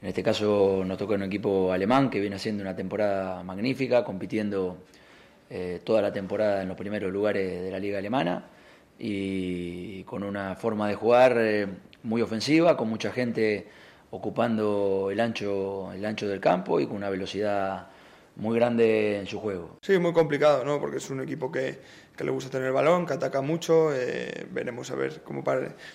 En 0.01 0.09
este 0.09 0.21
caso 0.21 0.83
nos 0.85 0.97
toca 0.97 1.15
un 1.15 1.23
equipo 1.23 1.71
alemán 1.71 2.09
que 2.09 2.19
viene 2.19 2.35
haciendo 2.35 2.61
una 2.61 2.75
temporada 2.75 3.41
magnífica, 3.43 4.03
compitiendo 4.03 4.83
eh, 5.49 5.81
toda 5.83 6.01
la 6.01 6.11
temporada 6.11 6.61
en 6.63 6.67
los 6.67 6.77
primeros 6.77 7.11
lugares 7.11 7.61
de 7.61 7.71
la 7.71 7.79
liga 7.79 7.99
alemana 7.99 8.45
y 8.99 10.03
con 10.03 10.23
una 10.23 10.55
forma 10.55 10.87
de 10.87 10.95
jugar 10.95 11.37
eh, 11.39 11.67
muy 12.03 12.21
ofensiva, 12.21 12.75
con 12.75 12.89
mucha 12.89 13.11
gente 13.11 13.67
ocupando 14.11 15.09
el 15.11 15.19
ancho, 15.19 15.91
el 15.91 16.05
ancho 16.05 16.27
del 16.27 16.39
campo 16.39 16.79
y 16.79 16.87
con 16.87 16.97
una 16.97 17.09
velocidad 17.09 17.87
muy 18.37 18.55
grande 18.57 19.19
en 19.19 19.27
su 19.27 19.39
juego. 19.39 19.77
Sí, 19.81 19.97
muy 19.97 20.13
complicado, 20.13 20.63
¿no? 20.65 20.79
Porque 20.79 20.97
es 20.97 21.09
un 21.09 21.21
equipo 21.21 21.51
que, 21.51 21.79
que 22.15 22.23
le 22.23 22.31
gusta 22.31 22.49
tener 22.49 22.67
el 22.67 22.73
balón, 22.73 23.05
que 23.05 23.13
ataca 23.13 23.41
mucho. 23.41 23.93
Eh, 23.93 24.47
veremos 24.51 24.91
a 24.91 24.95
ver 24.95 25.21
cómo 25.23 25.43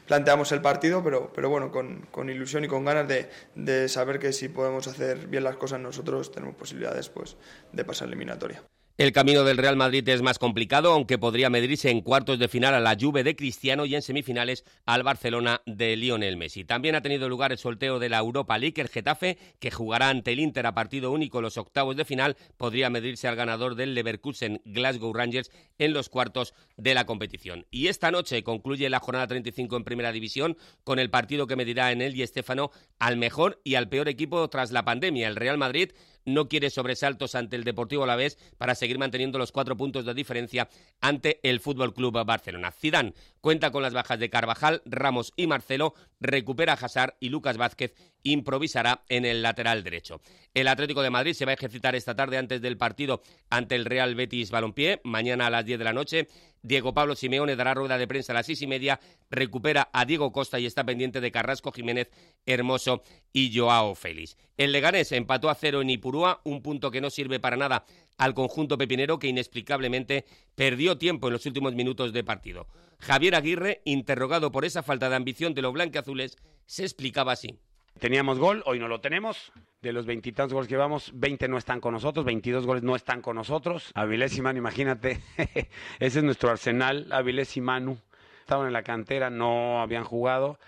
planteamos 0.06 0.52
el 0.52 0.60
partido, 0.60 1.02
pero, 1.02 1.32
pero 1.32 1.50
bueno, 1.50 1.70
con, 1.70 2.06
con 2.10 2.30
ilusión 2.30 2.64
y 2.64 2.68
con 2.68 2.84
ganas 2.84 3.08
de, 3.08 3.30
de, 3.54 3.88
saber 3.88 4.18
que 4.18 4.32
si 4.32 4.48
podemos 4.48 4.86
hacer 4.86 5.26
bien 5.26 5.44
las 5.44 5.56
cosas 5.56 5.80
nosotros, 5.80 6.32
tenemos 6.32 6.54
posibilidades 6.56 7.08
pues, 7.08 7.36
de 7.72 7.84
pasar 7.84 8.08
eliminatoria. 8.08 8.62
El 8.96 9.12
camino 9.12 9.44
del 9.44 9.56
Real 9.56 9.76
Madrid 9.76 10.06
es 10.10 10.20
más 10.20 10.38
complicado, 10.38 10.92
aunque 10.92 11.16
podría 11.16 11.48
medirse 11.48 11.88
en 11.88 12.02
cuartos 12.02 12.38
de 12.38 12.48
final 12.48 12.74
a 12.74 12.80
la 12.80 12.98
Juve 13.00 13.24
de 13.24 13.34
Cristiano 13.34 13.86
y 13.86 13.94
en 13.94 14.02
semifinales 14.02 14.62
al 14.84 15.02
Barcelona 15.02 15.62
de 15.64 15.96
Lionel 15.96 16.36
Messi. 16.36 16.64
También 16.64 16.94
ha 16.94 17.00
tenido 17.00 17.26
lugar 17.26 17.50
el 17.50 17.56
sorteo 17.56 17.98
de 17.98 18.10
la 18.10 18.18
Europa 18.18 18.58
League. 18.58 18.78
El 18.78 18.90
Getafe, 18.90 19.38
que 19.58 19.70
jugará 19.70 20.10
ante 20.10 20.32
el 20.32 20.40
Inter 20.40 20.66
a 20.66 20.74
partido 20.74 21.12
único 21.12 21.40
los 21.40 21.56
octavos 21.56 21.96
de 21.96 22.04
final, 22.04 22.36
podría 22.58 22.90
medirse 22.90 23.26
al 23.26 23.36
ganador 23.36 23.74
del 23.74 23.94
Leverkusen 23.94 24.60
Glasgow 24.66 25.14
Rangers 25.14 25.50
en 25.78 25.94
los 25.94 26.10
cuartos 26.10 26.52
de 26.76 26.92
la 26.92 27.06
competición. 27.06 27.66
Y 27.70 27.86
esta 27.86 28.10
noche 28.10 28.42
concluye 28.42 28.90
la 28.90 29.00
jornada 29.00 29.28
35 29.28 29.78
en 29.78 29.84
Primera 29.84 30.12
División 30.12 30.58
con 30.84 30.98
el 30.98 31.08
partido 31.08 31.46
que 31.46 31.56
medirá 31.56 31.90
en 31.92 32.02
el 32.02 32.14
y 32.16 32.22
Estefano 32.22 32.70
al 32.98 33.16
mejor 33.16 33.62
y 33.64 33.76
al 33.76 33.88
peor 33.88 34.08
equipo 34.08 34.46
tras 34.50 34.72
la 34.72 34.84
pandemia. 34.84 35.26
El 35.26 35.36
Real 35.36 35.56
Madrid 35.56 35.92
no 36.24 36.48
quiere 36.48 36.70
sobresaltos 36.70 37.34
ante 37.34 37.56
el 37.56 37.64
Deportivo 37.64 38.04
Alavés 38.04 38.38
para 38.58 38.74
seguir 38.74 38.98
manteniendo 38.98 39.38
los 39.38 39.52
cuatro 39.52 39.76
puntos 39.76 40.04
de 40.04 40.14
diferencia 40.14 40.68
ante 41.00 41.40
el 41.42 41.60
Fútbol 41.60 41.94
Club 41.94 42.24
Barcelona. 42.24 42.72
Zidane 42.72 43.14
cuenta 43.40 43.70
con 43.70 43.82
las 43.82 43.94
bajas 43.94 44.18
de 44.18 44.30
Carvajal, 44.30 44.82
Ramos 44.84 45.32
y 45.36 45.46
Marcelo, 45.46 45.94
recupera 46.20 46.74
a 46.74 46.76
Hazard 46.76 47.14
y 47.20 47.30
Lucas 47.30 47.56
Vázquez 47.56 47.94
improvisará 48.22 49.02
en 49.08 49.24
el 49.24 49.42
lateral 49.42 49.82
derecho. 49.82 50.20
El 50.52 50.68
Atlético 50.68 51.02
de 51.02 51.10
Madrid 51.10 51.32
se 51.32 51.44
va 51.44 51.52
a 51.52 51.54
ejercitar 51.54 51.94
esta 51.94 52.14
tarde 52.14 52.38
antes 52.38 52.60
del 52.60 52.76
partido 52.76 53.22
ante 53.48 53.76
el 53.76 53.84
Real 53.84 54.14
Betis 54.14 54.50
Balompié, 54.50 55.00
mañana 55.04 55.46
a 55.46 55.50
las 55.50 55.64
10 55.64 55.78
de 55.78 55.84
la 55.84 55.92
noche. 55.92 56.28
Diego 56.62 56.92
Pablo 56.92 57.14
Simeone 57.14 57.56
dará 57.56 57.74
rueda 57.74 57.98
de 57.98 58.06
prensa 58.06 58.32
a 58.32 58.34
las 58.34 58.46
seis 58.46 58.60
y 58.62 58.66
media, 58.66 59.00
recupera 59.30 59.88
a 59.92 60.04
Diego 60.04 60.32
Costa 60.32 60.58
y 60.58 60.66
está 60.66 60.84
pendiente 60.84 61.20
de 61.20 61.32
Carrasco 61.32 61.72
Jiménez, 61.72 62.10
Hermoso 62.46 63.02
y 63.32 63.56
Joao 63.56 63.94
Félix. 63.94 64.36
El 64.56 64.72
Leganés 64.72 65.12
empató 65.12 65.48
a 65.48 65.54
cero 65.54 65.80
en 65.80 65.90
Ipurúa, 65.90 66.40
un 66.44 66.62
punto 66.62 66.90
que 66.90 67.00
no 67.00 67.10
sirve 67.10 67.40
para 67.40 67.56
nada 67.56 67.84
al 68.18 68.34
conjunto 68.34 68.76
pepinero 68.76 69.18
que 69.18 69.28
inexplicablemente 69.28 70.26
perdió 70.54 70.98
tiempo 70.98 71.28
en 71.28 71.32
los 71.32 71.46
últimos 71.46 71.74
minutos 71.74 72.12
de 72.12 72.22
partido. 72.22 72.66
Javier 72.98 73.34
Aguirre, 73.34 73.80
interrogado 73.86 74.52
por 74.52 74.66
esa 74.66 74.82
falta 74.82 75.08
de 75.08 75.16
ambición 75.16 75.54
de 75.54 75.62
los 75.62 75.72
blanqueazules, 75.72 76.36
se 76.66 76.82
explicaba 76.82 77.32
así. 77.32 77.58
Teníamos 77.98 78.38
gol, 78.38 78.62
hoy 78.66 78.78
no 78.78 78.88
lo 78.88 79.00
tenemos. 79.00 79.52
De 79.82 79.92
los 79.92 80.06
veintitantos 80.06 80.52
goles 80.52 80.68
que 80.68 80.74
llevamos, 80.74 81.10
20 81.14 81.48
no 81.48 81.56
están 81.58 81.80
con 81.80 81.92
nosotros, 81.94 82.24
22 82.24 82.66
goles 82.66 82.82
no 82.82 82.96
están 82.96 83.22
con 83.22 83.36
nosotros. 83.36 83.90
Avilés 83.94 84.36
y 84.36 84.42
Manu, 84.42 84.58
imagínate, 84.58 85.20
ese 85.98 86.18
es 86.18 86.22
nuestro 86.22 86.50
arsenal, 86.50 87.08
Avilés 87.10 87.56
y 87.56 87.60
Manu. 87.60 87.98
Estaban 88.40 88.66
en 88.66 88.72
la 88.72 88.82
cantera, 88.82 89.30
no 89.30 89.80
habían 89.80 90.04
jugado 90.04 90.58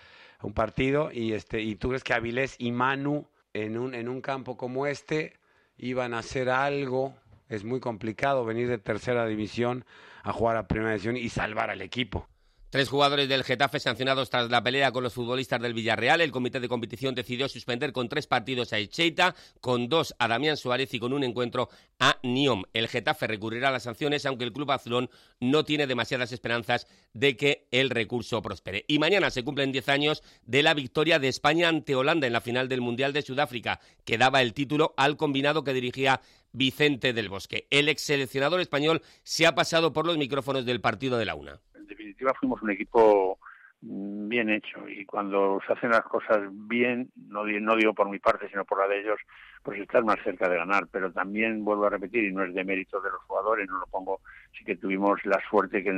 un 0.41 0.53
partido 0.53 1.11
y, 1.11 1.33
este, 1.33 1.61
y 1.61 1.75
tú 1.75 1.89
crees 1.89 2.03
que 2.03 2.13
Avilés 2.13 2.55
y 2.59 2.71
Manu 2.71 3.27
en 3.53 3.77
un, 3.77 3.95
en 3.95 4.09
un 4.09 4.21
campo 4.21 4.57
como 4.57 4.87
este 4.87 5.33
iban 5.77 6.13
a 6.13 6.19
hacer 6.19 6.49
algo. 6.49 7.15
Es 7.49 7.63
muy 7.63 7.79
complicado 7.79 8.45
venir 8.45 8.67
de 8.67 8.77
tercera 8.77 9.25
división 9.25 9.85
a 10.23 10.33
jugar 10.33 10.57
a 10.57 10.67
primera 10.67 10.91
división 10.91 11.17
y 11.17 11.29
salvar 11.29 11.69
al 11.69 11.81
equipo. 11.81 12.27
Tres 12.73 12.89
jugadores 12.89 13.29
del 13.29 13.43
Getafe 13.43 13.79
sancionados 13.79 14.31
tras 14.31 14.49
la 14.49 14.63
pelea 14.63 14.91
con 14.91 15.03
los 15.03 15.13
futbolistas 15.13 15.61
del 15.61 15.75
Villarreal. 15.75 16.21
El 16.21 16.31
comité 16.31 16.59
de 16.59 16.67
competición 16.67 17.13
decidió 17.13 17.47
suspender 17.47 17.93
con 17.93 18.09
tres 18.09 18.25
partidos 18.25 18.73
a 18.73 18.79
Echeita, 18.79 19.35
con 19.61 19.89
dos 19.89 20.15
a 20.17 20.27
Damián 20.27 20.57
Suárez 20.57 20.91
y 20.95 20.97
con 20.97 21.13
un 21.13 21.23
encuentro 21.23 21.69
a 21.99 22.17
Niom. 22.23 22.63
El 22.73 22.87
Getafe 22.87 23.27
recurrirá 23.27 23.69
a 23.69 23.73
las 23.73 23.83
sanciones, 23.83 24.25
aunque 24.25 24.45
el 24.45 24.53
club 24.53 24.71
azulón 24.71 25.11
no 25.39 25.63
tiene 25.63 25.85
demasiadas 25.85 26.31
esperanzas 26.31 26.87
de 27.13 27.37
que 27.37 27.67
el 27.69 27.91
recurso 27.91 28.41
prospere. 28.41 28.85
Y 28.87 28.97
mañana 28.97 29.29
se 29.29 29.43
cumplen 29.43 29.71
diez 29.71 29.87
años 29.87 30.23
de 30.41 30.63
la 30.63 30.73
victoria 30.73 31.19
de 31.19 31.27
España 31.27 31.69
ante 31.69 31.93
Holanda 31.93 32.25
en 32.25 32.33
la 32.33 32.41
final 32.41 32.69
del 32.69 32.81
Mundial 32.81 33.13
de 33.13 33.21
Sudáfrica, 33.21 33.81
que 34.03 34.17
daba 34.17 34.41
el 34.41 34.55
título 34.55 34.95
al 34.97 35.15
combinado 35.15 35.63
que 35.63 35.73
dirigía 35.73 36.21
Vicente 36.53 37.13
del 37.13 37.29
Bosque. 37.29 37.67
El 37.69 37.87
ex 37.87 38.01
seleccionador 38.01 38.61
español 38.61 39.03
se 39.21 39.45
ha 39.45 39.53
pasado 39.53 39.93
por 39.93 40.07
los 40.07 40.17
micrófonos 40.17 40.65
del 40.65 40.81
partido 40.81 41.19
de 41.19 41.25
la 41.25 41.35
UNA 41.35 41.61
definitiva 41.93 42.33
fuimos 42.33 42.61
un 42.61 42.71
equipo 42.71 43.39
mm, 43.81 44.27
bien 44.27 44.49
hecho 44.49 44.87
y 44.87 45.05
cuando 45.05 45.59
se 45.65 45.73
hacen 45.73 45.91
las 45.91 46.03
cosas 46.03 46.39
bien, 46.51 47.11
no, 47.15 47.45
no 47.45 47.75
digo 47.75 47.93
por 47.93 48.09
mi 48.09 48.19
parte, 48.19 48.49
sino 48.49 48.65
por 48.65 48.79
la 48.79 48.87
de 48.87 49.01
ellos, 49.01 49.19
pues 49.63 49.79
estás 49.79 50.03
más 50.03 50.17
cerca 50.23 50.49
de 50.49 50.57
ganar. 50.57 50.87
Pero 50.91 51.11
también 51.11 51.63
vuelvo 51.63 51.85
a 51.85 51.89
repetir, 51.89 52.25
y 52.25 52.33
no 52.33 52.43
es 52.43 52.53
de 52.53 52.63
mérito 52.63 52.99
de 53.01 53.09
los 53.09 53.21
jugadores, 53.23 53.67
no 53.69 53.79
lo 53.79 53.87
pongo, 53.87 54.21
sí 54.57 54.63
que 54.65 54.75
tuvimos 54.75 55.23
la 55.25 55.39
suerte 55.49 55.83
que, 55.83 55.91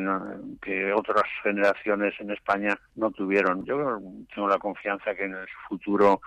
que 0.61 0.93
otras 0.93 1.23
generaciones 1.43 2.13
en 2.19 2.31
España 2.31 2.77
no 2.95 3.11
tuvieron. 3.11 3.65
Yo 3.65 3.99
tengo 4.33 4.47
la 4.47 4.59
confianza 4.59 5.15
que 5.15 5.25
en 5.25 5.33
el 5.33 5.47
futuro 5.67 6.21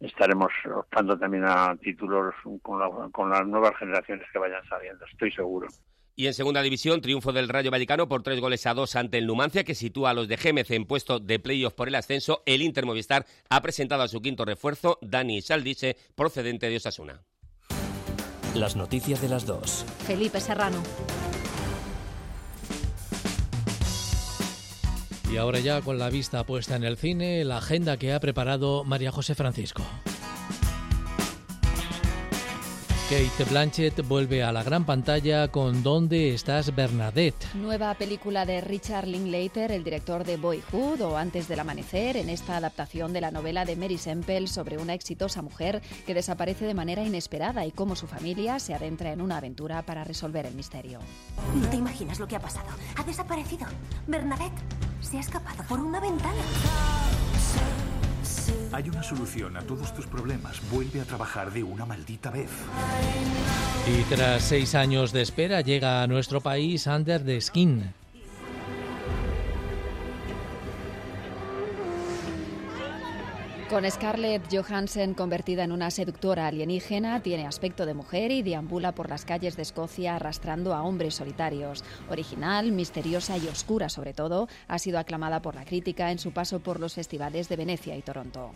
estaremos 0.00 0.52
optando 0.74 1.18
también 1.18 1.44
a 1.44 1.76
títulos 1.76 2.34
con, 2.62 3.10
con 3.10 3.30
las 3.30 3.46
nuevas 3.46 3.76
generaciones 3.76 4.26
que 4.32 4.38
vayan 4.38 4.64
saliendo, 4.68 5.04
estoy 5.06 5.32
seguro. 5.32 5.68
Y 6.18 6.26
en 6.26 6.34
segunda 6.34 6.62
división, 6.62 7.00
triunfo 7.00 7.32
del 7.32 7.48
Rayo 7.48 7.70
Vallecano 7.70 8.08
por 8.08 8.24
tres 8.24 8.40
goles 8.40 8.66
a 8.66 8.74
dos 8.74 8.96
ante 8.96 9.18
el 9.18 9.26
Numancia, 9.28 9.62
que 9.62 9.76
sitúa 9.76 10.10
a 10.10 10.14
los 10.14 10.26
de 10.26 10.36
Gémez 10.36 10.68
en 10.72 10.84
puesto 10.84 11.20
de 11.20 11.38
playoff 11.38 11.74
por 11.74 11.86
el 11.86 11.94
ascenso. 11.94 12.42
El 12.44 12.60
Inter 12.60 12.84
Movistar 12.84 13.24
ha 13.48 13.62
presentado 13.62 14.02
a 14.02 14.08
su 14.08 14.20
quinto 14.20 14.44
refuerzo, 14.44 14.98
Dani 15.00 15.40
Saldice, 15.42 15.96
procedente 16.16 16.68
de 16.68 16.78
Osasuna. 16.78 17.22
Las 18.56 18.74
noticias 18.74 19.22
de 19.22 19.28
las 19.28 19.46
dos. 19.46 19.84
Felipe 20.08 20.40
Serrano. 20.40 20.82
Y 25.32 25.36
ahora 25.36 25.60
ya 25.60 25.82
con 25.82 26.00
la 26.00 26.10
vista 26.10 26.44
puesta 26.44 26.74
en 26.74 26.82
el 26.82 26.96
cine, 26.96 27.44
la 27.44 27.58
agenda 27.58 27.96
que 27.96 28.12
ha 28.12 28.18
preparado 28.18 28.82
María 28.82 29.12
José 29.12 29.36
Francisco. 29.36 29.84
Kate 33.08 33.48
Blanchett 33.48 34.06
vuelve 34.06 34.42
a 34.42 34.52
la 34.52 34.62
gran 34.62 34.84
pantalla 34.84 35.48
con 35.48 35.82
¿Dónde 35.82 36.34
estás 36.34 36.74
Bernadette? 36.74 37.54
Nueva 37.54 37.94
película 37.94 38.44
de 38.44 38.60
Richard 38.60 39.06
Linklater, 39.06 39.72
el 39.72 39.82
director 39.82 40.24
de 40.24 40.36
Boyhood 40.36 41.00
o 41.00 41.16
Antes 41.16 41.48
del 41.48 41.60
amanecer, 41.60 42.18
en 42.18 42.28
esta 42.28 42.58
adaptación 42.58 43.14
de 43.14 43.22
la 43.22 43.30
novela 43.30 43.64
de 43.64 43.76
Mary 43.76 43.96
Semple 43.96 44.46
sobre 44.46 44.76
una 44.76 44.92
exitosa 44.92 45.40
mujer 45.40 45.80
que 46.06 46.12
desaparece 46.12 46.66
de 46.66 46.74
manera 46.74 47.02
inesperada 47.02 47.64
y 47.64 47.70
cómo 47.70 47.96
su 47.96 48.06
familia 48.06 48.58
se 48.58 48.74
adentra 48.74 49.10
en 49.10 49.22
una 49.22 49.38
aventura 49.38 49.80
para 49.86 50.04
resolver 50.04 50.44
el 50.44 50.54
misterio. 50.54 50.98
No 51.54 51.66
te 51.70 51.76
imaginas 51.76 52.18
lo 52.18 52.28
que 52.28 52.36
ha 52.36 52.40
pasado. 52.40 52.68
Ha 52.94 53.04
desaparecido. 53.04 53.66
Bernadette 54.06 54.60
se 55.00 55.16
ha 55.16 55.20
escapado 55.20 55.64
por 55.66 55.80
una 55.80 55.98
ventana. 55.98 56.42
Hay 58.70 58.88
una 58.88 59.02
solución 59.02 59.56
a 59.56 59.62
todos 59.62 59.94
tus 59.94 60.06
problemas. 60.06 60.60
Vuelve 60.70 61.00
a 61.00 61.04
trabajar 61.04 61.52
de 61.52 61.62
una 61.62 61.86
maldita 61.86 62.30
vez. 62.30 62.50
Y 63.86 64.02
tras 64.14 64.42
seis 64.42 64.74
años 64.74 65.12
de 65.12 65.22
espera 65.22 65.62
llega 65.62 66.02
a 66.02 66.06
nuestro 66.06 66.40
país 66.40 66.86
Under 66.86 67.24
the 67.24 67.40
Skin. 67.40 67.94
Con 73.70 73.88
Scarlett 73.90 74.42
Johansson 74.50 75.12
convertida 75.12 75.62
en 75.62 75.72
una 75.72 75.90
seductora 75.90 76.46
alienígena, 76.46 77.20
tiene 77.20 77.46
aspecto 77.46 77.84
de 77.84 77.92
mujer 77.92 78.30
y 78.30 78.40
deambula 78.40 78.92
por 78.92 79.10
las 79.10 79.26
calles 79.26 79.56
de 79.56 79.62
Escocia 79.62 80.16
arrastrando 80.16 80.74
a 80.74 80.82
hombres 80.82 81.16
solitarios. 81.16 81.84
Original, 82.08 82.72
misteriosa 82.72 83.36
y 83.36 83.46
oscura 83.46 83.90
sobre 83.90 84.14
todo, 84.14 84.48
ha 84.68 84.78
sido 84.78 84.98
aclamada 84.98 85.42
por 85.42 85.54
la 85.54 85.66
crítica 85.66 86.10
en 86.10 86.18
su 86.18 86.32
paso 86.32 86.60
por 86.60 86.80
los 86.80 86.94
festivales 86.94 87.50
de 87.50 87.56
Venecia 87.56 87.94
y 87.94 88.00
Toronto. 88.00 88.52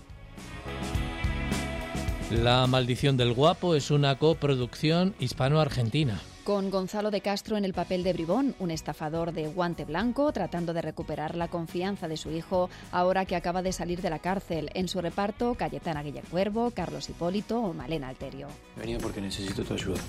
La 2.31 2.67
maldición 2.67 3.19
del 3.19 3.35
guapo 3.35 3.75
es 3.75 3.91
una 3.91 4.19
coproducción 4.19 5.15
hispano-argentina 5.19 6.23
con 6.45 6.71
Gonzalo 6.71 7.11
de 7.11 7.21
Castro 7.21 7.57
en 7.57 7.65
el 7.65 7.73
papel 7.73 8.03
de 8.03 8.13
bribón, 8.13 8.55
un 8.59 8.71
estafador 8.71 9.33
de 9.33 9.49
guante 9.49 9.85
blanco 9.85 10.33
tratando 10.33 10.73
de 10.73 10.83
recuperar 10.83 11.37
la 11.37 11.49
confianza 11.49 12.09
de 12.09 12.17
su 12.17 12.31
hijo 12.31 12.69
ahora 12.91 13.25
que 13.25 13.37
acaba 13.37 13.63
de 13.63 13.73
salir 13.73 14.03
de 14.03 14.11
la 14.11 14.19
cárcel. 14.19 14.71
En 14.75 14.89
su 14.89 15.01
reparto, 15.01 15.55
Cayetana 15.55 16.03
Cuervo, 16.31 16.71
Carlos 16.73 17.09
Hipólito 17.09 17.61
o 17.61 17.73
Malena 17.73 18.09
Alterio. 18.09 18.49
He 18.77 18.81
venido 18.81 19.01
porque 19.01 19.21
necesito 19.21 19.63
tu 19.65 19.75
ayuda. 19.75 20.01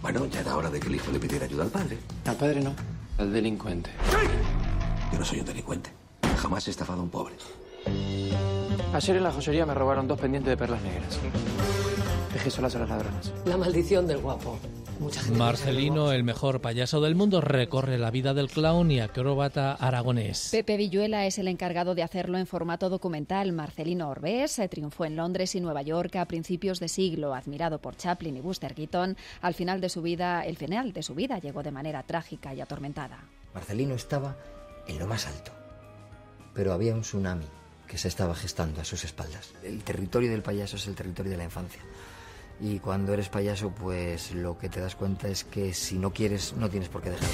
Bueno, 0.00 0.26
ya 0.26 0.40
era 0.40 0.56
hora 0.56 0.70
de 0.70 0.80
que 0.80 0.88
el 0.88 0.94
hijo 0.94 1.12
le 1.12 1.18
pidiera 1.18 1.44
ayuda 1.44 1.64
al 1.64 1.70
padre. 1.70 1.98
Al 2.26 2.36
padre 2.36 2.60
no, 2.60 2.74
al 3.18 3.32
delincuente. 3.32 3.90
Yo 5.12 5.18
no 5.18 5.24
soy 5.24 5.40
un 5.40 5.46
delincuente. 5.46 5.90
Jamás 6.38 6.66
he 6.66 6.70
estafado 6.70 7.00
a 7.00 7.04
un 7.04 7.10
pobre. 7.10 7.34
Ayer 8.92 9.16
en 9.16 9.22
la 9.22 9.32
joyería 9.32 9.66
me 9.66 9.74
robaron 9.74 10.08
dos 10.08 10.18
pendientes 10.18 10.50
de 10.50 10.56
perlas 10.56 10.82
negras. 10.82 11.18
Dejé 12.32 12.50
solas 12.50 12.74
a 12.74 12.80
las 12.80 12.88
ladronas. 12.88 13.32
La 13.44 13.56
maldición 13.56 14.06
del 14.06 14.18
guapo. 14.18 14.58
Marcelino, 15.36 16.12
el 16.12 16.24
mejor 16.24 16.60
payaso 16.60 17.00
del 17.00 17.14
mundo, 17.14 17.40
recorre 17.40 17.98
la 17.98 18.10
vida 18.10 18.34
del 18.34 18.48
clown 18.48 18.90
y 18.90 19.00
acróbata 19.00 19.72
aragonés. 19.74 20.48
Pepe 20.50 20.76
Villuela 20.76 21.26
es 21.26 21.38
el 21.38 21.48
encargado 21.48 21.94
de 21.94 22.02
hacerlo 22.02 22.38
en 22.38 22.46
formato 22.46 22.88
documental. 22.88 23.52
Marcelino 23.52 24.08
Orbés 24.08 24.60
triunfó 24.70 25.04
en 25.04 25.16
Londres 25.16 25.54
y 25.54 25.60
Nueva 25.60 25.82
York 25.82 26.16
a 26.16 26.24
principios 26.24 26.80
de 26.80 26.88
siglo, 26.88 27.34
admirado 27.34 27.78
por 27.80 27.96
Chaplin 27.96 28.36
y 28.36 28.40
Buster 28.40 28.74
Keaton. 28.74 29.16
Al 29.40 29.54
final 29.54 29.80
de 29.80 29.88
su 29.88 30.02
vida, 30.02 30.44
el 30.44 30.56
final 30.56 30.92
de 30.92 31.02
su 31.02 31.14
vida 31.14 31.38
llegó 31.38 31.62
de 31.62 31.70
manera 31.70 32.02
trágica 32.02 32.54
y 32.54 32.60
atormentada. 32.60 33.24
Marcelino 33.54 33.94
estaba 33.94 34.36
en 34.86 34.98
lo 34.98 35.06
más 35.06 35.26
alto, 35.26 35.52
pero 36.54 36.72
había 36.72 36.94
un 36.94 37.02
tsunami 37.02 37.46
que 37.86 37.98
se 37.98 38.08
estaba 38.08 38.34
gestando 38.34 38.80
a 38.80 38.84
sus 38.84 39.04
espaldas. 39.04 39.52
El 39.62 39.84
territorio 39.84 40.30
del 40.30 40.42
payaso 40.42 40.76
es 40.76 40.86
el 40.86 40.94
territorio 40.94 41.32
de 41.32 41.38
la 41.38 41.44
infancia. 41.44 41.80
Y 42.60 42.78
cuando 42.78 43.12
eres 43.12 43.28
payaso, 43.28 43.70
pues 43.70 44.32
lo 44.32 44.58
que 44.58 44.68
te 44.68 44.80
das 44.80 44.94
cuenta 44.94 45.28
es 45.28 45.44
que 45.44 45.74
si 45.74 45.98
no 45.98 46.12
quieres, 46.12 46.54
no 46.54 46.68
tienes 46.68 46.88
por 46.88 47.02
qué 47.02 47.10
dejar. 47.10 47.28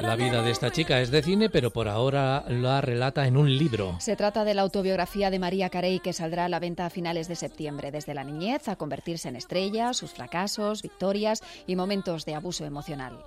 La 0.00 0.16
vida 0.16 0.42
de 0.42 0.50
esta 0.50 0.70
chica 0.70 1.00
es 1.00 1.10
de 1.10 1.22
cine, 1.22 1.50
pero 1.50 1.70
por 1.70 1.88
ahora 1.88 2.44
la 2.48 2.80
relata 2.80 3.26
en 3.26 3.36
un 3.36 3.54
libro. 3.56 3.96
Se 4.00 4.16
trata 4.16 4.44
de 4.44 4.54
la 4.54 4.62
autobiografía 4.62 5.30
de 5.30 5.38
María 5.38 5.68
Carey 5.68 6.00
que 6.00 6.12
saldrá 6.12 6.46
a 6.46 6.48
la 6.48 6.60
venta 6.60 6.86
a 6.86 6.90
finales 6.90 7.28
de 7.28 7.36
septiembre, 7.36 7.90
desde 7.90 8.14
la 8.14 8.24
niñez 8.24 8.68
a 8.68 8.76
convertirse 8.76 9.28
en 9.28 9.36
estrella, 9.36 9.92
sus 9.92 10.12
fracasos, 10.12 10.82
victorias 10.82 11.42
y 11.66 11.76
momentos 11.76 12.24
de 12.24 12.34
abuso 12.34 12.64
emocional. 12.64 13.18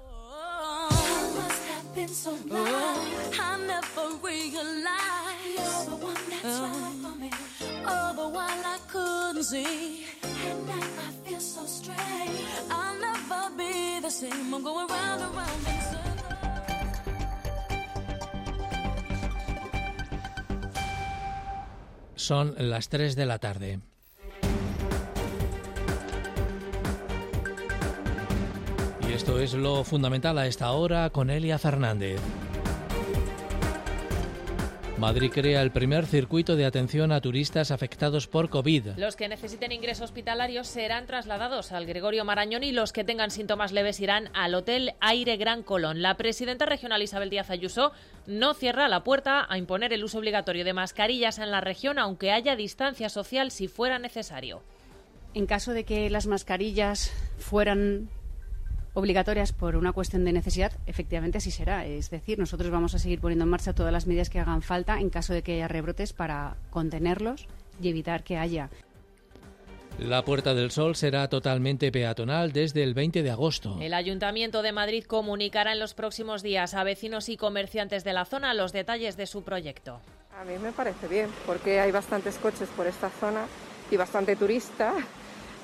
Son 22.15 22.53
las 22.57 22.89
3 22.89 23.15
de 23.15 23.25
la 23.25 23.39
tarde. 23.39 23.79
Y 29.07 29.13
esto 29.13 29.39
es 29.39 29.53
lo 29.53 29.85
fundamental 29.85 30.37
a 30.37 30.47
esta 30.47 30.71
hora 30.71 31.11
con 31.11 31.29
Elia 31.29 31.57
Fernández. 31.57 32.19
Madrid 34.99 35.31
crea 35.33 35.61
el 35.61 35.71
primer 35.71 36.05
circuito 36.05 36.57
de 36.57 36.65
atención 36.65 37.13
a 37.13 37.21
turistas 37.21 37.71
afectados 37.71 38.27
por 38.27 38.49
COVID. 38.49 38.97
Los 38.97 39.15
que 39.15 39.29
necesiten 39.29 39.71
ingreso 39.71 40.03
hospitalario 40.03 40.65
serán 40.65 41.05
trasladados 41.05 41.71
al 41.71 41.85
Gregorio 41.85 42.25
Marañón 42.25 42.63
y 42.63 42.73
los 42.73 42.91
que 42.91 43.05
tengan 43.05 43.31
síntomas 43.31 43.71
leves 43.71 44.01
irán 44.01 44.29
al 44.33 44.53
Hotel 44.53 44.95
Aire 44.99 45.37
Gran 45.37 45.63
Colón. 45.63 46.01
La 46.01 46.17
presidenta 46.17 46.65
regional 46.65 47.01
Isabel 47.01 47.29
Díaz 47.29 47.49
Ayuso 47.49 47.93
no 48.27 48.53
cierra 48.53 48.89
la 48.89 49.05
puerta 49.05 49.47
a 49.49 49.57
imponer 49.57 49.93
el 49.93 50.03
uso 50.03 50.19
obligatorio 50.19 50.65
de 50.65 50.73
mascarillas 50.73 51.39
en 51.39 51.49
la 51.49 51.61
región, 51.61 51.97
aunque 51.97 52.31
haya 52.31 52.57
distancia 52.57 53.07
social 53.07 53.51
si 53.51 53.69
fuera 53.69 53.99
necesario. 53.99 54.61
En 55.33 55.45
caso 55.45 55.71
de 55.71 55.85
que 55.85 56.09
las 56.09 56.27
mascarillas 56.27 57.13
fueran 57.37 58.09
obligatorias 58.99 59.53
por 59.53 59.75
una 59.75 59.91
cuestión 59.91 60.23
de 60.25 60.33
necesidad, 60.33 60.71
efectivamente 60.85 61.39
así 61.39 61.51
será. 61.51 61.85
Es 61.85 62.09
decir, 62.09 62.37
nosotros 62.37 62.69
vamos 62.71 62.93
a 62.95 62.99
seguir 62.99 63.19
poniendo 63.19 63.45
en 63.45 63.49
marcha 63.49 63.73
todas 63.73 63.91
las 63.91 64.07
medidas 64.07 64.29
que 64.29 64.39
hagan 64.39 64.61
falta 64.61 64.99
en 64.99 65.09
caso 65.09 65.33
de 65.33 65.41
que 65.41 65.55
haya 65.55 65.67
rebrotes 65.67 66.13
para 66.13 66.55
contenerlos 66.69 67.47
y 67.81 67.89
evitar 67.89 68.23
que 68.23 68.37
haya. 68.37 68.69
La 69.97 70.23
Puerta 70.23 70.53
del 70.53 70.71
Sol 70.71 70.95
será 70.95 71.27
totalmente 71.27 71.91
peatonal 71.91 72.53
desde 72.53 72.83
el 72.83 72.93
20 72.93 73.21
de 73.21 73.31
agosto. 73.31 73.77
El 73.81 73.93
Ayuntamiento 73.93 74.61
de 74.61 74.71
Madrid 74.71 75.03
comunicará 75.03 75.73
en 75.73 75.79
los 75.79 75.93
próximos 75.93 76.41
días 76.41 76.73
a 76.73 76.83
vecinos 76.85 77.27
y 77.27 77.35
comerciantes 77.35 78.05
de 78.05 78.13
la 78.13 78.23
zona 78.23 78.53
los 78.53 78.71
detalles 78.71 79.17
de 79.17 79.25
su 79.25 79.43
proyecto. 79.43 79.99
A 80.39 80.45
mí 80.45 80.53
me 80.61 80.71
parece 80.71 81.07
bien, 81.09 81.27
porque 81.45 81.81
hay 81.81 81.91
bastantes 81.91 82.35
coches 82.37 82.69
por 82.77 82.87
esta 82.87 83.09
zona 83.09 83.45
y 83.91 83.97
bastante 83.97 84.37
turista 84.37 84.93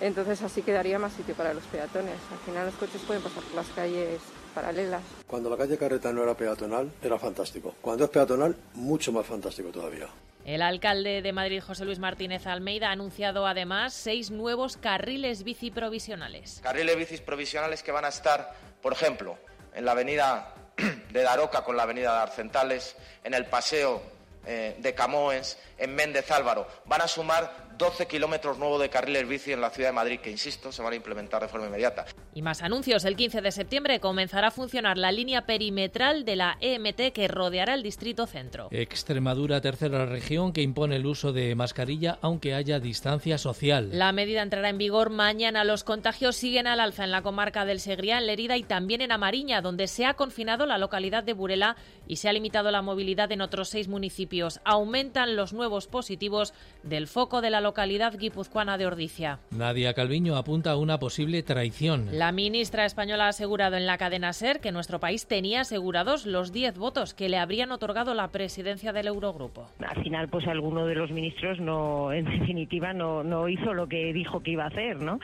entonces 0.02 0.42
así 0.42 0.62
quedaría 0.62 1.00
más 1.00 1.14
sitio 1.14 1.36
para 1.36 1.54
los 1.54 1.64
peatones. 1.66 2.16
Al 2.32 2.38
final 2.40 2.66
los 2.66 2.76
coches 2.76 3.02
pueden 3.06 3.22
pasar 3.22 3.44
por 3.44 3.56
las 3.56 3.68
calles 3.70 4.22
paralelas. 4.54 5.02
Cuando 5.28 5.50
la 5.50 5.58
calle 5.58 5.78
Carreta 5.78 6.12
no 6.12 6.24
era 6.24 6.36
peatonal, 6.36 6.92
era 7.02 7.20
fantástico. 7.20 7.76
Cuando 7.82 8.06
es 8.06 8.10
peatonal, 8.10 8.56
mucho 8.74 9.12
más 9.12 9.26
fantástico 9.26 9.70
todavía. 9.70 10.08
El 10.46 10.62
alcalde 10.62 11.24
de 11.24 11.34
Madrid, 11.34 11.62
José 11.62 11.86
Luis 11.86 11.98
Martínez 11.98 12.46
Almeida, 12.46 12.90
ha 12.90 12.92
anunciado 12.92 13.48
además 13.48 13.94
seis 13.94 14.30
nuevos 14.30 14.78
carriles 14.78 15.44
bici 15.44 15.72
provisionales. 15.72 16.60
Carriles 16.62 16.96
bicis 16.98 17.22
provisionales 17.22 17.82
que 17.82 17.92
van 17.92 18.06
a 18.06 18.10
estar, 18.10 18.54
por 18.82 18.94
ejemplo, 18.94 19.38
en 19.74 19.86
la 19.86 19.94
avenida 19.94 20.54
de 21.12 21.22
Daroca 21.24 21.64
con 21.64 21.76
la 21.76 21.84
avenida 21.84 22.14
de 22.14 22.22
Arcentales, 22.22 22.96
en 23.24 23.34
el 23.34 23.48
paseo 23.48 24.04
eh, 24.46 24.76
de 24.78 24.94
Camoens, 24.94 25.58
en 25.80 25.96
Méndez 25.96 26.30
Álvaro. 26.30 26.68
Van 26.86 27.02
a 27.02 27.08
sumar 27.08 27.65
12 27.78 28.08
kilómetros 28.08 28.58
nuevos 28.58 28.82
de 28.82 28.90
carriles 28.90 29.28
bici 29.28 29.52
en 29.52 29.62
la 29.62 29.70
ciudad 29.70 29.90
de 29.90 29.94
Madrid, 29.94 30.20
que 30.20 30.32
insisto, 30.32 30.72
se 30.72 30.82
van 30.82 30.94
a 30.94 30.96
implementar 30.96 31.42
de 31.42 31.48
forma 31.48 31.68
inmediata. 31.68 32.06
Y 32.34 32.42
más 32.42 32.62
anuncios. 32.62 33.04
El 33.06 33.16
15 33.16 33.42
de 33.42 33.52
septiembre 33.52 34.00
comenzará 34.00 34.48
a 34.48 34.52
funcionar 34.52 34.98
la 34.98 35.12
línea 35.12 35.46
perimetral 35.46 36.26
de 36.26 36.36
la 36.36 36.58
EMT 36.62 37.12
que 37.14 37.28
rodeará 37.28 37.74
el 37.74 37.84
distrito 37.84 38.28
centro. 38.28 38.70
Extremadura, 38.72 39.62
tercera 39.62 40.06
región 40.06 40.54
que 40.54 40.62
impone 40.62 40.98
el 40.98 41.06
uso 41.06 41.34
de 41.34 41.56
mascarilla 41.56 42.18
aunque 42.22 42.54
haya 42.54 42.80
distancia 42.80 43.38
social. 43.38 43.90
La 43.92 44.12
medida 44.12 44.42
entrará 44.42 44.70
en 44.70 44.78
vigor 44.78 45.10
mañana. 45.10 45.64
Los 45.64 45.84
contagios 45.84 46.36
siguen 46.36 46.68
al 46.68 46.80
alza 46.80 47.04
en 47.04 47.12
la 47.12 47.22
comarca 47.22 47.66
del 47.66 47.80
Segriá, 47.80 48.18
en 48.18 48.28
Lerida 48.28 48.58
y 48.58 48.64
también 48.64 49.02
en 49.02 49.12
Amariña, 49.12 49.62
donde 49.62 49.88
se 49.88 50.06
ha 50.06 50.14
confinado 50.14 50.66
la 50.66 50.78
localidad 50.78 51.24
de 51.24 51.34
Burela 51.34 51.76
y 52.08 52.18
se 52.18 52.30
ha 52.30 52.34
limitado 52.34 52.72
la 52.72 52.82
movilidad 52.82 53.32
en 53.32 53.42
otros 53.42 53.70
seis 53.70 53.88
municipios. 53.88 54.60
Aumentan 54.64 55.36
los 55.36 55.54
nuevos 55.54 55.88
positivos 55.88 56.54
del 56.84 57.08
foco 57.08 57.42
de 57.42 57.50
la 57.50 57.65
localidad 57.66 58.16
guipuzcoana 58.16 58.78
de 58.78 58.86
Ordicia. 58.86 59.40
Nadia 59.50 59.96
Calviño 59.96 60.36
apunta 60.36 60.70
a 60.70 60.78
una 60.78 61.00
posible 61.00 61.42
traición. 61.42 62.10
La 62.12 62.32
ministra 62.32 62.86
española 62.86 63.26
ha 63.26 63.30
asegurado 63.30 63.76
en 63.76 63.88
la 63.88 63.98
cadena 63.98 64.34
SER 64.34 64.60
que 64.60 64.72
nuestro 64.72 65.00
país 65.00 65.26
tenía 65.26 65.62
asegurados 65.62 66.28
los 66.28 66.54
10 66.54 66.78
votos 66.78 67.16
que 67.16 67.28
le 67.28 67.40
habrían 67.40 67.72
otorgado 67.72 68.14
la 68.14 68.28
presidencia 68.28 68.94
del 68.94 69.08
Eurogrupo. 69.08 69.68
Al 69.80 70.04
final, 70.04 70.30
pues 70.30 70.46
alguno 70.46 70.86
de 70.86 70.94
los 70.94 71.10
ministros 71.10 71.60
no, 71.60 72.14
en 72.14 72.26
definitiva, 72.26 72.94
no, 72.94 73.24
no 73.24 73.50
hizo 73.50 73.74
lo 73.74 73.88
que 73.88 74.14
dijo 74.14 74.44
que 74.44 74.52
iba 74.52 74.66
a 74.66 74.68
hacer, 74.68 74.98
¿no? 74.98 75.20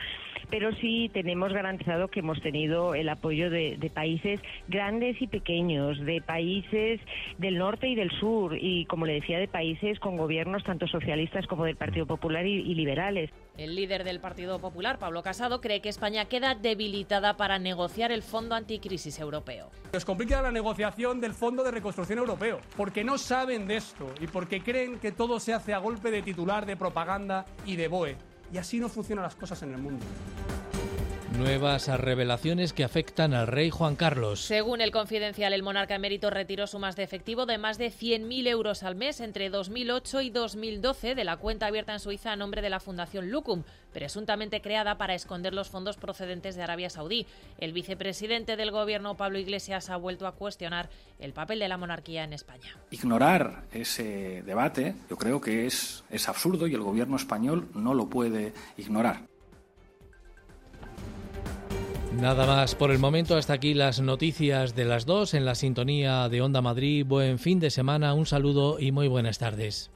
pero 0.52 0.70
sí 0.76 1.10
tenemos 1.14 1.50
garantizado 1.50 2.08
que 2.08 2.20
hemos 2.20 2.38
tenido 2.42 2.94
el 2.94 3.08
apoyo 3.08 3.48
de, 3.48 3.90
países 3.94 4.38
grandes 4.68 5.20
y 5.22 5.26
pequeños, 5.26 5.98
de 6.00 6.20
países 6.20 7.00
del 7.38 7.56
norte 7.56 7.88
y 7.88 7.94
del 7.94 8.10
sur, 8.10 8.58
y 8.60 8.84
como 8.84 9.06
le 9.06 9.14
decía, 9.14 9.38
de 9.38 9.48
países 9.48 9.98
con 9.98 10.18
gobiernos 10.18 10.62
tanto 10.62 10.86
socialistas 10.86 11.46
como 11.46 11.64
del 11.64 11.76
Partido 11.76 12.04
Popular 12.32 12.46
y, 12.46 12.60
y 12.60 12.74
liberales. 12.74 13.30
El 13.58 13.76
líder 13.76 14.04
del 14.04 14.18
Partido 14.18 14.58
Popular, 14.58 14.98
Pablo 14.98 15.22
Casado, 15.22 15.60
cree 15.60 15.82
que 15.82 15.90
España 15.90 16.24
queda 16.24 16.54
debilitada 16.54 17.36
para 17.36 17.58
negociar 17.58 18.10
el 18.10 18.22
Fondo 18.22 18.54
Anticrisis 18.54 19.18
Europeo. 19.18 19.70
Nos 19.92 20.06
complica 20.06 20.40
la 20.40 20.50
negociación 20.50 21.20
del 21.20 21.34
Fondo 21.34 21.62
de 21.62 21.70
Reconstrucción 21.70 22.18
Europeo, 22.18 22.60
porque 22.76 23.04
no 23.04 23.18
saben 23.18 23.66
de 23.66 23.76
esto 23.76 24.06
y 24.20 24.26
porque 24.26 24.62
creen 24.62 24.98
que 24.98 25.12
todo 25.12 25.38
se 25.38 25.52
hace 25.52 25.74
a 25.74 25.78
golpe 25.78 26.10
de 26.10 26.22
titular, 26.22 26.64
de 26.64 26.76
propaganda 26.76 27.44
y 27.66 27.76
de 27.76 27.88
BOE. 27.88 28.16
Y 28.50 28.56
así 28.56 28.80
no 28.80 28.88
funcionan 28.88 29.24
las 29.24 29.34
cosas 29.34 29.62
en 29.62 29.74
el 29.74 29.78
mundo. 29.78 30.04
Nuevas 31.38 31.88
revelaciones 31.88 32.74
que 32.74 32.84
afectan 32.84 33.32
al 33.32 33.46
rey 33.46 33.70
Juan 33.70 33.96
Carlos. 33.96 34.40
Según 34.40 34.82
el 34.82 34.90
confidencial, 34.90 35.54
el 35.54 35.62
monarca 35.62 35.94
emérito 35.94 36.28
retiró 36.28 36.66
sumas 36.66 36.94
de 36.94 37.04
efectivo 37.04 37.46
de 37.46 37.56
más 37.56 37.78
de 37.78 37.90
100.000 37.90 38.46
euros 38.48 38.82
al 38.82 38.96
mes 38.96 39.20
entre 39.20 39.48
2008 39.48 40.20
y 40.20 40.30
2012 40.30 41.14
de 41.14 41.24
la 41.24 41.38
cuenta 41.38 41.66
abierta 41.66 41.94
en 41.94 42.00
Suiza 42.00 42.32
a 42.32 42.36
nombre 42.36 42.60
de 42.60 42.68
la 42.68 42.80
Fundación 42.80 43.30
Lucum, 43.30 43.62
presuntamente 43.94 44.60
creada 44.60 44.98
para 44.98 45.14
esconder 45.14 45.54
los 45.54 45.70
fondos 45.70 45.96
procedentes 45.96 46.54
de 46.54 46.62
Arabia 46.62 46.90
Saudí. 46.90 47.26
El 47.58 47.72
vicepresidente 47.72 48.56
del 48.56 48.70
gobierno, 48.70 49.16
Pablo 49.16 49.38
Iglesias, 49.38 49.88
ha 49.88 49.96
vuelto 49.96 50.26
a 50.26 50.32
cuestionar 50.32 50.90
el 51.18 51.32
papel 51.32 51.60
de 51.60 51.68
la 51.68 51.78
monarquía 51.78 52.24
en 52.24 52.34
España. 52.34 52.76
Ignorar 52.90 53.64
ese 53.72 54.42
debate 54.42 54.94
yo 55.08 55.16
creo 55.16 55.40
que 55.40 55.66
es, 55.66 56.04
es 56.10 56.28
absurdo 56.28 56.66
y 56.66 56.74
el 56.74 56.82
gobierno 56.82 57.16
español 57.16 57.68
no 57.74 57.94
lo 57.94 58.10
puede 58.10 58.52
ignorar. 58.76 59.31
Nada 62.20 62.46
más 62.46 62.74
por 62.74 62.90
el 62.90 62.98
momento, 62.98 63.36
hasta 63.36 63.54
aquí 63.54 63.74
las 63.74 64.00
noticias 64.00 64.74
de 64.74 64.84
las 64.84 65.06
dos 65.06 65.34
en 65.34 65.44
la 65.44 65.54
sintonía 65.54 66.28
de 66.28 66.42
Onda 66.42 66.60
Madrid. 66.60 67.06
Buen 67.06 67.38
fin 67.38 67.58
de 67.58 67.70
semana, 67.70 68.14
un 68.14 68.26
saludo 68.26 68.78
y 68.78 68.92
muy 68.92 69.08
buenas 69.08 69.38
tardes. 69.38 69.90